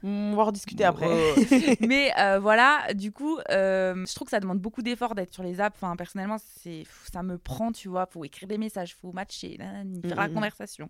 On 0.08 0.36
va 0.36 0.44
en 0.44 0.46
rediscuter 0.46 0.84
après. 0.84 1.08
Mais 1.80 2.12
euh, 2.20 2.40
voilà, 2.40 2.94
du 2.94 3.12
coup, 3.12 3.40
euh, 3.50 4.06
je 4.08 4.14
trouve 4.14 4.26
que 4.28 4.32
ça 4.32 4.40
demande 4.40 4.60
beaucoup 4.60 4.82
d'efforts 4.84 5.16
d'être 5.16 5.34
sur 5.34 5.42
les 5.44 5.60
apps. 5.60 5.76
Enfin, 5.82 5.96
personnellement, 5.96 6.38
c'est, 6.38 6.84
ça 7.12 7.24
me 7.24 7.38
prend, 7.38 7.72
tu 7.72 7.90
vois. 7.90 8.06
Faut 8.06 8.24
écrire 8.24 8.48
des 8.48 8.58
messages, 8.60 8.96
faut 8.96 9.12
matcher, 9.12 9.56
nanani, 9.58 10.02
faire 10.08 10.18
la 10.18 10.28
Mhm. 10.28 10.34
conversation 10.36 10.90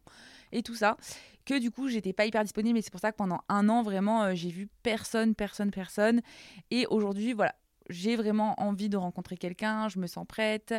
et 0.52 0.64
tout 0.64 0.76
ça. 0.76 0.98
Que 1.46 1.60
du 1.60 1.72
coup, 1.72 1.88
j'étais 1.88 2.12
pas 2.14 2.26
hyper 2.26 2.44
disponible. 2.44 2.76
Mais 2.76 2.82
c'est 2.82 2.92
pour 2.92 3.00
ça 3.00 3.12
que 3.12 3.18
pendant 3.18 3.40
un 3.48 3.70
an, 3.70 3.84
vraiment, 3.84 4.24
euh, 4.24 4.32
j'ai 4.34 4.50
vu 4.50 4.68
personne, 4.84 5.34
personne, 5.36 5.72
personne. 5.72 6.22
Et 6.72 6.86
aujourd'hui, 6.88 7.34
voilà. 7.34 7.56
J'ai 7.90 8.16
vraiment 8.16 8.60
envie 8.60 8.90
de 8.90 8.98
rencontrer 8.98 9.38
quelqu'un, 9.38 9.90
je 9.90 10.00
me 10.00 10.08
sens 10.08 10.26
prête. 10.28 10.74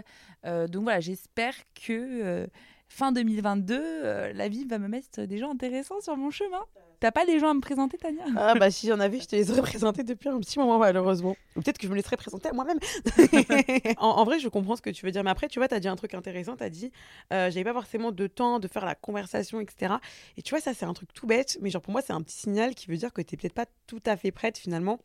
Euh, 0.44 0.66
donc 0.66 0.82
voilà, 0.82 0.98
j'espère 0.98 1.54
que 1.74 1.92
euh, 1.92 2.46
fin 2.88 3.12
2022, 3.12 3.74
euh, 3.78 4.32
la 4.32 4.48
vie 4.48 4.64
va 4.64 4.78
me 4.78 4.88
mettre 4.88 5.22
des 5.22 5.38
gens 5.38 5.50
intéressants 5.50 6.00
sur 6.00 6.16
mon 6.16 6.30
chemin. 6.30 6.60
T'as 6.98 7.10
pas 7.10 7.26
des 7.26 7.38
gens 7.38 7.50
à 7.50 7.54
me 7.54 7.60
présenter, 7.60 7.98
Tania? 7.98 8.24
Ah 8.36 8.54
bah 8.54 8.70
si 8.70 8.86
j'en 8.86 8.98
avais, 9.00 9.20
je 9.20 9.26
te 9.26 9.36
les 9.36 9.50
aurais 9.50 9.60
présentés 9.60 10.02
depuis 10.02 10.30
un 10.30 10.38
petit 10.40 10.58
moment 10.58 10.78
malheureusement. 10.78 11.36
Ou 11.54 11.60
peut-être 11.60 11.76
que 11.76 11.86
je 11.86 11.90
me 11.92 11.96
laisserais 11.96 12.16
présenter 12.16 12.48
à 12.48 12.54
moi-même. 12.54 12.78
en, 13.98 14.06
en 14.08 14.24
vrai, 14.24 14.38
je 14.38 14.48
comprends 14.48 14.76
ce 14.76 14.82
que 14.82 14.88
tu 14.88 15.04
veux 15.04 15.12
dire. 15.12 15.22
Mais 15.22 15.30
après, 15.30 15.48
tu 15.48 15.58
vois, 15.58 15.68
tu 15.68 15.74
as 15.74 15.80
dit 15.80 15.88
un 15.88 15.96
truc 15.96 16.14
intéressant. 16.14 16.56
Tu 16.56 16.64
as 16.64 16.70
dit, 16.70 16.90
euh, 17.34 17.50
j'avais 17.50 17.64
pas 17.64 17.74
forcément 17.74 18.12
de 18.12 18.26
temps 18.26 18.60
de 18.60 18.68
faire 18.68 18.86
la 18.86 18.94
conversation, 18.94 19.60
etc. 19.60 19.96
Et 20.38 20.42
tu 20.42 20.50
vois, 20.50 20.60
ça, 20.60 20.72
c'est 20.72 20.86
un 20.86 20.94
truc 20.94 21.12
tout 21.12 21.26
bête. 21.26 21.58
Mais 21.60 21.68
genre, 21.68 21.82
pour 21.82 21.92
moi, 21.92 22.00
c'est 22.00 22.14
un 22.14 22.22
petit 22.22 22.36
signal 22.36 22.74
qui 22.74 22.86
veut 22.86 22.96
dire 22.96 23.12
que 23.12 23.20
tu 23.20 23.36
peut-être 23.36 23.52
pas 23.54 23.66
tout 23.86 24.02
à 24.06 24.16
fait 24.16 24.30
prête 24.30 24.56
finalement 24.56 24.98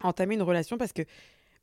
à 0.00 0.08
entamer 0.08 0.34
une 0.34 0.42
relation. 0.42 0.78
Parce 0.78 0.92
que 0.92 1.02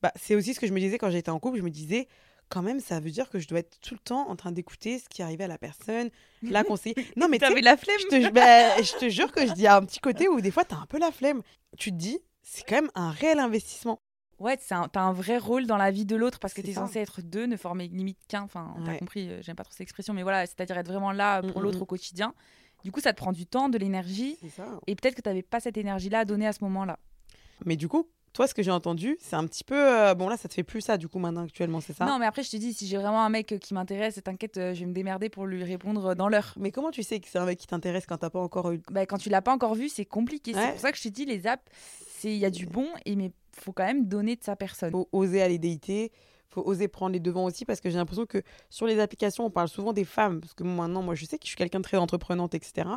bah, 0.02 0.14
c'est 0.16 0.36
aussi 0.36 0.54
ce 0.54 0.62
que 0.62 0.68
je 0.68 0.72
me 0.74 0.80
disais 0.80 0.98
quand 0.98 1.10
j'étais 1.10 1.32
en 1.32 1.40
couple. 1.40 1.58
Je 1.58 1.64
me 1.64 1.70
disais, 1.70 2.08
quand 2.50 2.62
même, 2.62 2.80
ça 2.80 3.00
veut 3.00 3.12
dire 3.12 3.30
que 3.30 3.39
je 3.39 3.48
dois 3.48 3.60
être 3.60 3.80
tout 3.82 3.94
le 3.94 4.00
temps 4.00 4.30
en 4.30 4.36
train 4.36 4.51
d'écouter 4.51 5.00
ce 5.00 5.08
qui 5.10 5.22
arrivait 5.22 5.46
à 5.46 5.48
la 5.48 5.58
personne, 5.58 6.10
la 6.44 6.63
conseiller. 6.63 6.96
Non, 7.16 7.27
mais 7.30 7.39
T'avais 7.39 7.62
la 7.62 7.77
flemme 7.77 7.98
je 8.00 8.08
te, 8.08 8.30
bah, 8.32 8.82
je 8.82 8.94
te 8.98 9.10
jure 9.10 9.32
que 9.32 9.46
je 9.46 9.54
dis 9.54 9.68
un 9.68 9.84
petit 9.86 10.00
côté 10.00 10.27
où 10.30 10.42
des 10.42 10.51
fois, 10.51 10.66
tu 10.66 10.74
as 10.75 10.77
un 10.80 10.86
peu 10.86 11.00
la 11.00 11.12
flemme. 11.12 11.42
Tu 11.77 11.92
te 11.92 11.96
dis, 11.98 12.20
c'est 12.44 12.63
quand 12.68 12.75
même 12.75 12.92
un 12.96 13.12
réel 13.12 13.39
investissement. 13.39 14.00
Ouais, 14.39 14.58
un- 14.70 14.88
t'as 14.88 15.01
un 15.01 15.13
vrai 15.13 15.38
rôle 15.39 15.66
dans 15.66 15.77
la 15.77 15.89
vie 15.89 16.06
de 16.06 16.16
l'autre 16.16 16.39
parce 16.39 16.54
que 16.54 16.62
t'es 16.62 16.74
censé 16.74 17.00
être 17.00 17.22
deux, 17.24 17.48
ne 17.48 17.58
former 17.58 17.88
limite 17.88 18.20
qu'un. 18.27 18.44
Enfin, 18.44 18.75
t'as 18.86 18.92
Ouais. 18.92 19.00
compris, 19.00 19.30
euh, 19.32 19.42
j'aime 19.42 19.56
pas 19.56 19.63
trop 19.63 19.72
cette 19.74 19.82
expression, 19.82 20.13
mais 20.13 20.22
voilà, 20.24 20.46
c'est-à-dire 20.46 20.77
être 20.77 20.88
vraiment 20.88 21.12
là 21.12 21.42
pour 21.42 21.60
Mm, 21.60 21.63
l'autre 21.63 21.80
mm, 21.80 21.82
au 21.82 21.86
quotidien. 21.86 22.34
Du 22.84 22.92
coup, 22.92 23.00
ça 23.01 23.12
te 23.13 23.18
prend 23.18 23.32
du 23.32 23.48
temps, 23.48 23.68
de 23.68 23.77
l'énergie, 23.80 24.38
et 24.86 24.96
peut-être 24.96 25.16
que 25.16 25.22
t'avais 25.22 25.42
pas 25.42 25.60
cette 25.60 25.75
énergie-là 25.77 26.20
à 26.20 26.25
donner 26.25 26.46
à 26.46 26.54
ce 26.54 26.63
moment-là. 26.66 27.00
Mais 27.66 27.75
du 27.75 27.88
coup, 27.88 28.08
toi, 28.38 28.46
ce 28.46 28.53
que 28.53 28.62
j'ai 28.62 28.70
entendu, 28.70 29.17
c'est 29.20 29.36
un 29.36 29.48
petit 29.48 29.63
peu. 29.63 29.74
euh, 29.75 30.13
bon, 30.13 30.29
là, 30.29 30.38
ça 30.38 30.48
te 30.48 30.53
fait 30.53 30.62
plus 30.62 30.82
ça, 30.82 30.98
du 30.98 31.08
coup, 31.08 31.17
maintenant, 31.17 31.44
actuellement, 31.44 31.82
c'est 31.82 31.94
ça? 31.94 32.06
Non, 32.06 32.20
mais 32.20 32.27
après, 32.27 32.44
je 32.44 32.51
te 32.51 32.58
dis, 32.58 32.72
si 32.72 32.86
j'ai 32.86 32.98
vraiment 32.98 33.24
un 33.24 33.29
mec 33.29 33.51
euh, 33.51 33.58
qui 33.58 33.74
m'intéresse, 33.74 34.22
t'inquiète, 34.24 34.58
euh, 34.58 34.75
je 34.75 34.82
vais 34.82 34.86
me 34.86 34.94
démerder 34.94 35.27
pour 35.27 35.48
lui 35.48 35.63
répondre 35.63 36.13
dans 36.13 36.29
l'heure. 36.29 36.53
Mais 36.60 36.70
comment 36.70 36.91
tu 36.91 37.01
sais 37.01 37.20
que 37.20 37.27
c'est 37.27 37.39
un 37.39 37.46
mec 37.46 37.58
qui 37.58 37.65
t'intéresse 37.65 38.06
quand 38.06 38.17
t'as 38.17 38.29
pas 38.29 38.39
encore 38.39 38.70
eu? 38.72 38.79
Bah, 38.91 39.08
quand 39.08 39.17
tu 39.17 39.29
l'as 39.29 39.41
pas 39.41 39.51
encore 39.51 39.74
vu, 39.74 39.89
c'est 39.89 40.06
compliqué. 40.06 40.53
Ouais. 40.53 40.62
C'est 40.62 40.72
pour 40.74 40.79
ça 40.82 40.91
que 40.91 41.00
je 41.00 41.03
te 41.03 41.08
dis, 41.08 41.25
les 41.25 41.48
apps, 41.48 41.63
c'est 42.20 42.32
il 42.32 42.38
y 42.38 42.46
a 42.46 42.51
du 42.51 42.67
bon, 42.67 42.86
et 43.08 43.15
mais 43.15 43.32
faut 43.60 43.72
quand 43.72 43.86
même 43.86 44.06
donner 44.06 44.36
de 44.36 44.44
sa 44.44 44.56
personne. 44.56 44.91
faut 44.91 45.10
oser 45.12 45.41
aller 45.41 45.58
dater, 45.58 46.12
faut 46.50 46.62
oser 46.66 46.88
prendre 46.88 47.13
les 47.13 47.20
devants 47.20 47.46
aussi 47.46 47.66
parce 47.66 47.82
que 47.82 47.89
j'ai 47.89 47.98
l'impression 47.98 48.25
que 48.25 48.42
sur 48.70 48.88
les 48.88 49.00
applications, 49.00 49.46
on 49.46 49.50
parle 49.50 49.68
souvent 49.68 49.94
des 49.94 50.06
femmes 50.06 50.39
parce 50.42 50.54
que 50.54 50.63
maintenant, 50.63 51.01
moi, 51.01 51.16
je 51.16 51.25
sais 51.25 51.38
que 51.38 51.44
je 51.44 51.50
suis 51.50 51.58
quelqu'un 51.58 51.80
de 51.80 51.84
très 51.84 51.98
entreprenante, 51.98 52.54
etc. 52.56 52.88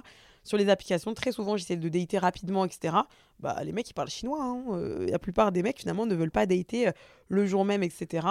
Sur 0.42 0.56
les 0.56 0.68
applications, 0.70 1.12
très 1.12 1.32
souvent, 1.32 1.56
j'essaie 1.56 1.76
de 1.76 1.88
dater 1.88 2.18
rapidement, 2.18 2.64
etc. 2.64 2.96
Bah, 3.40 3.62
les 3.62 3.72
mecs, 3.72 3.90
ils 3.90 3.94
parlent 3.94 4.08
chinois. 4.08 4.42
hein. 4.42 4.64
Euh, 4.70 5.06
la 5.10 5.18
plupart 5.18 5.52
des 5.52 5.62
mecs, 5.62 5.78
finalement, 5.80 6.06
ne 6.06 6.14
veulent 6.14 6.30
pas 6.30 6.46
dater 6.46 6.88
euh, 6.88 6.92
le 7.28 7.44
jour 7.44 7.64
même, 7.64 7.82
etc. 7.82 8.26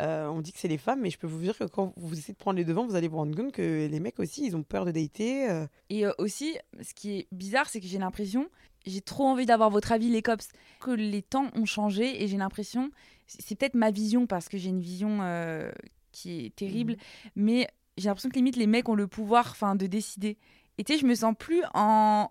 Euh, 0.00 0.26
on 0.28 0.40
dit 0.40 0.52
que 0.52 0.58
c'est 0.58 0.68
les 0.68 0.78
femmes, 0.78 1.00
mais 1.02 1.10
je 1.10 1.18
peux 1.18 1.26
vous 1.26 1.40
dire 1.40 1.58
que 1.58 1.64
quand 1.64 1.92
vous 1.96 2.16
essayez 2.16 2.32
de 2.32 2.38
prendre 2.38 2.56
les 2.56 2.64
devants, 2.64 2.86
vous 2.86 2.94
allez 2.94 3.08
vous 3.08 3.18
rendre 3.18 3.36
compte 3.36 3.52
que 3.52 3.86
les 3.86 4.00
mecs 4.00 4.18
aussi, 4.18 4.46
ils 4.46 4.56
ont 4.56 4.62
peur 4.62 4.86
de 4.86 4.92
dater. 4.92 5.64
Et 5.90 6.06
aussi, 6.18 6.56
ce 6.80 6.94
qui 6.94 7.18
est 7.18 7.28
bizarre, 7.32 7.68
c'est 7.68 7.80
que 7.80 7.86
j'ai 7.86 7.98
l'impression, 7.98 8.48
j'ai 8.86 9.00
trop 9.00 9.26
envie 9.26 9.46
d'avoir 9.46 9.70
votre 9.70 9.92
avis, 9.92 10.08
les 10.08 10.22
cops, 10.22 10.48
que 10.80 10.90
les 10.90 11.22
temps 11.22 11.50
ont 11.54 11.64
changé 11.64 12.22
et 12.22 12.28
j'ai 12.28 12.36
l'impression, 12.36 12.90
c'est 13.26 13.56
peut-être 13.56 13.74
ma 13.74 13.90
vision 13.90 14.26
parce 14.26 14.48
que 14.48 14.58
j'ai 14.58 14.70
une 14.70 14.80
vision 14.80 15.18
euh, 15.22 15.70
qui 16.12 16.46
est 16.46 16.54
terrible, 16.54 16.96
mais 17.36 17.68
j'ai 17.96 18.08
l'impression 18.08 18.30
que 18.30 18.36
limite 18.36 18.56
les 18.56 18.66
mecs 18.66 18.88
ont 18.88 18.94
le 18.94 19.06
pouvoir 19.06 19.48
enfin, 19.50 19.76
de 19.76 19.86
décider. 19.86 20.38
Et 20.78 20.84
tu 20.84 20.94
sais, 20.94 20.98
je 20.98 21.06
me 21.06 21.14
sens 21.14 21.34
plus 21.38 21.62
en, 21.74 22.30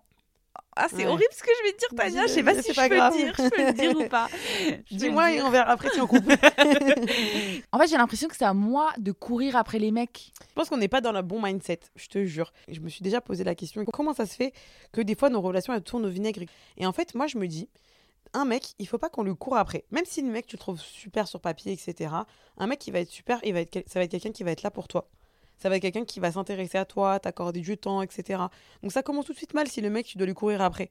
Ah, 0.82 0.86
c'est 0.88 0.96
Ouais. 0.96 1.06
horrible 1.06 1.28
ce 1.32 1.42
que 1.42 1.50
je 1.58 1.62
vais 1.66 1.72
te 1.74 1.78
dire, 1.78 1.88
Tania. 1.96 2.26
Je 2.26 2.32
sais 2.32 2.42
pas 2.42 2.54
si 2.56 2.62
c'est 2.62 2.72
je 2.72 2.76
pas 2.80 2.88
peux 2.88 2.94
grave. 2.96 3.12
le 3.14 3.22
dire. 3.24 3.34
Je 3.36 3.48
peux 3.48 3.66
le 3.66 3.72
dire 3.72 3.98
ou 3.98 4.08
pas. 4.08 4.28
Dis-moi 4.90 5.26
le 5.28 5.32
et 5.32 5.36
dire. 5.36 5.46
on 5.46 5.50
verra 5.50 5.70
après 5.72 5.90
si 5.90 6.00
on 6.00 6.06
coupe. 6.06 6.24
En 7.72 7.78
fait, 7.78 7.86
j'ai 7.88 7.96
l'impression 7.96 8.28
que 8.28 8.36
c'est 8.36 8.44
à 8.44 8.54
moi 8.54 8.90
de 8.98 9.12
courir 9.12 9.56
après 9.56 9.78
les 9.78 9.90
mecs. 9.90 10.32
Je 10.48 10.54
pense 10.54 10.68
qu'on 10.68 10.76
n'est 10.76 10.88
pas 10.88 11.00
dans 11.00 11.12
le 11.12 11.22
bon 11.22 11.40
mindset, 11.42 11.80
je 11.96 12.08
te 12.08 12.24
jure. 12.24 12.52
Je 12.68 12.80
me 12.80 12.88
suis 12.88 13.02
déjà 13.02 13.20
posé 13.20 13.44
la 13.44 13.54
question 13.54 13.84
comment 13.84 14.12
ça 14.14 14.26
se 14.26 14.34
fait 14.34 14.52
que 14.92 15.00
des 15.00 15.14
fois 15.14 15.30
nos 15.30 15.40
relations 15.40 15.72
elles 15.74 15.82
tournent 15.82 16.06
au 16.06 16.10
vinaigre? 16.10 16.42
Et 16.76 16.86
en 16.86 16.92
fait, 16.92 17.14
moi 17.14 17.26
je 17.26 17.38
me 17.38 17.46
dis, 17.46 17.68
un 18.32 18.44
mec, 18.44 18.74
il 18.78 18.86
faut 18.88 18.98
pas 18.98 19.08
qu'on 19.08 19.22
lui 19.24 19.34
court 19.36 19.56
après. 19.56 19.84
Même 19.90 20.04
si 20.04 20.22
le 20.22 20.28
mec 20.30 20.46
tu 20.46 20.56
le 20.56 20.60
trouves 20.60 20.80
super 20.80 21.28
sur 21.28 21.40
papier, 21.40 21.72
etc. 21.72 22.12
Un 22.58 22.66
mec 22.66 22.78
qui 22.78 22.90
va 22.90 23.00
être 23.00 23.10
super, 23.10 23.38
il 23.44 23.52
va 23.52 23.60
être, 23.60 23.82
ça 23.88 23.98
va 23.98 24.04
être 24.04 24.10
quelqu'un 24.10 24.32
qui 24.32 24.42
va 24.44 24.50
être 24.52 24.62
là 24.62 24.70
pour 24.70 24.88
toi. 24.88 25.08
Ça 25.60 25.68
va 25.68 25.76
être 25.76 25.82
quelqu'un 25.82 26.04
qui 26.04 26.20
va 26.20 26.32
s'intéresser 26.32 26.78
à 26.78 26.84
toi, 26.84 27.20
t'accorder 27.20 27.60
du 27.60 27.76
temps, 27.76 28.02
etc. 28.02 28.42
Donc 28.82 28.92
ça 28.92 29.02
commence 29.02 29.26
tout 29.26 29.32
de 29.32 29.38
suite 29.38 29.54
mal 29.54 29.68
si 29.68 29.80
le 29.80 29.90
mec 29.90 30.06
tu 30.06 30.18
dois 30.18 30.26
lui 30.26 30.34
courir 30.34 30.62
après. 30.62 30.90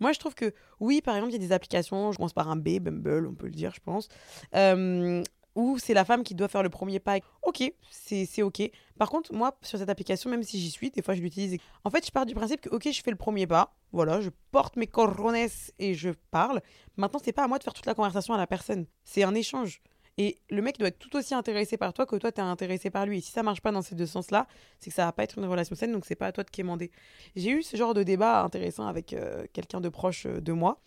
Moi, 0.00 0.12
je 0.12 0.18
trouve 0.18 0.34
que 0.34 0.52
oui, 0.80 1.00
par 1.00 1.16
exemple, 1.16 1.32
il 1.32 1.40
y 1.40 1.44
a 1.44 1.46
des 1.46 1.52
applications, 1.52 2.12
je 2.12 2.16
commence 2.16 2.32
par 2.32 2.48
un 2.48 2.56
B, 2.56 2.78
Bumble, 2.80 3.26
on 3.26 3.34
peut 3.34 3.46
le 3.46 3.52
dire, 3.52 3.72
je 3.74 3.80
pense, 3.80 4.08
euh, 4.54 5.22
où 5.54 5.78
c'est 5.78 5.94
la 5.94 6.04
femme 6.04 6.22
qui 6.22 6.34
doit 6.34 6.48
faire 6.48 6.62
le 6.62 6.68
premier 6.68 7.00
pas. 7.00 7.18
Ok, 7.42 7.72
c'est 7.90 8.42
ok. 8.42 8.70
Par 8.98 9.10
contre, 9.10 9.32
moi, 9.32 9.56
sur 9.62 9.78
cette 9.78 9.88
application, 9.88 10.30
même 10.30 10.42
si 10.42 10.60
j'y 10.60 10.70
suis, 10.70 10.90
des 10.90 11.02
fois 11.02 11.14
je 11.14 11.20
l'utilise. 11.20 11.58
En 11.84 11.90
fait, 11.90 12.06
je 12.06 12.10
pars 12.12 12.26
du 12.26 12.34
principe 12.34 12.60
que, 12.60 12.68
ok, 12.70 12.88
je 12.90 13.02
fais 13.02 13.10
le 13.10 13.16
premier 13.16 13.46
pas. 13.46 13.74
Voilà, 13.92 14.20
je 14.20 14.30
porte 14.50 14.76
mes 14.76 14.86
corones 14.86 15.48
et 15.78 15.94
je 15.94 16.10
parle. 16.30 16.60
Maintenant, 16.96 17.20
c'est 17.22 17.32
pas 17.32 17.44
à 17.44 17.48
moi 17.48 17.58
de 17.58 17.64
faire 17.64 17.72
toute 17.72 17.86
la 17.86 17.94
conversation 17.94 18.34
à 18.34 18.38
la 18.38 18.46
personne. 18.46 18.86
C'est 19.04 19.22
un 19.22 19.34
échange. 19.34 19.80
Et 20.18 20.36
le 20.50 20.60
mec 20.62 20.78
doit 20.78 20.88
être 20.88 20.98
tout 20.98 21.14
aussi 21.16 21.32
intéressé 21.32 21.76
par 21.76 21.92
toi 21.92 22.04
que 22.04 22.16
toi, 22.16 22.32
t'es 22.32 22.42
intéressé 22.42 22.90
par 22.90 23.06
lui. 23.06 23.18
Et 23.18 23.20
si 23.20 23.30
ça 23.30 23.44
marche 23.44 23.60
pas 23.60 23.70
dans 23.70 23.82
ces 23.82 23.94
deux 23.94 24.06
sens-là, 24.06 24.48
c'est 24.80 24.90
que 24.90 24.96
ça 24.96 25.04
va 25.04 25.12
pas 25.12 25.22
être 25.22 25.38
une 25.38 25.46
relation 25.46 25.76
saine, 25.76 25.92
donc 25.92 26.04
c'est 26.06 26.16
pas 26.16 26.26
à 26.26 26.32
toi 26.32 26.42
de 26.42 26.50
quémander. 26.50 26.90
J'ai 27.36 27.50
eu 27.52 27.62
ce 27.62 27.76
genre 27.76 27.94
de 27.94 28.02
débat 28.02 28.42
intéressant 28.42 28.88
avec 28.88 29.12
euh, 29.12 29.46
quelqu'un 29.52 29.80
de 29.80 29.88
proche 29.88 30.26
euh, 30.26 30.40
de 30.40 30.52
moi. 30.52 30.80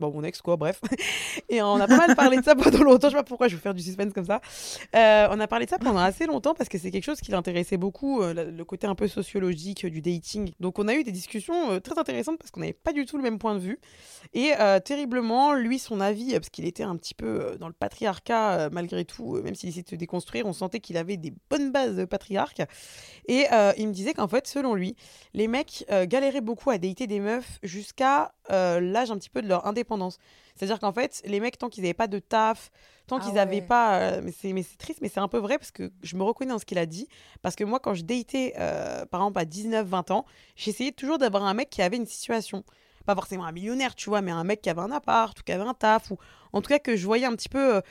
Bon, 0.00 0.10
mon 0.10 0.24
ex, 0.24 0.42
quoi, 0.42 0.56
bref. 0.56 0.80
Et 1.48 1.62
on 1.62 1.76
a 1.76 1.86
pas 1.86 1.96
mal 1.96 2.16
parlé 2.16 2.38
de 2.38 2.42
ça 2.42 2.56
pendant 2.56 2.82
longtemps. 2.82 3.08
Je 3.08 3.12
sais 3.12 3.16
pas 3.16 3.22
pourquoi 3.22 3.46
je 3.46 3.54
vais 3.54 3.62
faire 3.62 3.74
du 3.74 3.82
suspense 3.82 4.12
comme 4.12 4.24
ça. 4.24 4.40
Euh, 4.96 5.28
on 5.30 5.38
a 5.38 5.46
parlé 5.46 5.66
de 5.66 5.70
ça 5.70 5.78
pendant 5.78 6.00
assez 6.00 6.26
longtemps 6.26 6.52
parce 6.52 6.68
que 6.68 6.78
c'est 6.78 6.90
quelque 6.90 7.04
chose 7.04 7.20
qui 7.20 7.30
l'intéressait 7.30 7.76
beaucoup, 7.76 8.20
euh, 8.20 8.50
le 8.50 8.64
côté 8.64 8.88
un 8.88 8.96
peu 8.96 9.06
sociologique 9.06 9.84
euh, 9.84 9.90
du 9.90 10.02
dating. 10.02 10.50
Donc, 10.58 10.80
on 10.80 10.88
a 10.88 10.94
eu 10.94 11.04
des 11.04 11.12
discussions 11.12 11.78
très 11.78 11.96
intéressantes 11.96 12.38
parce 12.38 12.50
qu'on 12.50 12.58
n'avait 12.58 12.72
pas 12.72 12.92
du 12.92 13.06
tout 13.06 13.16
le 13.16 13.22
même 13.22 13.38
point 13.38 13.54
de 13.54 13.60
vue. 13.60 13.78
Et 14.32 14.52
terriblement, 14.84 15.52
lui, 15.52 15.78
son 15.78 16.00
avis, 16.00 16.32
parce 16.32 16.48
qu'il 16.48 16.64
était 16.66 16.82
un 16.82 16.96
petit 16.96 17.14
peu 17.14 17.56
dans 17.60 17.68
le 17.68 17.74
patriarcat 17.74 18.70
malgré 18.72 19.04
tout, 19.04 19.40
même 19.42 19.54
s'il 19.54 19.68
essayait 19.68 19.84
de 19.84 19.88
se 19.88 19.94
déconstruire, 19.94 20.46
on 20.46 20.52
sentait 20.52 20.80
qu'il 20.80 20.96
avait 20.96 21.16
des 21.16 21.32
bonnes 21.50 21.70
bases 21.70 21.96
de 21.96 22.04
patriarque. 22.04 22.62
Et 23.28 23.46
il 23.76 23.88
me 23.88 23.92
disait 23.92 24.14
qu'en 24.14 24.26
fait, 24.26 24.48
selon 24.48 24.74
lui, 24.74 24.96
les 25.34 25.46
mecs 25.46 25.84
galéraient 26.06 26.40
beaucoup 26.40 26.70
à 26.70 26.78
dater 26.78 27.06
des 27.06 27.20
meufs 27.20 27.58
jusqu'à 27.62 28.32
euh, 28.50 28.80
l'âge 28.80 29.10
un 29.10 29.16
petit 29.16 29.30
peu 29.30 29.42
de 29.42 29.48
leur 29.48 29.66
indépendance. 29.66 30.18
C'est-à-dire 30.54 30.78
qu'en 30.78 30.92
fait, 30.92 31.22
les 31.24 31.40
mecs, 31.40 31.58
tant 31.58 31.68
qu'ils 31.68 31.82
n'avaient 31.82 31.94
pas 31.94 32.06
de 32.06 32.18
taf, 32.18 32.70
tant 33.06 33.16
Ah 33.16 33.20
qu'ils 33.20 33.30
ouais. 33.30 33.34
n'avaient 33.36 33.62
pas... 33.62 33.98
euh, 33.98 34.20
mais 34.22 34.32
c'est 34.32 34.52
mais 34.52 34.62
c'est 34.62 34.76
triste, 34.76 35.00
mais 35.02 35.08
c'est 35.08 35.20
un 35.20 35.28
peu 35.28 35.38
vrai 35.38 35.58
parce 35.58 35.70
que 35.70 35.90
je 36.02 36.16
me 36.16 36.22
reconnais 36.22 36.50
dans 36.52 36.58
ce 36.58 36.64
qu'il 36.64 36.78
a 36.78 36.86
dit. 36.86 37.08
Parce 37.42 37.56
que 37.56 37.64
moi, 37.64 37.80
quand 37.80 37.94
je 37.94 38.02
datais, 38.02 38.54
euh, 38.58 39.04
par 39.06 39.20
exemple, 39.22 39.38
à 39.38 39.44
19-20 39.44 40.12
ans, 40.12 40.24
j'essayais 40.56 40.92
toujours 40.92 41.18
d'avoir 41.18 41.44
un 41.44 41.54
mec 41.54 41.70
qui 41.70 41.82
avait 41.82 41.96
une 41.96 42.06
situation. 42.06 42.64
Pas 43.06 43.14
forcément 43.14 43.44
un 43.44 43.52
millionnaire, 43.52 43.94
tu 43.94 44.08
vois, 44.08 44.22
mais 44.22 44.30
un 44.30 44.44
mec 44.44 44.62
qui 44.62 44.70
avait 44.70 44.80
un 44.80 44.90
appart 44.90 45.38
ou 45.38 45.42
qui 45.42 45.52
avait 45.52 45.62
un 45.64 45.74
taf. 45.74 46.10
Ou 46.10 46.16
en 46.52 46.62
tout 46.62 46.68
cas, 46.68 46.78
que 46.78 46.96
je 46.96 47.04
voyais 47.04 47.26
un 47.26 47.34
petit 47.36 47.48
peu... 47.50 47.82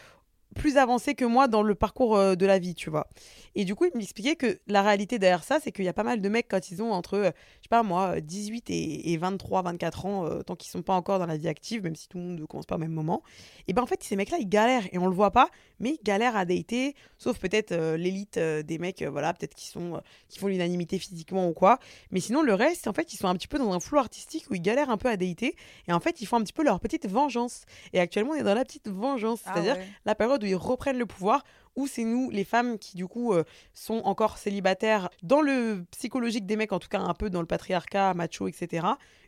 euh, 0.56 0.62
plus 0.62 0.78
avancé 0.78 1.16
que 1.16 1.26
moi 1.26 1.48
dans 1.48 1.64
le 1.64 1.76
parcours 1.76 2.16
euh, 2.16 2.36
de 2.36 2.46
la 2.46 2.60
vie, 2.60 2.76
tu 2.76 2.90
vois. 2.90 3.08
Et 3.56 3.66
du 3.66 3.76
coup, 3.76 3.86
il 3.86 3.96
m'expliquait 3.96 4.36
que 4.36 4.60
la 4.68 4.82
réalité 4.82 5.20
derrière 5.20 5.44
ça, 5.44 5.60
c'est 5.62 5.72
qu'il 5.72 5.86
y 5.86 5.90
a 5.90 5.94
pas 5.94 6.04
mal 6.04 6.22
de 6.22 6.30
mecs 6.30 6.48
quand 6.50 6.72
ils 6.72 6.82
ont 6.82 6.92
entre, 6.92 7.16
euh, 7.16 7.32
je 7.60 7.64
sais 7.64 7.70
pas 7.70 7.84
moi, 7.84 8.16
euh, 8.16 8.20
18 8.20 8.70
et, 8.70 9.14
et 9.14 9.18
23, 9.18 9.62
24 9.62 10.06
ans, 10.06 10.26
euh, 10.26 10.42
tant 10.42 10.56
qu'ils 10.56 10.72
sont 10.72 10.82
pas 10.82 10.94
encore 10.94 11.20
dans 11.20 11.28
la 11.28 11.38
vie 11.38 11.48
active, 11.48 11.84
même 11.84 11.96
si 11.96 12.08
tout 12.08 12.18
le 12.18 12.24
monde 12.24 12.40
ne 12.40 12.46
commence 12.46 12.66
pas 12.66 12.76
au 12.76 12.80
même 12.80 12.92
moment, 12.92 13.22
et 13.68 13.74
ben 13.74 13.84
en 13.84 13.86
fait, 13.86 14.04
ces 14.04 14.16
mecs-là, 14.16 14.38
ils 14.40 14.50
galèrent 14.50 14.88
et 14.92 14.98
on 14.98 15.08
le 15.08 15.14
voit 15.14 15.32
pas, 15.32 15.50
mais 15.80 15.98
ils 16.00 16.04
galèrent 16.04 16.36
à 16.36 16.46
dater, 16.46 16.96
sauf 17.18 17.38
peut-être 17.40 17.72
euh, 17.72 17.98
l'élite 17.98 18.38
euh, 18.38 18.64
des 18.64 18.78
mecs, 18.78 19.02
euh, 19.02 19.10
voilà, 19.10 19.34
peut-être 19.34 19.54
qui 19.54 19.68
sont, 19.68 19.96
euh, 19.96 20.00
qui 20.30 20.40
font 20.40 20.48
l'unanimité 20.48 20.98
physiquement 21.00 21.48
ou 21.48 21.54
quoi. 21.54 21.80
Mais 22.12 22.20
sinon, 22.20 22.42
le 22.42 22.54
reste, 22.54 22.88
en 22.88 22.94
fait, 22.94 23.14
ils 23.14 23.18
sont 23.18 23.28
un 23.28 23.36
petit 23.36 23.48
peu 23.48 23.58
dans 23.58 23.72
un 23.74 23.80
flou 23.80 24.00
artistique 24.00 24.46
où 24.50 24.56
ils 24.56 24.62
galèrent 24.62 24.90
un 24.90 24.98
peu 24.98 25.10
à 25.10 25.18
dater 25.18 25.56
et 25.88 25.94
en 25.94 26.00
fait, 26.00 26.22
ils 26.22 26.26
font 26.26 26.38
un 26.38 26.42
petit 26.42 26.54
peu 26.54 26.64
leur 26.64 26.80
petite 26.80 27.08
vengeance. 27.08 27.64
Et 27.94 28.00
actuellement, 28.00 28.32
on 28.32 28.36
est 28.36 28.44
dans 28.44 28.54
la 28.54 28.66
petite 28.66 28.90
vengeance, 28.90 29.42
Ah 29.46 29.52
c'est-à-dire 29.54 29.78
la 30.06 30.16
période 30.16 30.43
où 30.44 30.46
ils 30.46 30.56
reprennent 30.56 30.98
le 30.98 31.06
pouvoir, 31.06 31.44
où 31.76 31.88
c'est 31.88 32.04
nous, 32.04 32.30
les 32.30 32.44
femmes, 32.44 32.78
qui 32.78 32.96
du 32.96 33.08
coup 33.08 33.34
euh, 33.34 33.44
sont 33.74 34.02
encore 34.06 34.38
célibataires, 34.38 35.10
dans 35.24 35.42
le 35.42 35.86
psychologique 35.92 36.46
des 36.46 36.56
mecs, 36.56 36.72
en 36.72 36.80
tout 36.80 36.90
cas 36.90 37.00
un 37.00 37.14
peu 37.14 37.30
dans 37.30 37.42
le 37.42 37.48
patriarcat, 37.48 38.14
macho, 38.14 38.48
etc. 38.48 38.86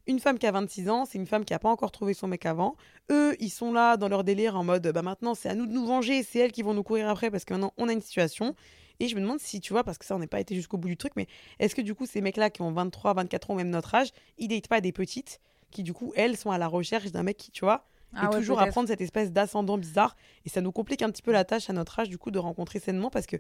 Une 0.08 0.20
femme 0.20 0.38
qui 0.38 0.46
a 0.46 0.52
26 0.52 0.90
ans, 0.90 1.06
c'est 1.06 1.18
une 1.18 1.26
femme 1.26 1.46
qui 1.46 1.54
n'a 1.54 1.60
pas 1.60 1.70
encore 1.70 1.92
trouvé 1.92 2.14
son 2.14 2.28
mec 2.28 2.46
avant. 2.46 2.76
Eux, 3.12 3.36
ils 3.40 3.50
sont 3.50 3.74
là 3.74 3.98
dans 3.98 4.08
leur 4.08 4.24
délire 4.24 4.56
en 4.56 4.64
mode, 4.64 4.88
bah 4.88 5.02
maintenant 5.02 5.34
c'est 5.34 5.50
à 5.50 5.56
nous 5.56 5.66
de 5.66 5.74
nous 5.74 5.86
venger, 5.86 6.22
c'est 6.22 6.40
elles 6.40 6.52
qui 6.52 6.62
vont 6.62 6.74
nous 6.74 6.84
courir 6.84 7.10
après 7.10 7.32
parce 7.32 7.46
que 7.46 7.54
maintenant 7.54 7.74
on 7.78 7.90
a 7.90 7.94
une 7.94 8.02
situation. 8.02 8.56
Et 9.00 9.08
je 9.08 9.16
me 9.16 9.22
demande 9.22 9.40
si, 9.40 9.60
tu 9.60 9.74
vois, 9.74 9.84
parce 9.84 9.98
que 9.98 10.06
ça, 10.06 10.16
on 10.16 10.20
n'est 10.20 10.28
pas 10.28 10.40
été 10.40 10.56
jusqu'au 10.56 10.78
bout 10.78 10.88
du 10.88 10.98
truc, 10.98 11.14
mais 11.16 11.28
est-ce 11.60 11.76
que 11.76 11.82
du 11.82 11.94
coup, 11.94 12.06
ces 12.06 12.22
mecs-là 12.22 12.50
qui 12.50 12.62
ont 12.62 12.72
23, 12.72 13.14
24 13.14 13.52
ans, 13.52 13.56
même 13.56 13.70
notre 13.70 13.94
âge, 13.94 14.12
ils 14.38 14.48
datent 14.48 14.70
pas 14.70 14.82
des 14.82 14.94
petites 14.94 15.42
qui, 15.72 15.84
du 15.84 15.94
coup, 15.94 16.14
elles 16.16 16.38
sont 16.38 16.52
à 16.52 16.58
la 16.58 16.68
recherche 16.68 17.12
d'un 17.12 17.24
mec 17.24 17.36
qui, 17.38 17.52
tu 17.52 17.66
vois, 17.66 17.86
Ah 18.16 18.26
et 18.26 18.28
ouais, 18.30 18.40
toujours 18.40 18.60
à 18.60 18.68
prendre 18.68 18.88
cette 18.88 19.02
espèce 19.02 19.32
d'ascendant 19.32 19.78
bizarre. 19.78 20.16
Et 20.46 20.50
ça 20.50 20.62
nous 20.62 20.72
complique 20.72 21.02
un 21.02 21.10
petit 21.12 21.22
peu 21.22 21.32
la 21.32 21.44
tâche 21.46 21.70
à 21.70 21.74
notre 21.74 22.00
âge, 22.00 22.10
du 22.10 22.18
coup, 22.18 22.32
de 22.32 22.40
rencontrer 22.40 22.80
sainement 22.80 23.10
parce 23.10 23.26
que 23.26 23.38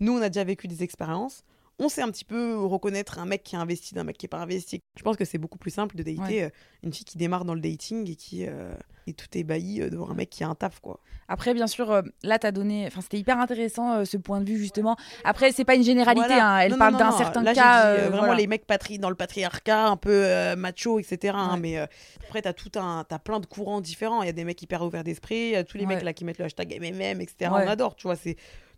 nous, 0.00 0.12
on 0.12 0.20
a 0.22 0.28
déjà 0.28 0.44
vécu 0.44 0.68
des 0.68 0.82
expériences. 0.82 1.42
On 1.78 1.88
sait 1.90 2.00
un 2.02 2.10
petit 2.10 2.24
peu 2.24 2.56
reconnaître 2.58 3.18
un 3.18 3.26
mec 3.26 3.42
qui 3.42 3.54
est 3.54 3.58
investi 3.58 3.94
d'un 3.94 4.04
mec 4.04 4.16
qui 4.16 4.24
est 4.26 4.28
pas 4.30 4.38
investi. 4.40 4.80
Je 4.96 5.02
pense 5.02 5.16
que 5.16 5.24
c'est 5.26 5.36
beaucoup 5.38 5.58
plus 5.58 5.70
simple 5.70 5.94
de 5.96 6.02
dater 6.02 6.20
Ouais. 6.20 6.42
euh, 6.44 6.50
une 6.82 6.92
fille 6.92 7.04
qui 7.04 7.18
démarre 7.18 7.44
dans 7.44 7.54
le 7.54 7.60
dating 7.60 8.10
et 8.10 8.16
qui 8.16 8.46
euh, 8.46 8.74
est 9.06 9.14
tout 9.18 9.26
ébahi 9.38 9.80
euh, 9.82 9.90
devant 9.90 10.10
un 10.10 10.14
mec 10.14 10.30
qui 10.30 10.44
a 10.44 10.48
un 10.48 10.54
taf, 10.54 10.80
quoi. 10.80 11.00
Après, 11.28 11.54
bien 11.54 11.66
sûr, 11.66 11.90
euh, 11.90 12.02
là, 12.22 12.38
t'as 12.38 12.52
donné. 12.52 12.84
Enfin, 12.86 13.00
c'était 13.00 13.18
hyper 13.18 13.38
intéressant 13.40 13.94
euh, 13.94 14.04
ce 14.04 14.16
point 14.16 14.40
de 14.40 14.48
vue, 14.48 14.58
justement. 14.58 14.96
Après, 15.24 15.50
c'est 15.52 15.64
pas 15.64 15.74
une 15.74 15.82
généralité. 15.82 16.26
Voilà. 16.28 16.54
hein, 16.54 16.58
Elle 16.60 16.72
Non, 16.72 16.78
parle 16.78 16.96
d'un 16.96 17.10
certain 17.12 17.42
Là, 17.42 17.52
cas. 17.54 17.94
dit, 17.96 18.00
euh, 18.00 18.04
vraiment 18.08 18.18
voilà. 18.26 18.34
les 18.36 18.46
mecs 18.46 18.66
patrie 18.66 18.98
dans 18.98 19.08
le 19.10 19.16
patriarcat, 19.16 19.86
un 19.88 19.96
peu 19.96 20.10
euh, 20.24 20.54
macho, 20.56 20.98
etc. 21.00 21.34
hein, 21.36 21.58
mais 21.60 21.78
euh, 21.78 21.86
après, 22.24 22.42
t'as 22.42 22.52
tout 22.52 22.70
un, 22.78 23.04
t'as 23.08 23.18
plein 23.18 23.40
de 23.40 23.46
courants 23.46 23.80
différents. 23.80 24.22
Il 24.22 24.26
y 24.26 24.28
a 24.28 24.32
des 24.32 24.44
mecs 24.44 24.62
hyper 24.62 24.82
ouverts 24.82 25.04
d'esprit, 25.04 25.54
tous 25.68 25.78
les 25.78 25.84
Ouais. 25.86 25.94
mecs 25.96 26.04
là 26.04 26.12
qui 26.12 26.24
mettent 26.24 26.38
le 26.38 26.44
hashtag 26.44 26.78
MMM, 26.80 27.20
etc. 27.20 27.34
Ouais. 27.42 27.64
On 27.64 27.68
adore, 27.68 27.96
tu 27.96 28.06
vois, 28.06 28.16
c'est 28.16 28.36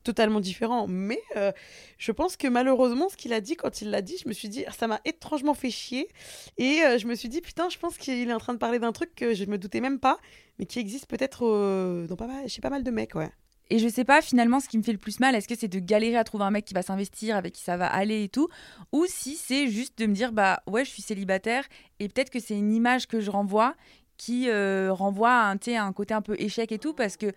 totalement 0.08 0.40
différent. 0.40 0.86
Mais 0.88 1.20
euh, 1.36 1.52
je 1.98 2.12
pense 2.12 2.38
que 2.38 2.48
malheureusement, 2.48 3.10
ce 3.10 3.16
qu'il 3.16 3.34
a 3.34 3.42
dit 3.42 3.56
quand 3.56 3.82
il 3.82 3.90
l'a 3.90 4.00
dit, 4.00 4.16
je 4.22 4.26
me 4.26 4.32
suis 4.32 4.48
dit, 4.48 4.64
ça 4.76 4.86
m'a 4.86 5.00
étrangement 5.04 5.52
fait 5.52 5.70
chier. 5.70 6.08
Et 6.56 6.80
euh, 6.82 6.96
je 6.98 7.06
me 7.06 7.14
suis 7.14 7.28
dit, 7.28 7.42
putain, 7.42 7.68
je 7.68 7.78
pense 7.78 7.98
qu'il 7.98 8.28
est 8.28 8.32
en 8.32 8.38
train 8.38 8.54
de 8.54 8.58
parler 8.58 8.78
d'un 8.78 8.92
truc 8.92 9.14
que 9.14 9.34
je 9.34 9.44
me 9.44 9.58
doutais 9.58 9.80
même 9.80 10.00
pas, 10.00 10.18
mais 10.58 10.64
qui 10.64 10.78
existe 10.78 11.06
peut-être 11.06 11.46
euh, 11.46 12.06
dans 12.06 12.16
pas 12.16 12.26
mal, 12.26 12.48
chez 12.48 12.62
pas 12.62 12.70
mal 12.70 12.82
de 12.82 12.90
mecs, 12.90 13.14
ouais. 13.14 13.30
Et 13.70 13.78
je 13.78 13.86
sais 13.86 14.04
pas 14.04 14.22
finalement 14.22 14.60
ce 14.60 14.68
qui 14.70 14.78
me 14.78 14.82
fait 14.82 14.92
le 14.92 14.98
plus 14.98 15.20
mal, 15.20 15.34
est-ce 15.34 15.46
que 15.46 15.54
c'est 15.54 15.68
de 15.68 15.78
galérer 15.78 16.16
à 16.16 16.24
trouver 16.24 16.44
un 16.44 16.50
mec 16.50 16.64
qui 16.64 16.72
va 16.72 16.80
s'investir, 16.80 17.36
avec 17.36 17.52
qui 17.52 17.62
ça 17.62 17.76
va 17.76 17.86
aller 17.86 18.24
et 18.24 18.30
tout, 18.30 18.48
ou 18.92 19.04
si 19.06 19.36
c'est 19.36 19.68
juste 19.68 19.98
de 19.98 20.06
me 20.06 20.14
dire 20.14 20.32
bah 20.32 20.62
ouais 20.66 20.86
je 20.86 20.90
suis 20.90 21.02
célibataire 21.02 21.64
et 22.00 22.08
peut-être 22.08 22.30
que 22.30 22.40
c'est 22.40 22.56
une 22.56 22.72
image 22.72 23.06
que 23.08 23.20
je 23.20 23.30
renvoie 23.30 23.74
qui 24.18 24.50
euh, 24.50 24.92
renvoie 24.92 25.30
à 25.30 25.50
un, 25.52 25.58
un 25.66 25.92
côté 25.92 26.12
un 26.12 26.20
peu 26.20 26.36
échec 26.38 26.70
et 26.72 26.78
tout 26.78 26.92
parce 26.92 27.16
que 27.16 27.32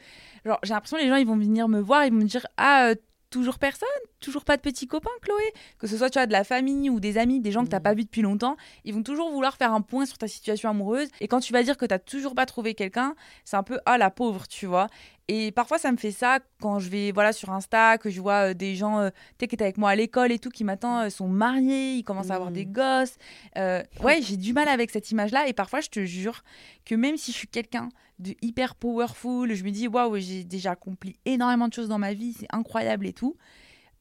j'ai 0.64 0.74
l'impression 0.74 0.98
que 0.98 1.04
les 1.04 1.10
gens 1.10 1.16
ils 1.16 1.28
vont 1.28 1.38
venir 1.38 1.70
me 1.70 1.80
voir 1.80 2.04
ils 2.06 2.12
vont 2.12 2.20
me 2.20 2.26
dire 2.26 2.46
ah 2.58 2.90
euh, 2.90 2.96
toujours 3.32 3.58
personne 3.58 3.88
toujours 4.20 4.46
pas 4.46 4.58
de 4.58 4.62
petits 4.62 4.86
copains 4.86 5.10
Chloé 5.24 5.42
que 5.80 5.88
ce 5.88 5.98
soit 5.98 6.12
tu 6.12 6.20
vois 6.20 6.28
de 6.28 6.32
la 6.32 6.44
famille 6.44 6.90
ou 6.92 7.00
des 7.00 7.18
amis 7.18 7.40
des 7.40 7.52
gens 7.52 7.64
que 7.64 7.70
t'as 7.70 7.78
Mhm. 7.78 7.84
pas 7.84 7.94
vu 7.96 8.04
depuis 8.04 8.22
longtemps 8.22 8.56
ils 8.86 8.94
vont 8.94 9.02
toujours 9.02 9.32
vouloir 9.32 9.58
faire 9.58 9.74
un 9.74 9.82
point 9.82 10.06
sur 10.06 10.20
ta 10.20 10.28
situation 10.28 10.70
amoureuse 10.70 11.08
et 11.22 11.28
quand 11.28 11.40
tu 11.40 11.52
vas 11.54 11.64
dire 11.64 11.78
que 11.78 11.86
t'as 11.88 11.98
toujours 11.98 12.36
pas 12.36 12.46
trouvé 12.46 12.76
quelqu'un 12.76 13.16
c'est 13.46 13.58
un 13.58 13.64
peu 13.64 13.80
ah 13.88 13.98
la 13.98 14.12
pauvre 14.12 14.48
tu 14.48 14.68
vois 14.68 14.88
et 15.28 15.54
parfois, 15.54 15.78
ça 15.78 15.94
me 15.94 15.98
fait 15.98 16.12
ça 16.12 16.40
quand 16.60 16.80
je 16.80 16.90
vais 16.90 17.14
voilà 17.14 17.32
sur 17.32 17.52
Insta, 17.52 17.98
que 17.98 18.10
je 18.10 18.20
vois 18.20 18.50
euh, 18.50 18.54
des 18.54 18.76
gens 18.76 19.00
euh, 19.00 19.12
qui 19.38 19.46
étaient 19.46 19.62
avec 19.64 19.78
moi 19.78 19.92
à 19.92 19.96
l'école 19.96 20.30
et 20.34 20.40
tout, 20.40 20.50
qui 20.50 20.66
maintenant 20.66 21.04
euh, 21.06 21.10
sont 21.10 21.30
mariés, 21.30 21.94
ils 21.94 22.04
commencent 22.04 22.32
à 22.32 22.36
avoir 22.36 22.50
Mm. 22.50 22.54
des 22.54 22.66
gosses. 22.66 23.18
Euh, 23.58 23.82
ouais, 24.04 24.22
j'ai 24.22 24.36
du 24.36 24.52
mal 24.52 24.68
avec 24.68 24.90
cette 24.90 25.10
image-là. 25.10 25.48
Et 25.48 25.54
parfois, 25.54 25.80
je 25.80 25.88
te 25.88 26.04
jure 26.04 26.44
que 26.86 26.96
même 26.96 27.16
si 27.16 27.32
je 27.32 27.38
suis 27.38 27.48
quelqu'un 27.48 27.88
de 28.22 28.36
hyper 28.42 28.76
powerful, 28.76 29.54
je 29.54 29.64
me 29.64 29.72
dis 29.72 29.88
waouh, 29.88 30.18
j'ai 30.20 30.44
déjà 30.44 30.72
accompli 30.72 31.18
énormément 31.26 31.68
de 31.68 31.74
choses 31.74 31.88
dans 31.90 32.00
ma 32.00 32.14
vie, 32.14 32.34
c'est 32.40 32.48
incroyable 32.52 33.06
et 33.08 33.14
tout. 33.14 33.36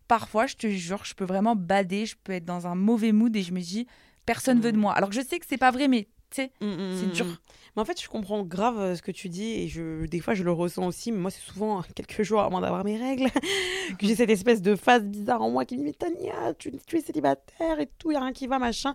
Parfois, 0.08 0.46
je 0.46 0.56
te 0.56 0.66
jure, 0.68 1.04
je 1.04 1.14
peux 1.14 1.24
vraiment 1.24 1.54
bader, 1.56 2.04
je 2.06 2.16
peux 2.22 2.32
être 2.32 2.44
dans 2.44 2.66
un 2.66 2.74
mauvais 2.74 3.12
mood 3.12 3.34
et 3.36 3.42
je 3.42 3.52
me 3.52 3.60
dis 3.60 3.86
personne 4.26 4.60
veut 4.60 4.72
de 4.72 4.76
Mm. 4.76 4.80
moi. 4.80 4.92
Alors 4.94 5.08
que 5.10 5.14
je 5.14 5.20
sais 5.20 5.38
que 5.38 5.46
c'est 5.48 5.56
pas 5.58 5.70
vrai, 5.70 5.86
mais 5.88 6.08
tu 6.30 6.42
sais, 6.42 6.52
Mm, 6.60 6.66
mm, 6.66 6.96
c'est 6.96 7.12
dur. 7.12 7.26
Mais 7.74 7.82
en 7.82 7.84
fait, 7.84 8.00
je 8.00 8.08
comprends 8.08 8.42
grave 8.42 8.78
euh, 8.78 8.96
ce 8.96 9.02
que 9.02 9.10
tu 9.10 9.28
dis 9.28 9.52
et 9.52 9.68
je, 9.68 10.06
des 10.06 10.20
fois, 10.20 10.34
je 10.34 10.42
le 10.42 10.52
ressens 10.52 10.86
aussi. 10.86 11.12
Mais 11.12 11.18
moi, 11.18 11.30
c'est 11.30 11.40
souvent 11.40 11.82
quelques 11.94 12.22
jours 12.22 12.40
avant 12.40 12.60
d'avoir 12.60 12.84
mes 12.84 12.96
règles 12.96 13.30
que 13.98 14.06
j'ai 14.06 14.16
cette 14.16 14.30
espèce 14.30 14.62
de 14.62 14.76
phase 14.76 15.04
bizarre 15.04 15.42
en 15.42 15.50
moi 15.50 15.64
qui 15.64 15.76
me 15.76 15.80
dit 15.80 15.86
Mais 15.86 15.92
Tania, 15.92 16.54
tu, 16.54 16.72
tu 16.86 16.96
es 16.96 17.00
célibataire 17.00 17.80
et 17.80 17.86
tout, 17.98 18.10
il 18.10 18.16
a 18.16 18.20
rien 18.20 18.32
qui 18.32 18.46
va, 18.46 18.58
machin. 18.58 18.94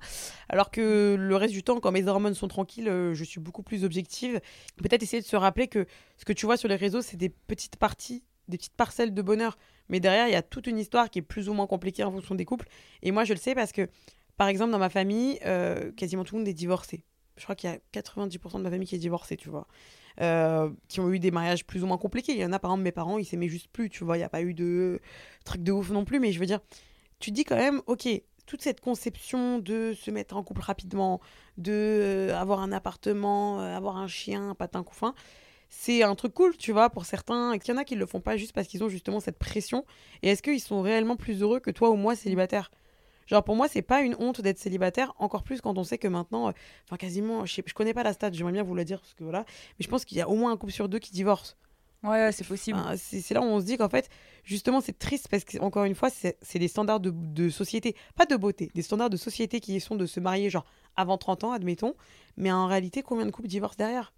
Alors 0.49 0.71
que 0.71 1.15
le 1.17 1.35
reste 1.35 1.53
du 1.53 1.63
temps, 1.63 1.79
quand 1.79 1.91
mes 1.91 2.07
hormones 2.07 2.35
sont 2.35 2.47
tranquilles, 2.47 2.89
euh, 2.89 3.13
je 3.13 3.23
suis 3.23 3.39
beaucoup 3.39 3.63
plus 3.63 3.83
objective. 3.83 4.39
Peut-être 4.77 5.03
essayer 5.03 5.21
de 5.21 5.27
se 5.27 5.35
rappeler 5.35 5.67
que 5.67 5.85
ce 6.17 6.25
que 6.25 6.33
tu 6.33 6.45
vois 6.45 6.57
sur 6.57 6.69
les 6.69 6.75
réseaux, 6.75 7.01
c'est 7.01 7.17
des 7.17 7.29
petites 7.29 7.77
parties, 7.77 8.23
des 8.47 8.57
petites 8.57 8.75
parcelles 8.75 9.13
de 9.13 9.21
bonheur. 9.21 9.57
Mais 9.89 9.99
derrière, 9.99 10.27
il 10.27 10.31
y 10.31 10.35
a 10.35 10.41
toute 10.41 10.67
une 10.67 10.77
histoire 10.77 11.09
qui 11.09 11.19
est 11.19 11.23
plus 11.23 11.49
ou 11.49 11.53
moins 11.53 11.67
compliquée 11.67 12.03
en 12.03 12.11
fonction 12.11 12.35
des 12.35 12.45
couples. 12.45 12.67
Et 13.01 13.11
moi, 13.11 13.23
je 13.23 13.33
le 13.33 13.39
sais 13.39 13.55
parce 13.55 13.71
que, 13.71 13.87
par 14.37 14.47
exemple, 14.47 14.71
dans 14.71 14.79
ma 14.79 14.89
famille, 14.89 15.39
euh, 15.45 15.91
quasiment 15.91 16.23
tout 16.23 16.35
le 16.35 16.41
monde 16.41 16.47
est 16.47 16.53
divorcé. 16.53 17.03
Je 17.37 17.43
crois 17.43 17.55
qu'il 17.55 17.69
y 17.69 17.73
a 17.73 17.79
90% 18.01 18.57
de 18.57 18.63
ma 18.63 18.69
famille 18.69 18.87
qui 18.87 18.95
est 18.95 18.99
divorcée, 18.99 19.37
tu 19.37 19.49
vois. 19.49 19.67
Euh, 20.21 20.69
qui 20.87 21.01
ont 21.01 21.11
eu 21.11 21.19
des 21.19 21.31
mariages 21.31 21.65
plus 21.65 21.83
ou 21.83 21.87
moins 21.87 21.97
compliqués. 21.97 22.31
Il 22.31 22.39
y 22.39 22.45
en 22.45 22.53
a, 22.53 22.59
par 22.59 22.71
exemple, 22.71 22.83
mes 22.83 22.93
parents, 22.93 23.17
ils 23.17 23.25
s'aimaient 23.25 23.49
juste 23.49 23.67
plus, 23.67 23.89
tu 23.89 24.05
vois. 24.05 24.15
Il 24.15 24.21
n'y 24.21 24.25
a 24.25 24.29
pas 24.29 24.41
eu 24.41 24.53
de 24.53 25.01
truc 25.43 25.61
de 25.61 25.71
ouf 25.73 25.89
non 25.89 26.05
plus. 26.05 26.19
Mais 26.19 26.31
je 26.31 26.39
veux 26.39 26.45
dire, 26.45 26.61
tu 27.19 27.31
dis 27.31 27.43
quand 27.43 27.57
même, 27.57 27.81
ok, 27.87 28.07
toute 28.45 28.61
cette 28.61 28.79
conception 28.79 29.59
de 29.59 29.93
se 29.93 30.11
mettre 30.11 30.37
en 30.37 30.43
couple 30.43 30.61
rapidement, 30.61 31.19
de 31.57 31.73
euh, 31.73 32.37
avoir 32.37 32.61
un 32.61 32.71
appartement, 32.71 33.59
euh, 33.61 33.75
avoir 33.75 33.97
un 33.97 34.07
chien, 34.07 34.51
un 34.51 34.55
patin 34.55 34.83
couffin, 34.83 35.13
c'est 35.69 36.03
un 36.03 36.15
truc 36.15 36.33
cool, 36.33 36.55
tu 36.55 36.71
vois, 36.71 36.89
pour 36.89 37.05
certains. 37.05 37.57
Qu'il 37.57 37.73
y 37.73 37.77
en 37.77 37.81
a 37.81 37.83
qui 37.83 37.95
le 37.95 38.05
font 38.05 38.21
pas 38.21 38.37
juste 38.37 38.53
parce 38.53 38.67
qu'ils 38.67 38.83
ont 38.83 38.89
justement 38.89 39.19
cette 39.19 39.37
pression? 39.37 39.85
Et 40.21 40.29
est-ce 40.29 40.41
qu'ils 40.41 40.61
sont 40.61 40.81
réellement 40.81 41.17
plus 41.17 41.41
heureux 41.41 41.59
que 41.59 41.71
toi 41.71 41.89
ou 41.89 41.95
moi 41.95 42.15
célibataire? 42.15 42.71
Genre 43.25 43.43
pour 43.43 43.55
moi, 43.55 43.67
c'est 43.67 43.81
pas 43.81 44.01
une 44.01 44.15
honte 44.19 44.41
d'être 44.41 44.59
célibataire, 44.59 45.13
encore 45.17 45.43
plus 45.43 45.61
quand 45.61 45.77
on 45.77 45.83
sait 45.83 45.97
que 45.97 46.07
maintenant, 46.07 46.49
euh, 46.49 46.51
enfin 46.85 46.97
quasiment, 46.97 47.45
je, 47.45 47.53
sais, 47.53 47.63
je 47.65 47.73
connais 47.73 47.93
pas 47.93 48.03
la 48.03 48.13
stat, 48.13 48.31
j'aimerais 48.31 48.53
bien 48.53 48.63
vous 48.63 48.75
le 48.75 48.85
dire, 48.85 48.99
parce 48.99 49.13
que 49.13 49.23
voilà, 49.23 49.45
mais 49.79 49.83
je 49.83 49.87
pense 49.87 50.05
qu'il 50.05 50.17
y 50.17 50.21
a 50.21 50.29
au 50.29 50.35
moins 50.35 50.51
un 50.51 50.57
couple 50.57 50.73
sur 50.73 50.89
deux 50.89 50.99
qui 50.99 51.11
divorce. 51.11 51.57
Ouais, 52.03 52.31
c'est 52.31 52.45
possible. 52.45 52.79
c'est 52.97 53.33
là 53.33 53.41
où 53.41 53.45
on 53.45 53.59
se 53.59 53.65
dit 53.65 53.77
qu'en 53.77 53.89
fait, 53.89 54.09
justement, 54.43 54.79
c'est 54.79 54.97
triste 54.97 55.27
parce 55.27 55.43
que, 55.43 55.57
encore 55.57 55.85
une 55.85 55.95
fois, 55.95 56.09
c'est 56.11 56.59
des 56.59 56.67
standards 56.67 56.99
de, 56.99 57.09
de, 57.09 57.49
société, 57.49 57.95
pas 58.15 58.27
de 58.27 58.35
beauté, 58.35 58.69
des 58.75 58.83
standards 58.83 59.09
de 59.09 59.17
société 59.17 59.59
qui 59.59 59.79
sont 59.79 59.95
de 59.95 60.05
se 60.05 60.19
marier, 60.19 60.51
genre, 60.51 60.65
avant 60.95 61.17
30 61.17 61.45
ans, 61.45 61.51
admettons. 61.51 61.95
Mais 62.37 62.51
en 62.51 62.67
réalité, 62.67 63.01
combien 63.01 63.25
de 63.25 63.31
couples 63.31 63.47
divorcent 63.47 63.77
derrière? 63.79 64.13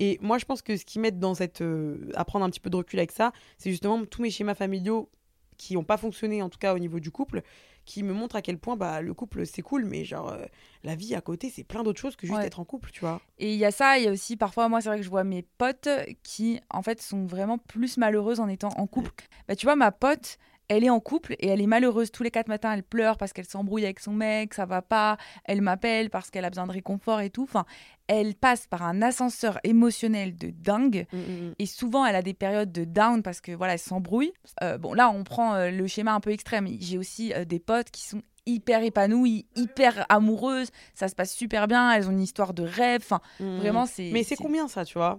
Et 0.00 0.18
moi, 0.22 0.38
je 0.38 0.44
pense 0.44 0.62
que 0.62 0.76
ce 0.76 0.84
qui 0.84 0.98
m'aide 0.98 1.20
dans 1.20 1.34
cette. 1.34 1.60
Euh, 1.60 2.10
à 2.14 2.24
prendre 2.24 2.44
un 2.44 2.50
petit 2.50 2.58
peu 2.58 2.70
de 2.70 2.76
recul 2.76 2.98
avec 2.98 3.12
ça, 3.12 3.32
c'est 3.58 3.70
justement 3.70 4.04
tous 4.06 4.22
mes 4.22 4.30
schémas 4.30 4.54
familiaux 4.54 5.10
qui 5.58 5.74
n'ont 5.74 5.84
pas 5.84 5.98
fonctionné, 5.98 6.42
en 6.42 6.48
tout 6.48 6.58
cas 6.58 6.74
au 6.74 6.78
niveau 6.78 7.00
du 7.00 7.10
couple, 7.10 7.42
qui 7.90 8.04
me 8.04 8.12
montre 8.12 8.36
à 8.36 8.42
quel 8.42 8.56
point 8.56 8.76
bah, 8.76 9.00
le 9.00 9.12
couple 9.14 9.44
c'est 9.44 9.62
cool, 9.62 9.84
mais 9.84 10.04
genre 10.04 10.30
euh, 10.30 10.44
la 10.84 10.94
vie 10.94 11.16
à 11.16 11.20
côté 11.20 11.50
c'est 11.50 11.64
plein 11.64 11.82
d'autres 11.82 11.98
choses 11.98 12.14
que 12.14 12.24
juste 12.24 12.38
être 12.38 12.60
en 12.60 12.64
couple, 12.64 12.92
tu 12.92 13.00
vois. 13.00 13.20
Et 13.40 13.52
il 13.52 13.58
y 13.58 13.64
a 13.64 13.72
ça, 13.72 13.98
il 13.98 14.04
y 14.04 14.06
a 14.06 14.12
aussi 14.12 14.36
parfois, 14.36 14.68
moi 14.68 14.80
c'est 14.80 14.90
vrai 14.90 14.98
que 14.98 15.04
je 15.04 15.10
vois 15.10 15.24
mes 15.24 15.42
potes 15.42 15.88
qui 16.22 16.60
en 16.70 16.82
fait 16.82 17.02
sont 17.02 17.26
vraiment 17.26 17.58
plus 17.58 17.96
malheureuses 17.96 18.38
en 18.38 18.46
étant 18.46 18.68
en 18.76 18.86
couple. 18.86 19.10
Bah, 19.48 19.56
tu 19.56 19.66
vois, 19.66 19.74
ma 19.74 19.90
pote, 19.90 20.38
elle 20.70 20.84
est 20.84 20.90
en 20.90 21.00
couple 21.00 21.34
et 21.40 21.48
elle 21.48 21.60
est 21.60 21.66
malheureuse 21.66 22.12
tous 22.12 22.22
les 22.22 22.30
quatre 22.30 22.46
matins. 22.46 22.72
Elle 22.72 22.84
pleure 22.84 23.18
parce 23.18 23.32
qu'elle 23.32 23.44
s'embrouille 23.44 23.84
avec 23.84 23.98
son 23.98 24.12
mec, 24.12 24.54
ça 24.54 24.66
va 24.66 24.82
pas. 24.82 25.16
Elle 25.44 25.62
m'appelle 25.62 26.10
parce 26.10 26.30
qu'elle 26.30 26.44
a 26.44 26.48
besoin 26.48 26.68
de 26.68 26.72
réconfort 26.72 27.20
et 27.20 27.28
tout. 27.28 27.42
Enfin, 27.42 27.66
elle 28.06 28.36
passe 28.36 28.68
par 28.68 28.82
un 28.82 29.02
ascenseur 29.02 29.58
émotionnel 29.64 30.36
de 30.36 30.50
dingue. 30.50 31.08
Mm, 31.12 31.18
mm, 31.18 31.48
mm. 31.48 31.54
Et 31.58 31.66
souvent, 31.66 32.06
elle 32.06 32.14
a 32.14 32.22
des 32.22 32.34
périodes 32.34 32.70
de 32.70 32.84
down 32.84 33.24
parce 33.24 33.40
que 33.40 33.50
voilà, 33.50 33.72
elle 33.72 33.80
s'embrouille. 33.80 34.32
Euh, 34.62 34.78
bon, 34.78 34.94
là, 34.94 35.10
on 35.10 35.24
prend 35.24 35.54
euh, 35.54 35.72
le 35.72 35.88
schéma 35.88 36.14
un 36.14 36.20
peu 36.20 36.30
extrême. 36.30 36.68
J'ai 36.78 36.98
aussi 36.98 37.34
euh, 37.34 37.44
des 37.44 37.58
potes 37.58 37.90
qui 37.90 38.06
sont 38.06 38.22
hyper 38.46 38.84
épanouies, 38.84 39.46
hyper 39.56 40.06
amoureuses. 40.08 40.70
Ça 40.94 41.08
se 41.08 41.16
passe 41.16 41.34
super 41.34 41.66
bien. 41.66 41.90
Elles 41.90 42.08
ont 42.08 42.12
une 42.12 42.22
histoire 42.22 42.54
de 42.54 42.62
rêve. 42.62 43.00
Enfin, 43.02 43.20
vraiment, 43.40 43.86
c'est. 43.86 44.10
Mais 44.12 44.22
c'est 44.22 44.36
combien 44.36 44.68
ça, 44.68 44.84
tu 44.84 44.98
vois? 44.98 45.18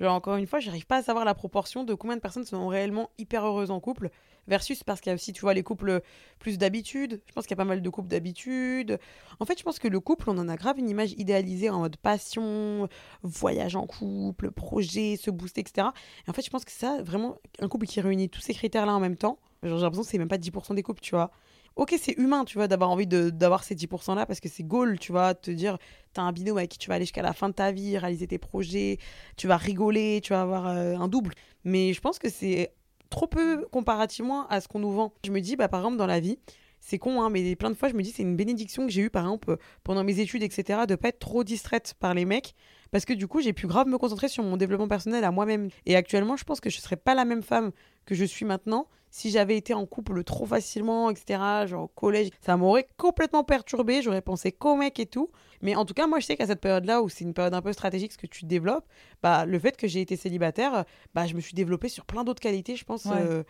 Genre, 0.00 0.14
encore 0.14 0.36
une 0.36 0.46
fois, 0.46 0.60
j'arrive 0.60 0.86
pas 0.86 0.98
à 0.98 1.02
savoir 1.02 1.24
la 1.24 1.34
proportion 1.34 1.84
de 1.84 1.94
combien 1.94 2.16
de 2.16 2.20
personnes 2.20 2.44
sont 2.44 2.68
réellement 2.68 3.10
hyper 3.18 3.44
heureuses 3.44 3.70
en 3.70 3.80
couple 3.80 4.10
versus 4.46 4.82
parce 4.84 5.00
qu'il 5.00 5.10
y 5.10 5.12
a 5.12 5.14
aussi, 5.14 5.32
tu 5.32 5.40
vois, 5.40 5.54
les 5.54 5.62
couples 5.62 6.00
plus 6.38 6.56
d'habitude. 6.56 7.20
Je 7.26 7.32
pense 7.32 7.44
qu'il 7.44 7.52
y 7.52 7.58
a 7.58 7.62
pas 7.62 7.64
mal 7.64 7.82
de 7.82 7.90
couples 7.90 8.08
d'habitude. 8.08 8.98
En 9.40 9.44
fait, 9.44 9.58
je 9.58 9.64
pense 9.64 9.78
que 9.78 9.88
le 9.88 10.00
couple, 10.00 10.30
on 10.30 10.38
en 10.38 10.48
a 10.48 10.56
grave 10.56 10.78
une 10.78 10.88
image 10.88 11.12
idéalisée 11.12 11.70
en 11.70 11.80
mode 11.80 11.96
passion, 11.96 12.88
voyage 13.22 13.76
en 13.76 13.86
couple, 13.86 14.50
projet, 14.50 15.16
se 15.16 15.30
booster, 15.30 15.60
etc. 15.60 15.88
Et 16.26 16.30
en 16.30 16.32
fait, 16.32 16.42
je 16.42 16.50
pense 16.50 16.64
que 16.64 16.72
ça, 16.72 17.02
vraiment, 17.02 17.36
un 17.60 17.68
couple 17.68 17.86
qui 17.86 18.00
réunit 18.00 18.28
tous 18.28 18.40
ces 18.40 18.54
critères-là 18.54 18.94
en 18.94 19.00
même 19.00 19.16
temps, 19.16 19.38
j'ai 19.62 19.70
l'impression 19.70 20.02
que 20.02 20.08
c'est 20.08 20.18
même 20.18 20.28
pas 20.28 20.38
10% 20.38 20.74
des 20.74 20.82
couples, 20.82 21.00
tu 21.00 21.14
vois 21.14 21.30
ok, 21.78 21.94
c'est 21.98 22.18
humain, 22.18 22.44
tu 22.44 22.58
vois, 22.58 22.68
d'avoir 22.68 22.90
envie 22.90 23.06
d'avoir 23.06 23.64
ces 23.64 23.74
10%-là 23.74 24.26
parce 24.26 24.40
que 24.40 24.48
c'est 24.48 24.64
goal, 24.64 24.98
tu 24.98 25.12
vois, 25.12 25.34
te 25.34 25.50
dire, 25.50 25.78
tu 26.12 26.20
as 26.20 26.24
un 26.24 26.32
binôme 26.32 26.58
avec 26.58 26.70
qui 26.70 26.78
tu 26.78 26.88
vas 26.88 26.96
aller 26.96 27.04
jusqu'à 27.04 27.22
la 27.22 27.32
fin 27.32 27.48
de 27.48 27.54
ta 27.54 27.72
vie, 27.72 27.96
réaliser 27.96 28.26
tes 28.26 28.38
projets, 28.38 28.98
tu 29.36 29.46
vas 29.46 29.56
rigoler, 29.56 30.20
tu 30.22 30.32
vas 30.32 30.42
avoir 30.42 30.66
euh, 30.66 30.96
un 30.96 31.08
double. 31.08 31.32
Mais 31.64 31.92
je 31.92 32.00
pense 32.00 32.18
que 32.18 32.28
c'est 32.28 32.72
trop 33.10 33.26
peu 33.26 33.64
comparativement 33.70 34.46
à 34.48 34.60
ce 34.60 34.68
qu'on 34.68 34.80
nous 34.80 34.92
vend. 34.92 35.14
Je 35.24 35.30
me 35.30 35.40
dis, 35.40 35.56
bah, 35.56 35.68
par 35.68 35.80
exemple, 35.80 35.96
dans 35.96 36.06
la 36.06 36.20
vie, 36.20 36.38
c'est 36.80 36.98
con, 36.98 37.22
hein, 37.22 37.30
mais 37.30 37.56
plein 37.56 37.70
de 37.70 37.74
fois, 37.74 37.88
je 37.88 37.94
me 37.94 38.02
dis, 38.02 38.10
c'est 38.10 38.22
une 38.22 38.36
bénédiction 38.36 38.84
que 38.84 38.92
j'ai 38.92 39.02
eue, 39.02 39.10
par 39.10 39.22
exemple, 39.24 39.56
pendant 39.84 40.04
mes 40.04 40.18
études, 40.20 40.42
etc., 40.42 40.80
de 40.86 40.96
pas 40.96 41.08
être 41.08 41.20
trop 41.20 41.44
distraite 41.44 41.94
par 41.98 42.12
les 42.12 42.24
mecs 42.24 42.54
parce 42.90 43.04
que 43.04 43.12
du 43.12 43.26
coup, 43.26 43.40
j'ai 43.40 43.52
pu 43.52 43.66
grave 43.66 43.86
me 43.86 43.98
concentrer 43.98 44.28
sur 44.28 44.42
mon 44.42 44.56
développement 44.56 44.88
personnel 44.88 45.24
à 45.24 45.30
moi-même. 45.30 45.68
Et 45.86 45.96
actuellement, 45.96 46.36
je 46.36 46.44
pense 46.44 46.60
que 46.60 46.70
je 46.70 46.80
serais 46.80 46.96
pas 46.96 47.14
la 47.14 47.24
même 47.24 47.42
femme 47.42 47.72
que 48.06 48.14
je 48.14 48.24
suis 48.24 48.44
maintenant 48.44 48.88
si 49.10 49.30
j'avais 49.30 49.56
été 49.56 49.74
en 49.74 49.86
couple 49.86 50.22
trop 50.24 50.46
facilement, 50.46 51.10
etc., 51.10 51.40
genre 51.66 51.84
au 51.84 51.88
collège. 51.88 52.30
Ça 52.40 52.56
m'aurait 52.56 52.86
complètement 52.96 53.44
perturbé, 53.44 54.02
j'aurais 54.02 54.22
pensé 54.22 54.52
qu'au 54.52 54.76
mec 54.76 54.98
et 55.00 55.06
tout. 55.06 55.30
Mais 55.62 55.74
en 55.74 55.84
tout 55.84 55.94
cas, 55.94 56.06
moi, 56.06 56.20
je 56.20 56.26
sais 56.26 56.36
qu'à 56.36 56.46
cette 56.46 56.60
période-là, 56.60 57.02
où 57.02 57.08
c'est 57.08 57.24
une 57.24 57.34
période 57.34 57.54
un 57.54 57.62
peu 57.62 57.72
stratégique, 57.72 58.12
ce 58.12 58.18
que 58.18 58.26
tu 58.26 58.44
développes, 58.44 58.86
bah, 59.22 59.44
le 59.44 59.58
fait 59.58 59.76
que 59.76 59.88
j'ai 59.88 60.00
été 60.00 60.16
célibataire, 60.16 60.84
bah, 61.14 61.26
je 61.26 61.34
me 61.34 61.40
suis 61.40 61.54
développée 61.54 61.88
sur 61.88 62.04
plein 62.04 62.24
d'autres 62.24 62.40
qualités, 62.40 62.76
je 62.76 62.84
pense. 62.84 63.06
Euh, 63.06 63.42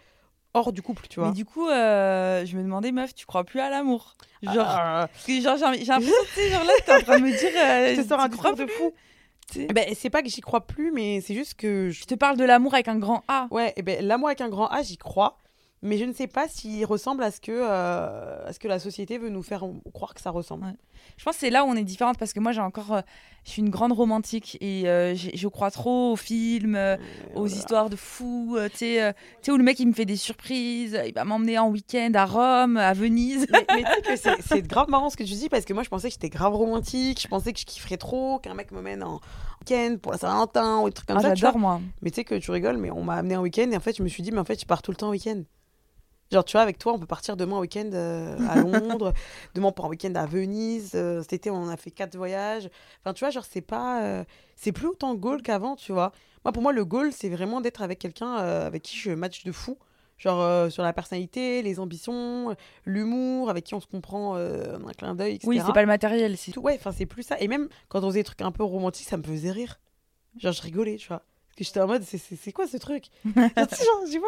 hors 0.55 0.73
du 0.73 0.83
couple, 0.83 1.07
tu 1.09 1.21
vois. 1.21 1.29
Mais 1.29 1.35
du 1.35 1.45
coup, 1.45 1.69
euh, 1.69 2.47
je 2.47 2.57
me 2.57 2.63
demandais, 2.63 2.93
meuf, 2.93 3.15
tu 3.15 3.27
crois 3.27 3.45
plus 3.45 3.61
à 3.61 3.69
l'amour? 3.69 4.17
Genre, 4.43 4.55
ah. 4.67 5.09
genre 5.27 5.57
j'ai 5.57 5.85
l'impression, 5.85 6.15
genre 6.51 6.65
là, 6.65 6.73
t'es 6.85 6.93
en 6.93 7.01
train 7.01 7.19
de 7.19 7.25
me 7.25 7.37
dire, 7.37 7.51
euh, 7.57 7.95
je 7.97 8.03
te 8.03 8.09
sors 8.09 8.21
un 8.21 8.29
discours 8.29 8.55
de 8.55 8.67
fou. 8.67 8.93
Ben, 9.75 9.95
c'est 9.95 10.11
pas 10.11 10.23
que 10.23 10.29
j'y 10.29 10.43
crois 10.43 10.67
plus, 10.67 10.93
mais 10.93 11.21
c'est 11.23 11.35
juste 11.35 11.55
que. 11.55 11.89
Je 11.91 12.05
te 12.05 12.15
parle 12.15 12.37
de 12.37 12.45
l'amour 12.45 12.75
avec 12.75 12.89
un 12.89 12.99
grand 12.99 13.25
A. 13.29 13.49
Ouais, 13.51 13.73
et 13.77 13.83
ben, 13.83 14.05
l'amour 14.05 14.29
avec 14.29 14.43
un 14.43 14.49
grand 14.49 14.67
A, 14.67 14.83
j'y 14.83 14.99
crois 14.99 15.39
mais 15.83 15.97
je 15.99 16.05
ne 16.05 16.13
sais 16.13 16.27
pas 16.27 16.49
s'il 16.49 16.85
ressemble 16.85 17.23
à 17.23 17.31
ce 17.31 17.41
que, 17.41 17.53
euh, 17.53 18.47
à 18.47 18.53
ce 18.53 18.59
que 18.59 18.69
la 18.69 18.79
société 18.79 19.19
veut 19.19 19.29
nous 19.29 19.43
faire 19.43 19.65
croire 19.93 20.15
que 20.15 20.21
ça 20.21 20.31
ressemble. 20.31 20.75
Je 21.17 21.25
pense 21.25 21.35
que 21.35 21.41
c'est 21.41 21.51
là 21.51 21.65
où 21.65 21.69
on 21.69 21.77
est 21.77 21.85
différente 21.85 22.19
parce 22.19 22.33
que 22.33 22.41
moi 22.41 22.53
j'ai 22.53 22.61
encore, 22.61 22.93
euh, 22.93 23.01
je 23.45 23.51
suis 23.51 23.63
une 23.63 23.71
grande 23.71 23.93
romantique 23.93 24.59
et 24.61 24.89
euh, 24.89 25.15
je 25.15 25.49
crois 25.49 25.71
trop 25.71 26.13
aux 26.13 26.17
films, 26.17 26.79
aux 27.35 27.47
histoires 27.47 27.91
de 27.91 27.97
fous, 27.97 28.59
tu 28.73 28.79
sais, 28.79 29.15
où 29.49 29.57
le 29.57 29.63
mec 29.63 29.79
il 29.79 29.87
me 29.87 29.93
fait 29.93 30.05
des 30.05 30.17
surprises, 30.17 31.01
il 31.07 31.15
va 31.15 31.25
m'emmener 31.25 31.59
en 31.59 31.69
week-end 31.69 32.11
à 32.15 32.27
Rome, 32.27 32.77
à 32.77 32.93
Venise. 32.93 33.47
Mais, 33.53 33.85
tu 34.05 34.17
sais 34.17 34.37
que 34.37 34.43
c'est 34.47 34.67
grave 34.67 34.89
marrant 34.89 35.11
ce 35.11 35.17
que 35.17 35.25
tu 35.25 35.35
dis 35.35 35.49
parce 35.49 35.65
que 35.65 35.73
moi 35.73 35.85
je 35.85 35.89
pensais 35.89 36.09
que 36.09 36.15
j'étais 36.15 36.31
grave 36.31 36.55
romantique, 36.55 37.21
je 37.23 37.29
pensais 37.29 37.53
que 37.53 37.61
je 37.61 37.67
kifferais 37.67 37.99
trop 37.99 38.41
qu'un 38.41 38.55
mec 38.55 38.73
me 38.73 38.83
mène 38.83 39.05
en 39.05 39.21
week-end 39.61 39.97
pour 40.01 40.13
la 40.13 40.19
Saint-Valentin 40.19 40.81
ou 40.81 40.89
des 40.89 40.95
trucs 40.95 41.09
comme 41.09 41.19
ah, 41.19 41.23
ça. 41.23 41.35
J'adore 41.35 41.59
moi. 41.59 41.81
Mais 42.03 42.11
tu 42.11 42.17
sais 42.17 42.25
que 42.25 42.35
tu 42.35 42.51
rigoles, 42.51 42.77
mais 42.77 42.91
on 42.91 43.03
m'a 43.03 43.15
amené 43.15 43.37
en 43.37 43.43
week-end 43.43 43.71
et 43.71 43.77
en 43.77 43.81
fait 43.81 43.97
je 43.97 44.03
me 44.03 44.09
suis 44.09 44.23
dit 44.23 44.33
mais 44.33 44.41
en 44.41 44.45
fait 44.45 44.61
je 44.61 44.67
pars 44.67 44.83
tout 44.83 44.91
le 44.91 44.97
temps 44.97 45.09
en 45.09 45.13
week-end. 45.13 45.43
Genre, 46.31 46.45
tu 46.45 46.53
vois, 46.53 46.61
avec 46.61 46.79
toi, 46.79 46.93
on 46.93 46.99
peut 46.99 47.07
partir 47.07 47.37
demain 47.37 47.57
en 47.57 47.61
week-end 47.61 47.89
euh, 47.95 48.37
à 48.49 48.57
Londres, 48.61 49.15
demain 49.55 49.73
pour 49.73 49.87
un 49.87 49.89
week-end 49.89 50.15
à 50.15 50.27
Venise. 50.27 50.93
Euh, 50.95 51.23
cet 51.23 51.33
été, 51.33 51.51
on 51.51 51.69
a 51.69 51.77
fait 51.77 51.91
quatre 51.91 52.17
voyages. 52.17 52.69
Enfin, 53.01 53.15
tu 53.15 53.21
vois, 53.21 53.31
genre, 53.31 53.47
c'est 53.49 53.63
pas. 53.63 54.03
Euh, 54.03 54.25
c'est 54.55 54.73
plus 54.73 54.89
autant 54.89 55.15
goal 55.15 55.41
qu'avant, 55.41 55.75
tu 55.75 55.93
vois. 55.93 56.13
Moi, 56.45 56.53
pour 56.53 56.63
moi, 56.63 56.73
le 56.73 56.85
goal, 56.85 57.13
c'est 57.13 57.31
vraiment 57.31 57.61
d'être 57.61 57.81
avec 57.81 57.99
quelqu'un 57.99 58.35
avec 58.35 58.83
qui 58.83 58.97
je 58.97 59.11
match 59.11 59.45
de 59.45 59.53
fou. 59.53 59.79
Genre, 60.19 60.71
sur 60.73 60.83
la 60.83 60.93
personnalité, 60.93 61.63
les 61.63 61.79
ambitions, 61.79 62.57
l'humour, 62.85 63.51
avec 63.51 63.65
qui 63.65 63.75
on 63.75 63.81
se 63.81 63.87
comprend 63.87 64.35
un 64.35 64.93
clin 64.97 65.15
d'œil, 65.15 65.37
etc. 65.37 65.49
Oui, 65.49 65.61
c'est 65.65 65.73
pas 65.73 65.83
le 65.83 65.87
matériel, 65.87 66.37
c'est 66.37 66.51
tout. 66.51 66.61
Ouais, 66.61 66.75
enfin, 66.75 66.91
c'est 66.91 67.07
plus 67.07 67.23
ça. 67.23 67.39
Et 67.41 67.47
même 67.47 67.69
quand 67.89 68.03
on 68.03 68.09
faisait 68.09 68.21
des 68.21 68.25
trucs 68.25 68.43
un 68.43 68.51
peu 68.51 68.65
romantiques, 68.65 69.07
ça 69.07 69.17
me 69.17 69.23
faisait 69.23 69.53
rire. 69.53 69.79
Genre, 70.37 70.53
je 70.53 70.63
rigolais, 70.63 70.97
tu 70.97 71.09
vois 71.09 71.23
que 71.59 71.65
j'étais 71.65 71.81
en 71.81 71.89
mode, 71.89 72.05
c'est 72.05 72.53
quoi 72.53 72.69
ce 72.69 72.77
truc? 72.77 73.07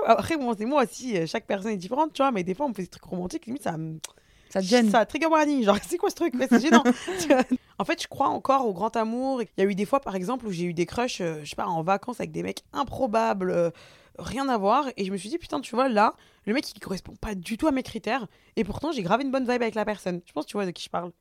Après, 0.06 0.36
bon, 0.36 0.54
c'est 0.58 0.64
moi 0.64 0.82
aussi, 0.82 1.16
euh, 1.16 1.26
chaque 1.26 1.46
personne 1.46 1.70
est 1.72 1.76
différente, 1.76 2.12
tu 2.12 2.22
vois, 2.22 2.32
mais 2.32 2.42
des 2.42 2.54
fois, 2.54 2.66
on 2.66 2.70
me 2.70 2.74
fait 2.74 2.82
des 2.82 2.88
trucs 2.88 3.04
romantiques, 3.04 3.46
limite, 3.46 3.62
ça 3.62 3.76
me. 3.76 3.98
Ça 4.48 4.60
te 4.60 4.66
gêne. 4.66 4.90
Ça 4.90 5.06
trigger 5.06 5.26
warning, 5.26 5.62
genre, 5.62 5.78
c'est 5.88 5.96
quoi 5.96 6.10
ce 6.10 6.16
truc? 6.16 6.34
C'est 6.48 6.60
gênant. 6.60 6.82
en 7.78 7.84
fait, 7.84 8.02
je 8.02 8.08
crois 8.08 8.28
encore 8.28 8.66
au 8.66 8.72
grand 8.72 8.96
amour. 8.96 9.42
Il 9.42 9.48
y 9.58 9.60
a 9.62 9.64
eu 9.64 9.76
des 9.76 9.84
fois, 9.84 10.00
par 10.00 10.16
exemple, 10.16 10.44
où 10.46 10.50
j'ai 10.50 10.64
eu 10.64 10.74
des 10.74 10.86
crushs, 10.86 11.20
euh, 11.20 11.40
je 11.44 11.50
sais 11.50 11.56
pas, 11.56 11.66
en 11.66 11.84
vacances 11.84 12.18
avec 12.18 12.32
des 12.32 12.42
mecs 12.42 12.64
improbables, 12.72 13.52
euh, 13.52 13.70
rien 14.18 14.48
à 14.48 14.56
voir. 14.58 14.86
Et 14.96 15.04
je 15.04 15.12
me 15.12 15.16
suis 15.16 15.28
dit, 15.28 15.38
putain, 15.38 15.60
tu 15.60 15.74
vois, 15.74 15.88
là, 15.88 16.14
le 16.44 16.54
mec, 16.54 16.70
il 16.74 16.80
correspond 16.80 17.14
pas 17.16 17.34
du 17.34 17.56
tout 17.56 17.66
à 17.66 17.72
mes 17.72 17.82
critères. 17.82 18.26
Et 18.56 18.64
pourtant, 18.64 18.92
j'ai 18.92 19.02
gravé 19.02 19.24
une 19.24 19.30
bonne 19.30 19.44
vibe 19.44 19.62
avec 19.62 19.74
la 19.74 19.84
personne. 19.84 20.20
Je 20.26 20.32
pense, 20.32 20.46
tu 20.46 20.54
vois, 20.54 20.66
de 20.66 20.70
qui 20.70 20.84
je 20.84 20.90
parle. 20.90 21.12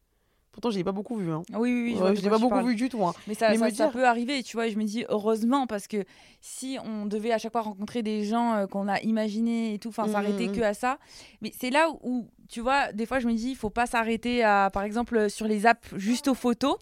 Pourtant, 0.51 0.71
je 0.71 0.77
l'ai 0.77 0.83
pas 0.83 0.91
beaucoup 0.91 1.15
vu. 1.15 1.31
Hein. 1.31 1.43
Oui, 1.53 1.71
oui, 1.71 1.97
oui. 2.01 2.15
je, 2.15 2.21
l'ai 2.21 2.29
pas 2.29 2.39
beaucoup 2.39 2.63
vu 2.65 2.75
du 2.75 2.89
tout. 2.89 3.05
Hein. 3.05 3.13
Mais 3.27 3.35
ça, 3.35 3.53
ça, 3.69 3.87
peut 3.89 4.05
arriver, 4.05 4.41
tu 4.41 4.57
vois. 4.57 4.67
Je 4.67 4.77
me 4.77 4.83
dis 4.83 5.05
heureusement 5.07 5.67
parce 5.67 5.87
que 5.87 6.03
si 6.41 6.77
on 6.83 7.05
devait 7.05 7.31
à 7.31 7.37
chaque 7.37 7.51
fois 7.51 7.61
rencontrer 7.61 8.01
des 8.01 8.23
gens 8.23 8.55
euh, 8.55 8.65
qu'on 8.65 8.87
a 8.87 8.99
imaginés 9.01 9.75
et 9.75 9.79
tout, 9.79 9.89
enfin, 9.89 10.07
s'arrêter 10.07 10.47
mmh, 10.47 10.51
que 10.53 10.61
à 10.61 10.73
ça. 10.73 10.97
Mais 11.41 11.53
c'est 11.57 11.69
là 11.69 11.89
où, 12.01 12.27
tu 12.49 12.61
vois, 12.61 12.91
des 12.93 13.05
fois, 13.05 13.19
je 13.19 13.27
me 13.27 13.33
dis, 13.33 13.51
il 13.51 13.55
faut 13.55 13.69
pas 13.69 13.85
s'arrêter 13.85 14.43
à, 14.43 14.71
par 14.73 14.83
exemple, 14.83 15.29
sur 15.29 15.45
les 15.45 15.67
apps 15.67 15.95
juste 15.95 16.27
aux 16.27 16.33
photos. 16.33 16.77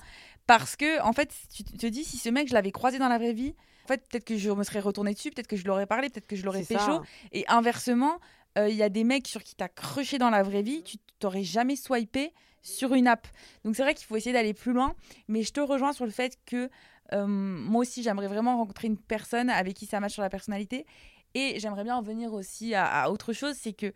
Parce 0.47 0.77
que, 0.77 1.01
en 1.01 1.11
fait, 1.11 1.33
tu 1.53 1.63
te 1.65 1.87
dis, 1.87 2.05
si 2.05 2.17
ce 2.17 2.29
mec, 2.29 2.47
je 2.47 2.53
l'avais 2.53 2.71
croisé 2.71 2.99
dans 2.99 3.09
la 3.09 3.17
vraie 3.17 3.33
vie, 3.33 3.53
en 3.87 3.93
fait, 3.93 4.05
peut-être 4.09 4.25
que 4.25 4.35
je 4.35 4.49
me 4.49 4.65
serais 4.65 4.81
retourné 4.81 5.13
dessus, 5.13 5.31
peut-être 5.31 5.47
que 5.47 5.55
je 5.55 5.65
l'aurais 5.65 5.85
parlé, 5.85 6.09
peut-être 6.09 6.27
que 6.27 6.35
je 6.35 6.43
l'aurais 6.43 6.63
pécho. 6.63 7.01
Et 7.31 7.45
inversement, 7.47 8.19
euh, 8.57 8.67
il 8.67 8.75
y 8.75 8.83
a 8.83 8.89
des 8.89 9.05
mecs 9.05 9.29
sur 9.29 9.41
qui 9.41 9.55
t'as 9.55 9.69
crushé 9.69 10.17
dans 10.17 10.29
la 10.29 10.43
vraie 10.43 10.61
vie, 10.61 10.83
tu 10.83 10.97
t'aurais 11.19 11.43
jamais 11.43 11.77
swipé 11.77 12.33
sur 12.61 12.93
une 12.93 13.07
app. 13.07 13.29
Donc 13.63 13.77
c'est 13.77 13.83
vrai 13.83 13.93
qu'il 13.93 14.05
faut 14.05 14.17
essayer 14.17 14.33
d'aller 14.33 14.53
plus 14.53 14.73
loin, 14.73 14.93
mais 15.29 15.41
je 15.41 15.53
te 15.53 15.61
rejoins 15.61 15.93
sur 15.93 16.03
le 16.03 16.11
fait 16.11 16.37
que 16.45 16.69
euh, 17.13 17.25
moi 17.25 17.81
aussi 17.81 18.03
j'aimerais 18.03 18.27
vraiment 18.27 18.57
rencontrer 18.57 18.87
une 18.87 18.97
personne 18.97 19.49
avec 19.49 19.73
qui 19.73 19.85
ça 19.85 20.01
matche 20.01 20.13
sur 20.13 20.21
la 20.21 20.29
personnalité. 20.29 20.85
Et 21.33 21.57
j'aimerais 21.61 21.85
bien 21.85 21.95
en 21.95 22.01
venir 22.01 22.33
aussi 22.33 22.75
à, 22.75 23.09
autre 23.09 23.31
chose, 23.31 23.55
c'est 23.57 23.73
que 23.73 23.93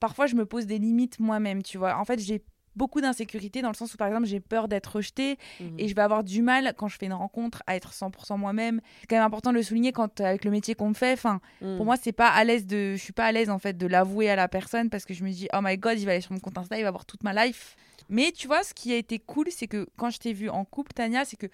parfois 0.00 0.26
je 0.26 0.34
me 0.34 0.44
pose 0.44 0.66
des 0.66 0.78
limites 0.78 1.18
moi-même, 1.18 1.62
tu 1.62 1.78
vois. 1.78 1.96
En 1.96 2.04
fait, 2.04 2.18
j'ai 2.18 2.42
beaucoup 2.76 3.00
d'insécurité 3.00 3.62
dans 3.62 3.68
le 3.68 3.74
sens 3.74 3.92
où, 3.94 3.96
par 3.96 4.06
exemple, 4.08 4.26
j'ai 4.26 4.40
peur 4.40 4.68
d'être 4.68 4.96
rejetée 4.96 5.38
Mhm. 5.60 5.74
et 5.78 5.88
je 5.88 5.94
vais 5.94 6.02
avoir 6.02 6.24
du 6.24 6.42
mal 6.42 6.72
quand 6.76 6.88
je 6.88 6.96
fais 6.96 7.06
une 7.06 7.12
rencontre 7.12 7.62
à 7.66 7.76
être 7.76 7.92
100% 7.92 8.36
moi-même. 8.38 8.80
C'est 9.00 9.06
quand 9.08 9.16
même 9.16 9.24
important 9.24 9.50
de 9.50 9.56
le 9.56 9.62
souligner 9.62 9.92
quand 9.92 10.20
avec 10.20 10.44
le 10.44 10.50
métier 10.50 10.74
qu'on 10.74 10.88
me 10.90 10.94
fait. 10.94 11.12
Enfin, 11.12 11.40
Mhm. 11.60 11.76
pour 11.76 11.84
moi, 11.86 11.96
c'est 12.00 12.12
pas 12.12 12.28
à 12.28 12.44
l'aise 12.44 12.66
de, 12.66 12.92
je 12.96 13.02
suis 13.02 13.12
pas 13.12 13.24
à 13.26 13.32
l'aise 13.32 13.50
en 13.50 13.58
fait 13.58 13.76
de 13.76 13.86
l'avouer 13.86 14.30
à 14.30 14.36
la 14.36 14.48
personne 14.48 14.88
parce 14.90 15.04
que 15.04 15.14
je 15.14 15.24
me 15.24 15.30
dis 15.30 15.48
oh 15.54 15.58
my 15.62 15.76
god, 15.78 15.98
il 15.98 16.04
va 16.06 16.12
aller 16.12 16.20
sur 16.20 16.32
mon 16.32 16.38
compte 16.40 16.56
Insta, 16.58 16.78
il 16.78 16.84
va 16.84 16.90
voir 16.90 17.04
toute 17.06 17.22
ma 17.22 17.32
life. 17.44 17.76
Mais 18.08 18.32
tu 18.32 18.46
vois, 18.48 18.62
ce 18.64 18.74
qui 18.74 18.92
a 18.92 18.96
été 18.96 19.18
cool, 19.18 19.46
c'est 19.50 19.68
que 19.68 19.86
quand 19.96 20.10
je 20.10 20.18
t'ai 20.18 20.32
vu 20.32 20.48
en 20.48 20.64
couple, 20.64 20.92
Tania, 20.92 21.24
c'est 21.24 21.36
que 21.36 21.46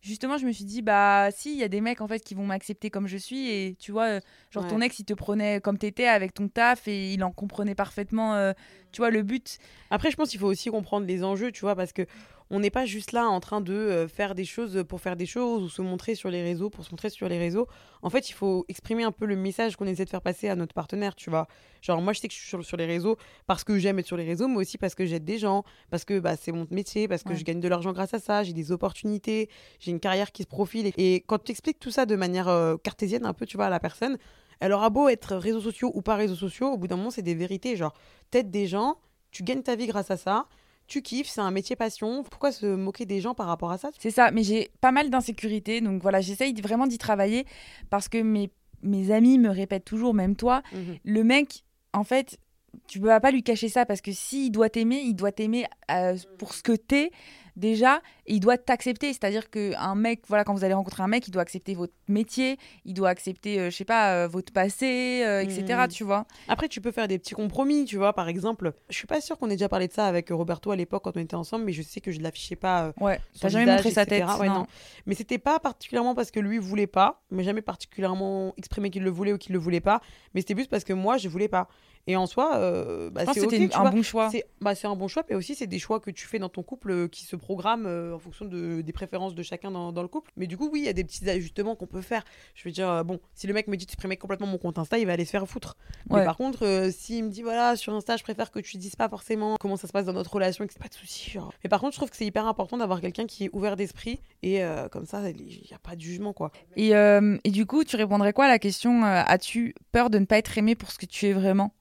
justement, 0.00 0.38
je 0.38 0.46
me 0.46 0.52
suis 0.52 0.64
dit 0.64 0.82
bah 0.82 1.28
si, 1.32 1.52
il 1.52 1.58
y 1.58 1.62
a 1.64 1.68
des 1.68 1.80
mecs 1.80 2.00
en 2.00 2.08
fait 2.08 2.20
qui 2.20 2.34
vont 2.34 2.46
m'accepter 2.46 2.90
comme 2.90 3.06
je 3.06 3.16
suis 3.16 3.48
et 3.50 3.76
tu 3.78 3.92
vois, 3.92 4.04
euh, 4.06 4.20
genre 4.50 4.64
Ouais. 4.64 4.70
ton 4.70 4.80
ex, 4.80 4.98
il 4.98 5.04
te 5.04 5.14
prenait 5.14 5.60
comme 5.60 5.78
t'étais 5.78 6.06
avec 6.06 6.34
ton 6.34 6.48
taf 6.48 6.86
et 6.88 7.12
il 7.12 7.22
en 7.24 7.32
comprenait 7.32 7.74
parfaitement, 7.74 8.34
euh, 8.34 8.52
tu 8.92 8.98
vois, 9.00 9.10
le 9.10 9.22
but. 9.22 9.58
Après, 9.90 10.10
je 10.10 10.16
pense 10.16 10.30
qu'il 10.30 10.40
faut 10.40 10.46
aussi 10.46 10.70
comprendre 10.70 11.06
les 11.06 11.24
enjeux, 11.24 11.52
tu 11.52 11.60
vois, 11.60 11.74
parce 11.76 11.92
que 11.92 12.06
on 12.50 12.60
n'est 12.60 12.70
pas 12.70 12.86
juste 12.86 13.12
là 13.12 13.28
en 13.28 13.40
train 13.40 13.60
de 13.60 13.72
euh, 13.72 14.08
faire 14.08 14.34
des 14.34 14.44
choses 14.44 14.82
pour 14.88 15.00
faire 15.00 15.16
des 15.16 15.26
choses 15.26 15.62
ou 15.62 15.68
se 15.68 15.82
montrer 15.82 16.14
sur 16.14 16.30
les 16.30 16.42
réseaux 16.42 16.70
pour 16.70 16.84
se 16.84 16.90
montrer 16.90 17.10
sur 17.10 17.28
les 17.28 17.38
réseaux. 17.38 17.66
En 18.02 18.10
fait, 18.10 18.30
il 18.30 18.32
faut 18.32 18.64
exprimer 18.68 19.04
un 19.04 19.12
peu 19.12 19.26
le 19.26 19.36
message 19.36 19.76
qu'on 19.76 19.86
essaie 19.86 20.04
de 20.04 20.10
faire 20.10 20.22
passer 20.22 20.48
à 20.48 20.56
notre 20.56 20.72
partenaire, 20.74 21.14
tu 21.14 21.28
vois. 21.30 21.46
Genre, 21.82 22.00
moi, 22.00 22.12
je 22.12 22.20
sais 22.20 22.28
que 22.28 22.34
je 22.34 22.38
suis 22.38 22.48
sur, 22.48 22.64
sur 22.64 22.76
les 22.76 22.86
réseaux 22.86 23.16
parce 23.46 23.64
que 23.64 23.78
j'aime 23.78 23.98
être 23.98 24.06
sur 24.06 24.16
les 24.16 24.24
réseaux, 24.24 24.48
mais 24.48 24.56
aussi 24.56 24.78
parce 24.78 24.94
que 24.94 25.04
j'aide 25.04 25.24
des 25.24 25.38
gens, 25.38 25.62
parce 25.90 26.04
que 26.04 26.18
bah, 26.20 26.36
c'est 26.36 26.52
mon 26.52 26.66
métier, 26.70 27.06
parce 27.08 27.22
que 27.22 27.30
Ouais. 27.30 27.36
je 27.36 27.44
gagne 27.44 27.60
de 27.60 27.68
l'argent 27.68 27.92
grâce 27.92 28.14
à 28.14 28.18
ça, 28.18 28.42
j'ai 28.44 28.52
des 28.54 28.72
opportunités, 28.72 29.50
j'ai 29.78 29.90
une 29.90 30.00
carrière 30.00 30.32
qui 30.32 30.42
se 30.42 30.48
profile. 30.48 30.86
Et, 30.96 31.14
et 31.16 31.20
quand 31.20 31.42
tu 31.44 31.52
expliques 31.52 31.78
tout 31.78 31.90
ça 31.90 32.06
de 32.06 32.16
manière 32.16 32.48
euh, 32.48 32.76
cartésienne, 32.76 33.26
un 33.26 33.34
peu, 33.34 33.44
tu 33.46 33.56
vois, 33.56 33.66
à 33.66 33.70
la 33.70 33.80
personne, 33.80 34.16
elle 34.60 34.72
aura 34.72 34.90
beau 34.90 35.08
être 35.08 35.36
réseaux 35.36 35.60
sociaux 35.60 35.92
ou 35.94 36.02
pas 36.02 36.16
réseaux 36.16 36.34
sociaux, 36.34 36.72
au 36.72 36.76
bout 36.78 36.88
d'un 36.88 36.96
moment, 36.96 37.10
c'est 37.10 37.22
des 37.22 37.34
vérités. 37.34 37.76
Genre, 37.76 37.92
t'aides 38.30 38.50
des 38.50 38.66
gens, 38.66 38.96
tu 39.30 39.42
gagnes 39.42 39.62
ta 39.62 39.76
vie 39.76 39.86
grâce 39.86 40.10
à 40.10 40.16
ça, 40.16 40.46
tu 40.88 41.02
kiffes, 41.02 41.28
c'est 41.28 41.40
un 41.40 41.50
métier 41.50 41.76
passion. 41.76 42.24
Pourquoi 42.24 42.50
se 42.50 42.66
moquer 42.66 43.06
des 43.06 43.20
gens 43.20 43.34
par 43.34 43.46
rapport 43.46 43.70
à 43.70 43.78
ça? 43.78 43.90
C'est 43.98 44.10
ça, 44.10 44.30
mais 44.30 44.42
j'ai 44.42 44.70
pas 44.80 44.90
mal 44.90 45.10
d'insécurité, 45.10 45.80
donc 45.80 46.02
voilà, 46.02 46.20
j'essaye 46.20 46.54
vraiment 46.60 46.86
d'y 46.86 46.98
travailler 46.98 47.44
parce 47.90 48.08
que 48.08 48.18
mes, 48.18 48.50
mes 48.82 49.12
amis 49.12 49.38
me 49.38 49.50
répètent 49.50 49.84
toujours, 49.84 50.14
même 50.14 50.34
toi, 50.34 50.62
le 51.04 51.24
mec, 51.24 51.62
en 51.92 52.04
fait, 52.04 52.38
tu 52.86 53.00
peux 53.00 53.08
pas 53.20 53.30
lui 53.30 53.42
cacher 53.42 53.68
ça 53.68 53.86
parce 53.86 54.00
que 54.00 54.12
s'il 54.12 54.50
doit 54.50 54.70
t'aimer, 54.70 55.00
il 55.00 55.14
doit 55.14 55.32
t'aimer 55.32 55.66
euh, 55.90 56.16
pour 56.38 56.54
ce 56.54 56.62
que 56.62 56.72
t'es 56.72 57.10
déjà, 57.56 58.00
il 58.28 58.40
doit 58.40 58.58
t'accepter. 58.58 59.12
C'est-à-dire 59.12 59.50
qu'un 59.50 59.94
mec, 59.94 60.22
voilà, 60.28 60.44
quand 60.44 60.54
vous 60.54 60.64
allez 60.64 60.74
rencontrer 60.74 61.02
un 61.02 61.08
mec, 61.08 61.26
il 61.28 61.30
doit 61.30 61.42
accepter 61.42 61.74
votre 61.74 61.92
métier, 62.08 62.58
il 62.84 62.94
doit 62.94 63.08
accepter, 63.08 63.58
euh, 63.58 63.70
je 63.70 63.76
sais 63.76 63.84
pas, 63.84 64.12
euh, 64.14 64.28
votre 64.28 64.52
passé, 64.52 65.22
euh, 65.24 65.40
etc. 65.42 65.64
Mhm. 65.80 65.88
Tu 65.88 66.04
vois 66.04 66.26
Après, 66.48 66.68
tu 66.68 66.80
peux 66.80 66.92
faire 66.92 67.08
des 67.08 67.18
petits 67.18 67.34
compromis, 67.34 67.84
tu 67.84 67.96
vois. 67.96 68.12
Par 68.12 68.28
exemple, 68.28 68.72
je 68.88 68.94
suis 68.96 69.06
pas 69.06 69.20
sûre 69.20 69.38
qu'on 69.38 69.48
ait 69.48 69.56
déjà 69.56 69.68
parlé 69.68 69.88
de 69.88 69.92
ça 69.92 70.06
avec 70.06 70.30
Roberto 70.30 70.70
à 70.70 70.76
l'époque 70.76 71.04
quand 71.04 71.16
on 71.16 71.20
était 71.20 71.36
ensemble, 71.36 71.64
mais 71.64 71.72
je 71.72 71.82
sais 71.82 72.00
que 72.00 72.10
je 72.12 72.20
l'affichais 72.20 72.56
pas. 72.56 72.86
euh, 72.86 72.92
Ouais. 73.00 73.20
T'as 73.40 73.48
jamais 73.48 73.66
montré 73.66 73.90
sa 73.90 74.06
tête. 74.06 74.24
Ouais, 74.38 74.48
non. 74.48 74.54
non. 74.54 74.66
Mais 75.06 75.14
c'était 75.14 75.38
pas 75.38 75.58
particulièrement 75.58 76.14
parce 76.14 76.30
que 76.30 76.40
lui 76.40 76.58
voulait 76.58 76.86
pas, 76.86 77.22
mais 77.30 77.44
jamais 77.44 77.62
particulièrement 77.62 78.54
exprimé 78.56 78.90
qu'il 78.90 79.02
le 79.02 79.10
voulait 79.10 79.32
ou 79.32 79.38
qu'il 79.38 79.52
le 79.52 79.58
voulait 79.58 79.80
pas. 79.80 80.00
Mais 80.34 80.40
c'était 80.40 80.54
plus 80.54 80.66
parce 80.66 80.84
que 80.84 80.92
moi, 80.92 81.16
je 81.16 81.28
voulais 81.28 81.48
pas. 81.48 81.68
Et 82.06 82.16
en 82.16 82.26
soi, 82.26 82.56
euh, 82.56 83.10
bah, 83.10 83.24
c'est 83.34 83.74
un 83.74 83.80
vois. 83.82 83.90
bon 83.90 84.02
choix. 84.02 84.30
C'est 84.30 84.44
bah, 84.62 84.74
c'est 84.74 84.86
un 84.86 84.96
bon 84.96 85.08
choix, 85.08 85.24
mais 85.28 85.36
aussi 85.36 85.54
c'est 85.54 85.66
des 85.66 85.78
choix 85.78 86.00
que 86.00 86.10
tu 86.10 86.26
fais 86.26 86.38
dans 86.38 86.48
ton 86.48 86.62
couple 86.62 86.90
euh, 86.90 87.06
qui 87.08 87.22
se 87.24 87.36
programment 87.36 87.86
euh, 87.86 88.14
en 88.18 88.20
fonction 88.20 88.44
de, 88.44 88.80
des 88.80 88.92
préférences 88.92 89.34
de 89.34 89.42
chacun 89.42 89.70
dans, 89.70 89.92
dans 89.92 90.02
le 90.02 90.08
couple. 90.08 90.32
Mais 90.36 90.46
du 90.46 90.56
coup, 90.56 90.68
oui, 90.72 90.80
il 90.80 90.86
y 90.86 90.88
a 90.88 90.92
des 90.92 91.04
petits 91.04 91.28
ajustements 91.30 91.76
qu'on 91.76 91.86
peut 91.86 92.02
faire. 92.02 92.24
Je 92.54 92.64
veux 92.64 92.72
dire, 92.72 92.88
euh, 92.88 93.04
bon, 93.04 93.20
si 93.34 93.46
le 93.46 93.54
mec 93.54 93.68
me 93.68 93.76
dit 93.76 93.86
de 93.86 93.90
supprimer 93.90 94.16
complètement 94.16 94.48
mon 94.48 94.58
compte 94.58 94.78
Insta, 94.78 94.98
il 94.98 95.06
va 95.06 95.12
aller 95.12 95.24
se 95.24 95.30
faire 95.30 95.46
foutre. 95.46 95.76
Ouais. 96.10 96.18
Mais 96.18 96.24
par 96.24 96.36
contre, 96.36 96.66
euh, 96.66 96.90
s'il 96.90 97.24
me 97.24 97.30
dit, 97.30 97.42
voilà, 97.42 97.76
sur 97.76 97.94
Insta, 97.94 98.16
je 98.16 98.24
préfère 98.24 98.50
que 98.50 98.58
tu 98.58 98.76
dises 98.76 98.96
pas 98.96 99.08
forcément 99.08 99.56
comment 99.60 99.76
ça 99.76 99.86
se 99.86 99.92
passe 99.92 100.06
dans 100.06 100.12
notre 100.12 100.32
relation, 100.32 100.64
et 100.64 100.66
que 100.66 100.72
c'est 100.72 100.82
pas 100.82 100.88
de 100.88 100.94
souci. 100.94 101.30
Genre. 101.30 101.52
Mais 101.62 101.70
par 101.70 101.80
contre, 101.80 101.92
je 101.92 101.98
trouve 101.98 102.10
que 102.10 102.16
c'est 102.16 102.26
hyper 102.26 102.46
important 102.46 102.76
d'avoir 102.76 103.00
quelqu'un 103.00 103.26
qui 103.26 103.44
est 103.44 103.50
ouvert 103.52 103.76
d'esprit 103.76 104.20
et 104.42 104.64
euh, 104.64 104.88
comme 104.88 105.06
ça, 105.06 105.28
il 105.30 105.36
n'y 105.36 105.74
a 105.74 105.78
pas 105.78 105.96
de 105.96 106.00
jugement, 106.00 106.32
quoi. 106.32 106.50
Et, 106.76 106.94
euh, 106.96 107.38
et 107.44 107.50
du 107.50 107.66
coup, 107.66 107.84
tu 107.84 107.96
répondrais 107.96 108.32
quoi 108.32 108.46
à 108.46 108.48
la 108.48 108.58
question 108.58 109.04
As-tu 109.04 109.74
peur 109.92 110.10
de 110.10 110.18
ne 110.18 110.24
pas 110.24 110.38
être 110.38 110.58
aimé 110.58 110.74
pour 110.74 110.90
ce 110.90 110.98
que 110.98 111.06
tu 111.06 111.26
es 111.26 111.32
vraiment? 111.32 111.72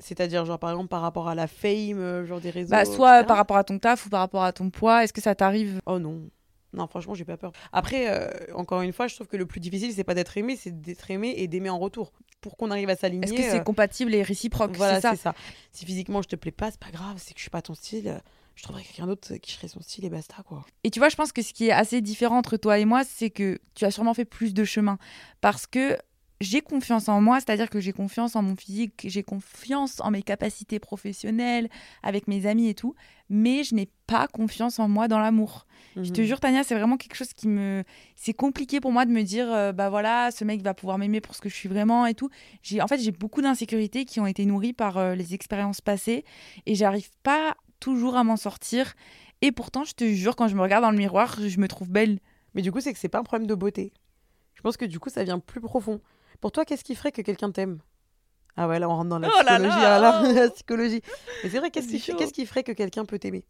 C'est-à-dire, 0.00 0.44
genre, 0.44 0.58
par 0.58 0.70
exemple, 0.70 0.88
par 0.88 1.02
rapport 1.02 1.28
à 1.28 1.34
la 1.34 1.46
fame, 1.46 1.98
euh, 1.98 2.24
genre 2.26 2.40
des 2.40 2.50
réseaux. 2.50 2.70
bah, 2.70 2.84
Soit 2.84 3.16
etc. 3.18 3.26
par 3.28 3.36
rapport 3.36 3.56
à 3.56 3.64
ton 3.64 3.78
taf 3.78 4.06
ou 4.06 4.08
par 4.08 4.20
rapport 4.20 4.44
à 4.44 4.52
ton 4.52 4.70
poids. 4.70 5.04
Est-ce 5.04 5.12
que 5.12 5.20
ça 5.20 5.34
t'arrive? 5.34 5.80
Oh 5.86 5.98
non. 5.98 6.28
Non, 6.74 6.86
franchement, 6.86 7.14
j'ai 7.14 7.24
pas 7.24 7.36
peur. 7.38 7.52
Après, 7.72 8.08
euh, 8.10 8.28
encore 8.54 8.82
une 8.82 8.92
fois, 8.92 9.06
je 9.06 9.14
trouve 9.14 9.26
que 9.26 9.36
le 9.38 9.46
plus 9.46 9.58
difficile, 9.60 9.90
c'est 9.92 10.04
pas 10.04 10.14
d'être 10.14 10.36
aimé, 10.36 10.54
c'est 10.60 10.80
d'être 10.82 11.10
aimé 11.10 11.32
et 11.38 11.48
d'aimer 11.48 11.70
en 11.70 11.78
retour. 11.78 12.12
Pour 12.40 12.56
qu'on 12.56 12.70
arrive 12.70 12.90
à 12.90 12.94
s'aligner. 12.94 13.24
Est-ce 13.24 13.32
que 13.32 13.42
c'est 13.42 13.60
euh, 13.60 13.64
compatible 13.64 14.14
et 14.14 14.22
réciproque? 14.22 14.76
Voilà, 14.76 14.96
C'est 15.00 15.08
ça. 15.08 15.16
ça. 15.16 15.34
Si 15.72 15.84
physiquement 15.86 16.22
je 16.22 16.28
te 16.28 16.36
plais 16.36 16.52
pas, 16.52 16.70
c'est 16.70 16.78
pas 16.78 16.90
grave, 16.92 17.16
c'est 17.16 17.32
que 17.32 17.38
je 17.38 17.42
suis 17.42 17.50
pas 17.50 17.62
ton 17.62 17.74
style. 17.74 18.20
Je 18.54 18.62
trouverai 18.64 18.82
quelqu'un 18.82 19.06
d'autre 19.06 19.34
qui 19.36 19.52
serait 19.52 19.68
son 19.68 19.80
style 19.80 20.04
et 20.04 20.10
basta, 20.10 20.34
quoi. 20.46 20.64
Et 20.84 20.90
tu 20.90 20.98
vois, 20.98 21.08
je 21.08 21.16
pense 21.16 21.32
que 21.32 21.42
ce 21.42 21.52
qui 21.52 21.68
est 21.68 21.72
assez 21.72 22.00
différent 22.00 22.36
entre 22.38 22.56
toi 22.56 22.78
et 22.78 22.84
moi, 22.84 23.02
c'est 23.04 23.30
que 23.30 23.58
tu 23.74 23.84
as 23.84 23.90
sûrement 23.90 24.14
fait 24.14 24.24
plus 24.24 24.52
de 24.52 24.64
chemin. 24.64 24.98
Parce 25.40 25.66
que 25.66 25.96
j'ai 26.40 26.60
confiance 26.60 27.08
en 27.08 27.20
moi, 27.20 27.40
c'est-à-dire 27.40 27.68
que 27.68 27.80
j'ai 27.80 27.92
confiance 27.92 28.36
en 28.36 28.42
mon 28.42 28.54
physique, 28.54 29.02
j'ai 29.04 29.22
confiance 29.22 30.00
en 30.00 30.10
mes 30.10 30.22
capacités 30.22 30.78
professionnelles, 30.78 31.68
avec 32.02 32.28
mes 32.28 32.46
amis 32.46 32.68
et 32.68 32.74
tout, 32.74 32.94
mais 33.28 33.64
je 33.64 33.74
n'ai 33.74 33.88
pas 34.06 34.28
confiance 34.28 34.78
en 34.78 34.88
moi 34.88 35.08
dans 35.08 35.18
l'amour. 35.18 35.66
Je 35.96 36.10
te 36.12 36.20
Mhm. 36.20 36.26
jure, 36.26 36.40
Tania, 36.40 36.62
c'est 36.64 36.74
vraiment 36.76 36.96
quelque 36.96 37.16
chose 37.16 37.32
qui 37.32 37.48
me. 37.48 37.82
C'est 38.14 38.32
compliqué 38.34 38.80
pour 38.80 38.92
moi 38.92 39.04
de 39.04 39.10
me 39.10 39.22
dire, 39.22 39.52
euh, 39.52 39.72
bah 39.72 39.90
voilà, 39.90 40.30
ce 40.30 40.44
mec 40.44 40.62
va 40.62 40.74
pouvoir 40.74 40.96
m'aimer 40.98 41.20
pour 41.20 41.34
ce 41.34 41.40
que 41.40 41.48
je 41.48 41.54
suis 41.54 41.68
vraiment 41.68 42.06
et 42.06 42.14
tout. 42.14 42.30
En 42.80 42.86
fait, 42.86 42.98
j'ai 42.98 43.10
beaucoup 43.12 43.42
d'insécurités 43.42 44.04
qui 44.04 44.20
ont 44.20 44.26
été 44.26 44.44
nourries 44.46 44.72
par 44.72 44.96
euh, 44.96 45.14
les 45.14 45.34
expériences 45.34 45.80
passées 45.80 46.24
et 46.66 46.74
j'arrive 46.74 47.10
pas 47.22 47.56
toujours 47.80 48.16
à 48.16 48.22
m'en 48.24 48.36
sortir. 48.36 48.94
Et 49.42 49.52
pourtant, 49.52 49.84
je 49.84 49.92
te 49.94 50.04
jure, 50.04 50.36
quand 50.36 50.48
je 50.48 50.54
me 50.56 50.62
regarde 50.62 50.82
dans 50.82 50.90
le 50.90 50.96
miroir, 50.98 51.38
je 51.40 51.58
me 51.60 51.68
trouve 51.68 51.90
belle. 51.90 52.18
Mais 52.54 52.62
du 52.62 52.72
coup, 52.72 52.80
c'est 52.80 52.92
que 52.92 52.98
c'est 52.98 53.08
pas 53.08 53.18
un 53.18 53.24
problème 53.24 53.46
de 53.46 53.54
beauté. 53.54 53.92
Je 54.54 54.62
pense 54.62 54.76
que 54.76 54.84
du 54.84 54.98
coup, 54.98 55.10
ça 55.10 55.22
vient 55.22 55.38
plus 55.38 55.60
profond. 55.60 56.00
Pour 56.40 56.52
toi, 56.52 56.64
qu'est-ce 56.64 56.84
qui 56.84 56.94
ferait 56.94 57.12
que 57.12 57.22
quelqu'un 57.22 57.50
t'aime? 57.50 57.78
Ah 58.56 58.66
ouais, 58.68 58.78
là, 58.78 58.88
on 58.88 58.94
rentre 58.96 59.08
dans 59.10 59.18
la 59.18 59.28
Oh 59.28 59.42
là 59.44 59.58
psychologie. 59.58 59.76
là, 59.80 59.96
ah 59.96 60.00
là, 60.00 60.32
la 60.42 60.50
psychologie. 60.50 61.00
Mais 61.44 61.50
c'est 61.50 61.58
vrai, 61.58 61.70
qu'est-ce 61.70 61.88
C'est 61.88 62.32
qui, 62.32 62.46
ferait 62.46 62.64
que 62.64 62.72
quelqu'un 62.72 63.04
peut 63.04 63.18
t'aimer? 63.18 63.44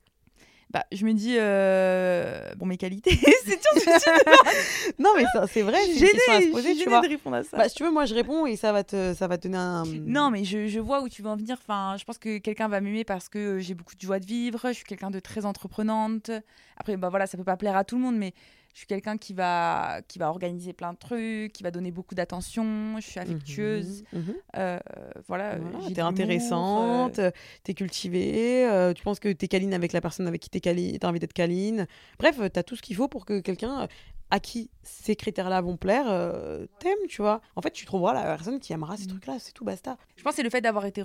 Bah, 0.71 0.85
je 0.93 1.03
me 1.07 1.15
dis, 1.15 1.37
euh, 1.39 2.43
bon, 2.57 2.67
mes 2.67 2.77
qualités, 2.77 3.19
c'est 3.47 3.57
tout. 3.57 3.91
Non, 4.99 5.11
mais 5.17 5.25
ça, 5.33 5.47
c'est 5.47 5.63
vrai, 5.63 5.83
suis 5.83 6.01
une 6.03 6.09
question 6.11 6.33
à 6.35 6.41
se 6.43 6.51
poser, 6.51 6.73
tu 6.73 6.79
gênée 6.81 6.91
vois. 6.91 7.01
de 7.01 7.09
répondre 7.09 7.37
à 7.37 7.43
ça. 7.43 7.57
Bah, 7.57 7.69
si 7.71 7.77
tu 7.77 7.85
veux, 7.85 7.91
moi, 7.91 8.05
je 8.05 8.15
réponds 8.15 8.45
et 8.45 8.57
ça 8.57 8.71
va 8.73 8.85
te, 8.85 9.15
ça 9.15 9.27
va 9.29 9.39
te 9.39 9.45
donner 9.45 9.57
un. 9.57 9.85
Non, 9.87 10.29
mais 10.31 10.45
je, 10.45 10.67
je 10.67 10.79
vois 10.79 11.01
où 11.01 11.09
tu 11.09 11.23
veux 11.23 11.31
en 11.31 11.37
venir. 11.37 11.57
Enfin, 11.59 11.97
je 11.99 12.05
pense 12.05 12.19
que 12.19 12.37
quelqu'un 12.37 12.69
va 12.69 12.83
m'aimer 12.83 13.05
parce 13.05 13.31
que 13.31 13.59
j'ai 13.61 13.73
beaucoup 13.73 13.95
de 13.95 14.01
joie 14.03 14.19
de 14.19 14.27
vivre. 14.27 14.61
Je 14.67 14.73
suis 14.75 14.85
quelqu'un 14.85 15.11
de 15.11 15.21
très 15.21 15.47
entreprenante. 15.47 16.31
Après, 16.77 16.99
bah 16.99 17.09
voilà, 17.09 17.27
ça 17.27 17.39
peut 17.39 17.45
pas 17.45 17.57
plaire 17.57 17.77
à 17.77 17.85
tout 17.85 17.97
le 17.97 18.03
monde, 18.03 18.17
mais 18.17 18.35
je 18.79 18.83
suis 18.83 18.87
quelqu'un 18.87 19.17
qui 19.19 19.35
va, 19.35 20.03
qui 20.07 20.21
va 20.21 20.31
organiser 20.31 20.73
plein 20.73 20.93
de 20.93 20.99
trucs, 20.99 21.53
qui 21.53 21.65
va 21.65 21.73
donner 21.73 21.91
beaucoup 21.91 22.15
d'attention. 22.15 22.95
Je 23.01 23.07
suis 23.09 23.19
affectueuse. 23.19 24.05
Mhm, 24.13 24.23
mhm. 24.23 24.35
Euh, 24.57 24.79
voilà, 25.27 25.57
Voilà, 25.57 25.79
t'es 25.93 26.01
intéressante, 26.01 27.19
euh, 27.19 27.33
t'es 27.65 27.75
cultivée, 27.75 28.69
euh, 28.69 28.93
tu 28.93 29.03
penses 29.03 29.19
que 29.19 29.33
t'es 29.33 29.49
câline 29.49 29.75
avec 29.75 29.93
la 29.93 30.01
personne 30.01 30.29
avec 30.29 30.41
qui 30.43 30.49
t'es 30.49 30.61
câline, 30.61 30.97
t'as 30.97 31.09
envie 31.09 31.19
d'être 31.19 31.33
câline. 31.33 31.89
Bref, 32.21 32.39
t'as 32.53 32.63
tout 32.63 32.77
ce 32.77 32.83
qu'il 32.83 32.95
faut 32.95 33.09
pour 33.09 33.27
que 33.27 33.41
quelqu'un 33.41 33.83
euh, 33.83 33.87
à 34.31 34.39
qui 34.39 34.71
ces 34.85 35.17
critères-là 35.17 35.61
vont 35.61 35.77
plaire 35.77 36.05
euh, 36.07 36.67
t'aime, 36.79 36.99
tu 37.09 37.21
vois. 37.21 37.41
En 37.57 37.63
fait, 37.63 37.73
tu 37.73 37.85
trouveras 37.85 38.15
la 38.15 38.23
personne 38.23 38.61
qui 38.61 38.73
aimera 38.73 38.97
ces 38.97 39.09
trucs-là, 39.09 39.39
c'est 39.41 39.51
tout, 39.51 39.65
basta. 39.65 39.97
Je 40.17 40.23
pense 40.23 40.35
que 40.35 40.37
c'est 40.37 40.43
le 40.45 40.51
fait 40.51 40.61
d'avoir 40.61 40.85
été 40.87 41.03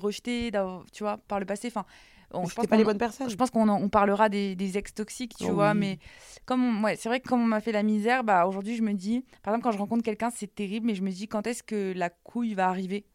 d'avoir- 0.51 0.85
tu 0.91 1.01
vois, 1.03 1.17
par 1.27 1.39
le 1.39 1.45
passé. 1.47 1.69
Enfin, 1.69 1.85
on- 2.33 2.45
je 2.45 2.53
pense 2.55 2.67
pas 2.67 2.77
les 2.77 2.83
bonnes 2.83 2.97
personnes. 2.97 3.29
Je 3.29 3.35
pense 3.35 3.49
qu'on 3.51 3.67
on 3.69 3.89
parlera 3.89 4.29
des, 4.29 4.55
des 4.55 4.77
ex 4.77 4.93
toxiques, 4.93 5.35
tu 5.37 5.45
Oh 5.49 5.53
vois, 5.53 5.71
oui. 5.73 5.77
mais 5.79 5.99
comme 6.45 6.63
on- 6.63 6.83
ouais, 6.83 6.95
c'est 6.95 7.09
vrai 7.09 7.19
que 7.19 7.27
comme 7.29 7.41
on 7.41 7.47
m'a 7.47 7.61
fait 7.61 7.71
la 7.71 7.83
misère, 7.83 8.23
bah 8.23 8.45
aujourd'hui 8.47 8.75
je 8.75 8.81
me 8.81 8.93
dis, 8.93 9.23
par 9.41 9.53
exemple 9.53 9.63
quand 9.63 9.71
je 9.71 9.77
rencontre 9.77 10.03
quelqu'un, 10.03 10.29
c'est 10.29 10.53
terrible, 10.53 10.87
mais 10.87 10.95
je 10.95 11.01
me 11.03 11.11
dis 11.11 11.27
quand 11.27 11.45
est-ce 11.47 11.63
que 11.63 11.93
la 11.95 12.09
couille 12.09 12.53
va 12.53 12.67
arriver, 12.69 13.05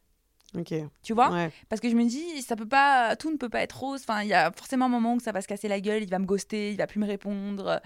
Ok. 0.56 0.72
tu 1.02 1.12
vois? 1.12 1.30
Ouais. 1.30 1.50
Parce 1.68 1.80
que 1.80 1.90
je 1.90 1.94
me 1.96 2.04
dis, 2.04 2.40
ça 2.42 2.56
peut 2.56 2.66
pas, 2.68 3.16
tout 3.16 3.30
ne 3.30 3.36
peut 3.36 3.48
pas 3.50 3.60
être 3.60 3.78
rose. 3.78 4.00
Enfin, 4.02 4.22
il 4.22 4.28
y 4.28 4.32
a 4.34 4.50
forcément 4.52 4.86
un 4.86 4.88
moment 4.88 5.14
où 5.14 5.20
ça 5.20 5.30
va 5.32 5.42
se 5.42 5.46
casser 5.48 5.68
la 5.68 5.80
gueule, 5.80 6.02
il 6.02 6.08
va 6.08 6.18
me 6.18 6.24
ghoster, 6.26 6.70
il 6.70 6.76
va 6.76 6.86
plus 6.86 7.00
me 7.00 7.06
répondre, 7.06 7.80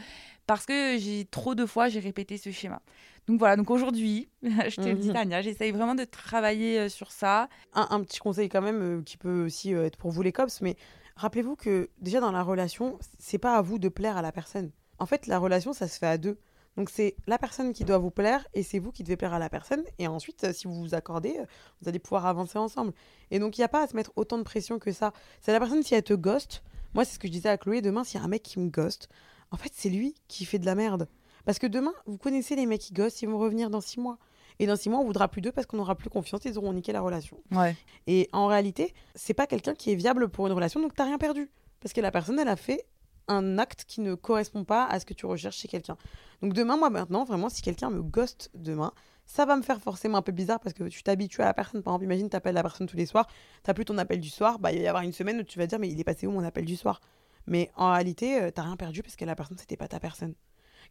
parce 0.46 0.64
que 0.66 0.96
j'ai 0.98 1.24
trop 1.24 1.54
de 1.54 1.66
fois 1.66 1.88
j'ai 1.88 2.00
répété 2.00 2.36
ce 2.38 2.50
schéma. 2.50 2.80
Donc 3.28 3.38
voilà, 3.38 3.54
donc 3.56 3.70
aujourd'hui, 3.70 4.28
je 4.42 4.76
te 4.76 4.88
le 4.88 4.94
dis 4.94 5.08
Mhm. 5.08 5.14
Tania, 5.14 5.42
j'essaye 5.42 5.70
vraiment 5.70 5.94
de 5.94 6.02
travailler 6.04 6.78
euh, 6.80 6.88
sur 6.88 7.12
ça. 7.12 7.48
Un, 7.72 7.86
un 7.90 8.00
petit 8.02 8.18
conseil 8.18 8.48
quand 8.48 8.62
même 8.62 8.82
euh, 8.82 9.02
qui 9.02 9.16
peut 9.16 9.44
aussi 9.44 9.74
euh, 9.74 9.84
être 9.86 9.96
pour 9.96 10.10
vous 10.10 10.22
les 10.22 10.32
cops, 10.32 10.60
mais 10.60 10.76
rappelez-vous 11.16 11.56
que 11.56 11.90
déjà 11.98 12.20
dans 12.20 12.32
la 12.32 12.42
relation, 12.42 12.98
c'est 13.18 13.38
pas 13.38 13.56
à 13.56 13.62
vous 13.62 13.78
de 13.78 13.88
plaire 13.88 14.16
à 14.16 14.22
la 14.22 14.32
personne. 14.32 14.70
En 14.98 15.06
fait, 15.06 15.26
la 15.26 15.38
relation, 15.38 15.72
ça 15.72 15.88
se 15.88 15.98
fait 15.98 16.06
à 16.06 16.18
deux. 16.18 16.38
Donc 16.76 16.88
c'est 16.88 17.16
la 17.26 17.38
personne 17.38 17.72
qui 17.72 17.84
doit 17.84 17.98
vous 17.98 18.10
plaire 18.10 18.46
et 18.54 18.62
c'est 18.62 18.78
vous 18.78 18.92
qui 18.92 19.02
devez 19.02 19.16
plaire 19.16 19.34
à 19.34 19.38
la 19.38 19.50
personne. 19.50 19.84
Et 19.98 20.06
ensuite, 20.06 20.52
si 20.52 20.66
vous 20.66 20.74
vous 20.74 20.94
accordez, 20.94 21.38
vous 21.80 21.88
allez 21.88 21.98
pouvoir 21.98 22.26
avancer 22.26 22.58
ensemble. 22.58 22.92
Et 23.30 23.38
donc 23.38 23.58
il 23.58 23.60
n'y 23.60 23.64
a 23.64 23.68
pas 23.68 23.82
à 23.82 23.86
se 23.86 23.96
mettre 23.96 24.12
autant 24.16 24.38
de 24.38 24.42
pression 24.42 24.78
que 24.78 24.92
ça. 24.92 25.12
C'est 25.40 25.52
la 25.52 25.58
personne 25.58 25.82
si 25.82 25.94
elle 25.94 26.02
te 26.02 26.14
ghost. 26.14 26.62
Moi, 26.94 27.04
c'est 27.04 27.14
ce 27.14 27.18
que 27.18 27.28
je 27.28 27.32
disais 27.32 27.48
à 27.48 27.58
Chloé. 27.58 27.80
Demain, 27.80 28.04
s'il 28.04 28.20
y 28.20 28.22
a 28.22 28.24
un 28.24 28.28
mec 28.28 28.42
qui 28.42 28.58
me 28.58 28.68
ghost, 28.70 29.08
en 29.50 29.56
fait, 29.56 29.72
c'est 29.74 29.90
lui 29.90 30.14
qui 30.28 30.44
fait 30.44 30.58
de 30.58 30.66
la 30.66 30.74
merde. 30.74 31.08
Parce 31.44 31.58
que 31.58 31.66
demain, 31.66 31.94
vous 32.06 32.18
connaissez 32.18 32.54
les 32.54 32.66
mecs 32.66 32.80
qui 32.80 32.94
ghostent, 32.94 33.22
ils 33.22 33.28
vont 33.28 33.38
revenir 33.38 33.68
dans 33.70 33.80
six 33.80 33.98
mois. 33.98 34.18
Et 34.62 34.66
dans 34.66 34.76
six 34.76 34.88
mois, 34.88 35.00
on 35.00 35.04
voudra 35.04 35.26
plus 35.26 35.40
d'eux 35.42 35.50
parce 35.50 35.66
qu'on 35.66 35.76
n'aura 35.76 35.96
plus 35.96 36.08
confiance, 36.08 36.42
ils 36.44 36.56
auront 36.56 36.72
niqué 36.72 36.92
la 36.92 37.00
relation. 37.00 37.36
Ouais. 37.50 37.74
Et 38.06 38.28
en 38.32 38.46
réalité, 38.46 38.94
c'est 39.16 39.34
pas 39.34 39.48
quelqu'un 39.48 39.74
qui 39.74 39.90
est 39.90 39.96
viable 39.96 40.28
pour 40.28 40.46
une 40.46 40.52
relation, 40.52 40.80
donc 40.80 40.94
t'as 40.94 41.02
rien 41.02 41.18
perdu. 41.18 41.50
parce 41.80 41.92
que 41.92 42.00
la 42.00 42.12
personne, 42.12 42.38
elle 42.38 42.46
a 42.46 42.54
fait 42.54 42.86
un 43.26 43.58
acte 43.58 43.84
qui 43.88 44.00
ne 44.00 44.14
correspond 44.14 44.62
pas 44.62 44.86
à 44.86 45.00
ce 45.00 45.04
que 45.04 45.14
tu 45.14 45.26
recherches 45.26 45.56
chez 45.56 45.66
quelqu'un. 45.66 45.96
Donc 46.42 46.52
demain, 46.52 46.76
moi 46.76 46.90
maintenant, 46.90 47.24
vraiment, 47.24 47.48
si 47.48 47.60
quelqu'un 47.60 47.90
me 47.90 48.02
ghost 48.02 48.52
demain, 48.54 48.92
ça 49.26 49.46
va 49.46 49.56
me 49.56 49.62
faire 49.62 49.80
forcément 49.80 50.18
un 50.18 50.22
peu 50.22 50.30
bizarre 50.30 50.60
parce 50.60 50.74
que 50.74 50.84
tu 50.84 51.02
t'habitues 51.02 51.42
à 51.42 51.46
la 51.46 51.54
personne. 51.54 51.82
Par 51.82 51.94
exemple, 51.94 52.04
imagine, 52.04 52.30
tu 52.30 52.36
appelles 52.36 52.54
la 52.54 52.62
personne 52.62 52.86
tous 52.86 52.96
les 52.96 53.06
soirs, 53.06 53.26
tu 53.64 53.74
plus 53.74 53.84
ton 53.84 53.98
appel 53.98 54.20
du 54.20 54.30
soir, 54.30 54.60
bah, 54.60 54.70
il 54.70 54.78
va 54.78 54.84
y 54.84 54.86
avoir 54.86 55.02
une 55.02 55.12
semaine 55.12 55.40
où 55.40 55.42
tu 55.42 55.58
vas 55.58 55.66
dire, 55.66 55.80
mais 55.80 55.88
il 55.88 55.98
est 55.98 56.04
passé 56.04 56.28
où 56.28 56.30
mon 56.30 56.44
appel 56.44 56.64
du 56.64 56.76
soir? 56.76 57.00
Mais 57.48 57.72
en 57.74 57.90
réalité, 57.90 58.36
tu 58.36 58.44
euh, 58.44 58.50
t'as 58.52 58.62
rien 58.62 58.76
perdu 58.76 59.02
parce 59.02 59.16
que 59.16 59.24
la 59.24 59.34
personne, 59.34 59.58
c'était 59.58 59.76
pas 59.76 59.88
ta 59.88 59.98
personne. 59.98 60.34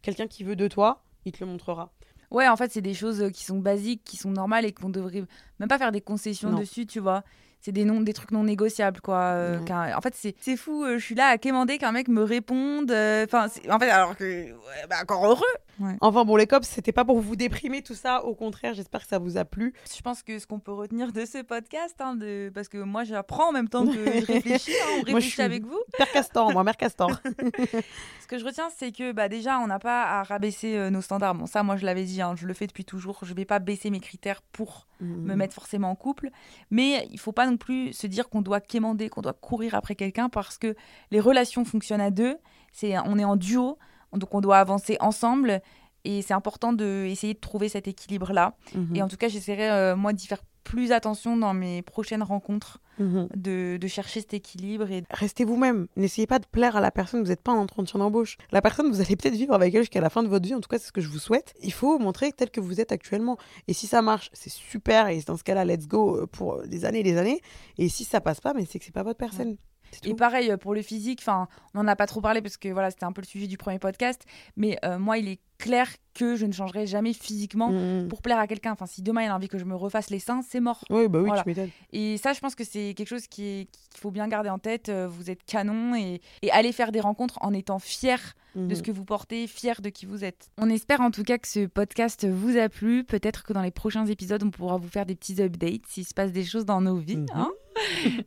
Quelqu'un 0.02 0.26
qui 0.26 0.44
veut 0.44 0.56
de 0.56 0.68
toi, 0.68 1.02
il 1.24 1.32
te 1.32 1.42
le 1.42 1.50
montrera. 1.50 1.90
Ouais, 2.32 2.48
en 2.48 2.56
fait, 2.56 2.72
c'est 2.72 2.80
des 2.80 2.94
choses 2.94 3.30
qui 3.32 3.44
sont 3.44 3.58
basiques, 3.58 4.02
qui 4.04 4.16
sont 4.16 4.30
normales 4.30 4.64
et 4.64 4.72
qu'on 4.72 4.88
devrait 4.88 5.24
même 5.60 5.68
pas 5.68 5.78
faire 5.78 5.92
des 5.92 6.00
concessions 6.00 6.52
dessus, 6.52 6.86
tu 6.86 6.98
vois. 6.98 7.22
C'est 7.60 7.72
des 7.72 7.84
noms 7.84 8.00
des 8.00 8.12
trucs 8.12 8.32
non 8.32 8.42
négociables 8.42 9.00
quoi 9.00 9.18
euh, 9.18 9.60
en 9.96 10.00
fait 10.00 10.16
c'est 10.16 10.56
fou 10.56 10.82
euh, 10.82 10.98
je 10.98 11.04
suis 11.04 11.14
là 11.14 11.28
à 11.28 11.38
quémander 11.38 11.78
qu'un 11.78 11.92
mec 11.92 12.08
me 12.08 12.24
réponde 12.24 12.90
euh, 12.90 13.24
enfin 13.24 13.46
en 13.70 13.78
fait 13.78 13.88
alors 13.88 14.16
que 14.16 14.48
bah, 14.90 14.96
encore 15.00 15.24
heureux 15.24 15.54
enfin 16.00 16.24
bon 16.24 16.36
les 16.36 16.46
cops 16.46 16.66
c'était 16.66 16.92
pas 16.92 17.04
pour 17.04 17.20
vous 17.20 17.36
déprimer 17.36 17.82
tout 17.82 17.94
ça 17.94 18.24
au 18.24 18.34
contraire 18.34 18.74
j'espère 18.74 19.02
que 19.02 19.08
ça 19.08 19.18
vous 19.18 19.36
a 19.36 19.44
plu. 19.44 19.72
Je 19.94 20.00
pense 20.02 20.22
que 20.22 20.38
ce 20.38 20.46
qu'on 20.46 20.58
peut 20.58 20.72
retenir 20.72 21.12
de 21.12 21.24
ce 21.24 21.42
podcast 21.42 21.96
hein, 22.00 22.14
de... 22.14 22.50
parce 22.54 22.68
que 22.68 22.78
moi 22.78 23.04
j'apprends 23.04 23.48
en 23.48 23.52
même 23.52 23.68
temps 23.68 23.86
que 23.86 23.92
je 23.92 24.26
réfléchis 24.26 24.72
hein, 24.72 24.98
on 25.00 25.02
réfléchit 25.02 25.42
avec 25.42 25.64
vous. 25.64 25.80
Père 25.96 26.10
Castor 26.10 26.52
moi 26.52 26.64
Mère 26.64 26.76
Castor. 26.76 27.10
Ce 28.20 28.26
que 28.26 28.38
je 28.38 28.44
retiens 28.44 28.68
c'est 28.76 28.92
que 28.92 29.12
bah 29.12 29.28
déjà 29.28 29.58
on 29.58 29.66
n'a 29.66 29.78
pas 29.78 30.04
à 30.04 30.22
rabaisser 30.22 30.90
nos 30.90 31.00
standards. 31.00 31.34
Bon 31.34 31.46
ça 31.46 31.62
moi 31.62 31.76
je 31.76 31.84
l'avais 31.84 32.04
dit 32.04 32.22
hein, 32.22 32.34
je 32.36 32.46
le 32.46 32.54
fais 32.54 32.66
depuis 32.66 32.84
toujours. 32.84 33.20
Je 33.22 33.34
vais 33.34 33.44
pas 33.44 33.58
baisser 33.58 33.90
mes 33.90 34.00
critères 34.00 34.42
pour 34.42 34.86
me 35.00 35.34
mmh. 35.34 35.36
mettre 35.36 35.54
forcément 35.54 35.90
en 35.90 35.96
couple. 35.96 36.30
Mais 36.70 37.08
il 37.10 37.18
faut 37.18 37.32
pas 37.32 37.46
non 37.46 37.56
plus 37.56 37.92
se 37.92 38.06
dire 38.06 38.28
qu'on 38.28 38.42
doit 38.42 38.60
quémander, 38.60 39.08
qu'on 39.08 39.22
doit 39.22 39.32
courir 39.32 39.74
après 39.74 39.94
quelqu'un 39.94 40.28
parce 40.28 40.58
que 40.58 40.74
les 41.10 41.20
relations 41.20 41.64
fonctionnent 41.64 42.00
à 42.00 42.10
deux. 42.10 42.36
C'est, 42.72 42.98
on 42.98 43.18
est 43.18 43.24
en 43.24 43.36
duo, 43.36 43.78
donc 44.12 44.34
on 44.34 44.40
doit 44.40 44.58
avancer 44.58 44.96
ensemble. 45.00 45.60
Et 46.04 46.22
c'est 46.22 46.34
important 46.34 46.72
d'essayer 46.72 47.34
de, 47.34 47.38
de 47.38 47.40
trouver 47.40 47.68
cet 47.68 47.86
équilibre-là. 47.86 48.56
Mhm. 48.74 48.96
Et 48.96 49.02
en 49.02 49.08
tout 49.08 49.16
cas, 49.16 49.28
j'essaierai, 49.28 49.70
euh, 49.70 49.96
moi, 49.96 50.12
d'y 50.12 50.26
faire 50.26 50.42
plus 50.64 50.92
attention 50.92 51.36
dans 51.36 51.54
mes 51.54 51.82
prochaines 51.82 52.22
rencontres, 52.22 52.80
mhm. 52.98 53.28
de, 53.34 53.78
de, 53.80 53.86
chercher 53.88 54.20
cet 54.20 54.34
équilibre. 54.34 54.90
Et... 54.90 55.04
Restez 55.10 55.44
vous-même. 55.44 55.86
N'essayez 55.96 56.26
pas 56.26 56.38
de 56.38 56.46
plaire 56.46 56.76
à 56.76 56.80
la 56.80 56.90
personne. 56.90 57.22
Vous 57.22 57.28
n'êtes 57.28 57.42
pas 57.42 57.52
en 57.52 57.58
entretien 57.58 57.98
d'embauche. 57.98 58.36
La 58.50 58.62
personne, 58.62 58.88
vous 58.90 59.00
allez 59.00 59.16
peut-être 59.16 59.34
vivre 59.34 59.54
avec 59.54 59.74
elle 59.74 59.82
jusqu'à 59.82 60.00
la 60.00 60.10
fin 60.10 60.22
de 60.22 60.28
votre 60.28 60.46
vie. 60.46 60.54
En 60.54 60.60
tout 60.60 60.68
cas, 60.68 60.78
c'est 60.78 60.88
ce 60.88 60.92
que 60.92 61.00
je 61.00 61.08
vous 61.08 61.18
souhaite. 61.18 61.54
Il 61.62 61.72
faut 61.72 61.98
montrer 61.98 62.32
tel 62.32 62.50
que 62.50 62.60
vous 62.60 62.80
êtes 62.80 62.92
actuellement. 62.92 63.38
Et 63.68 63.72
si 63.72 63.86
ça 63.86 64.02
marche, 64.02 64.30
c'est 64.32 64.50
super. 64.50 65.08
Et 65.08 65.20
dans 65.22 65.36
ce 65.36 65.44
cas-là, 65.44 65.64
let's 65.64 65.86
go 65.86 66.16
euh, 66.16 66.26
pour 66.26 66.62
des 66.66 66.84
années 66.84 67.00
et 67.00 67.04
des 67.04 67.16
années. 67.16 67.40
Et 67.78 67.88
si 67.88 68.04
ça 68.04 68.20
passe 68.20 68.40
pas, 68.40 68.54
mais 68.54 68.66
c'est 68.68 68.78
que 68.78 68.84
c'est 68.84 68.92
pas 68.92 69.04
votre 69.04 69.18
personne. 69.18 69.56
Et 70.04 70.14
pareil 70.14 70.50
euh, 70.50 70.56
pour 70.56 70.74
le 70.74 70.82
physique, 70.82 71.20
enfin, 71.22 71.48
on 71.74 71.82
n'en 71.82 71.88
a 71.88 71.96
pas 71.96 72.06
trop 72.06 72.20
parlé 72.20 72.42
parce 72.42 72.56
que 72.56 72.68
voilà, 72.68 72.90
c'était 72.90 73.04
un 73.04 73.12
peu 73.12 73.20
le 73.22 73.26
sujet 73.26 73.46
du 73.46 73.56
premier 73.56 73.78
podcast. 73.78 74.24
Mais 74.56 74.78
euh, 74.84 74.98
moi, 74.98 75.18
il 75.18 75.28
est 75.28 75.40
clair 75.58 75.88
que 76.14 76.36
je 76.36 76.44
ne 76.44 76.52
changerai 76.52 76.86
jamais 76.86 77.12
physiquement 77.12 77.70
mmh, 77.70 78.02
mmh. 78.02 78.08
pour 78.08 78.20
plaire 78.20 78.38
à 78.38 78.46
quelqu'un. 78.46 78.72
Enfin, 78.72 78.86
si 78.86 79.00
demain 79.00 79.22
il 79.22 79.28
a 79.28 79.36
envie 79.36 79.48
que 79.48 79.58
je 79.58 79.64
me 79.64 79.74
refasse 79.74 80.10
les 80.10 80.18
seins, 80.18 80.42
c'est 80.42 80.60
mort. 80.60 80.84
Oui, 80.90 81.08
bah 81.08 81.20
oui, 81.20 81.30
tu 81.30 81.48
m'étonnes. 81.48 81.70
Et 81.92 82.16
ça, 82.18 82.32
je 82.32 82.40
pense 82.40 82.54
que 82.54 82.64
c'est 82.64 82.94
quelque 82.94 83.08
chose 83.08 83.26
qu'il 83.28 83.68
faut 83.96 84.10
bien 84.10 84.28
garder 84.28 84.50
en 84.50 84.58
tête. 84.58 84.88
Euh, 84.88 85.08
vous 85.08 85.30
êtes 85.30 85.44
canon 85.44 85.94
et, 85.94 86.20
et 86.42 86.50
aller 86.50 86.72
faire 86.72 86.92
des 86.92 87.00
rencontres 87.00 87.38
en 87.40 87.52
étant 87.52 87.78
fier 87.78 88.34
de 88.56 88.60
mmh. 88.60 88.74
ce 88.74 88.82
que 88.82 88.90
vous 88.90 89.04
portez, 89.04 89.46
fier 89.46 89.80
de 89.80 89.88
qui 89.88 90.04
vous 90.04 90.24
êtes. 90.24 90.50
On 90.58 90.68
espère 90.68 91.00
en 91.00 91.10
tout 91.10 91.22
cas 91.22 91.38
que 91.38 91.48
ce 91.48 91.66
podcast 91.66 92.26
vous 92.28 92.58
a 92.58 92.68
plu. 92.68 93.04
Peut-être 93.04 93.44
que 93.44 93.52
dans 93.52 93.62
les 93.62 93.70
prochains 93.70 94.04
épisodes, 94.06 94.42
on 94.42 94.50
pourra 94.50 94.76
vous 94.76 94.88
faire 94.88 95.06
des 95.06 95.14
petits 95.14 95.40
updates 95.40 95.86
s'il 95.86 96.04
se 96.04 96.12
passe 96.12 96.32
des 96.32 96.44
choses 96.44 96.66
dans 96.66 96.80
nos 96.80 96.96
vies. 96.96 97.24
Hein 97.34 97.50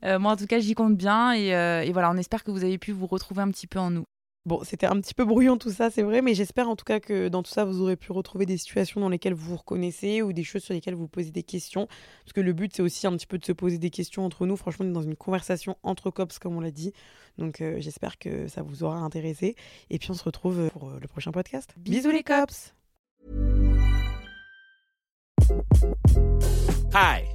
euh, 0.03 0.19
moi, 0.19 0.33
en 0.33 0.35
tout 0.35 0.47
cas, 0.47 0.59
j'y 0.59 0.73
compte 0.73 0.97
bien 0.97 1.33
et, 1.33 1.53
euh, 1.55 1.81
et 1.81 1.91
voilà, 1.91 2.11
on 2.11 2.17
espère 2.17 2.43
que 2.43 2.51
vous 2.51 2.63
avez 2.63 2.77
pu 2.77 2.91
vous 2.91 3.07
retrouver 3.07 3.41
un 3.41 3.49
petit 3.49 3.67
peu 3.67 3.79
en 3.79 3.91
nous. 3.91 4.05
Bon, 4.45 4.63
c'était 4.63 4.85
un 4.85 5.01
petit 5.01 5.15
peu 5.15 5.25
brouillon 5.25 5.57
tout 5.57 5.71
ça, 5.71 5.89
c'est 5.89 6.03
vrai, 6.03 6.21
mais 6.21 6.35
j'espère 6.35 6.69
en 6.69 6.75
tout 6.75 6.85
cas 6.85 6.99
que 6.99 7.29
dans 7.29 7.41
tout 7.41 7.49
ça, 7.49 7.65
vous 7.65 7.81
aurez 7.81 7.95
pu 7.95 8.11
retrouver 8.11 8.45
des 8.45 8.57
situations 8.57 9.01
dans 9.01 9.09
lesquelles 9.09 9.33
vous 9.33 9.49
vous 9.49 9.55
reconnaissez 9.55 10.21
ou 10.21 10.33
des 10.33 10.43
choses 10.43 10.61
sur 10.61 10.75
lesquelles 10.75 10.93
vous 10.93 11.07
posez 11.07 11.31
des 11.31 11.41
questions. 11.41 11.87
Parce 12.23 12.33
que 12.33 12.41
le 12.41 12.53
but, 12.53 12.71
c'est 12.75 12.83
aussi 12.83 13.07
un 13.07 13.13
petit 13.13 13.25
peu 13.25 13.39
de 13.39 13.45
se 13.45 13.53
poser 13.53 13.79
des 13.79 13.89
questions 13.89 14.23
entre 14.23 14.45
nous. 14.45 14.55
Franchement, 14.55 14.85
on 14.85 14.89
est 14.89 14.93
dans 14.93 15.01
une 15.01 15.15
conversation 15.15 15.77
entre 15.81 16.11
cops, 16.11 16.37
comme 16.37 16.55
on 16.55 16.61
l'a 16.61 16.69
dit. 16.69 16.93
Donc, 17.39 17.59
euh, 17.59 17.77
j'espère 17.79 18.19
que 18.19 18.47
ça 18.47 18.61
vous 18.61 18.83
aura 18.83 18.97
intéressé. 18.97 19.55
Et 19.89 19.97
puis, 19.97 20.11
on 20.11 20.13
se 20.13 20.23
retrouve 20.23 20.69
pour 20.69 20.89
euh, 20.89 20.99
le 21.01 21.07
prochain 21.07 21.31
podcast. 21.31 21.73
Bisous, 21.77 22.11
les 22.11 22.21
cops! 22.21 22.75
Hi, 26.93 27.23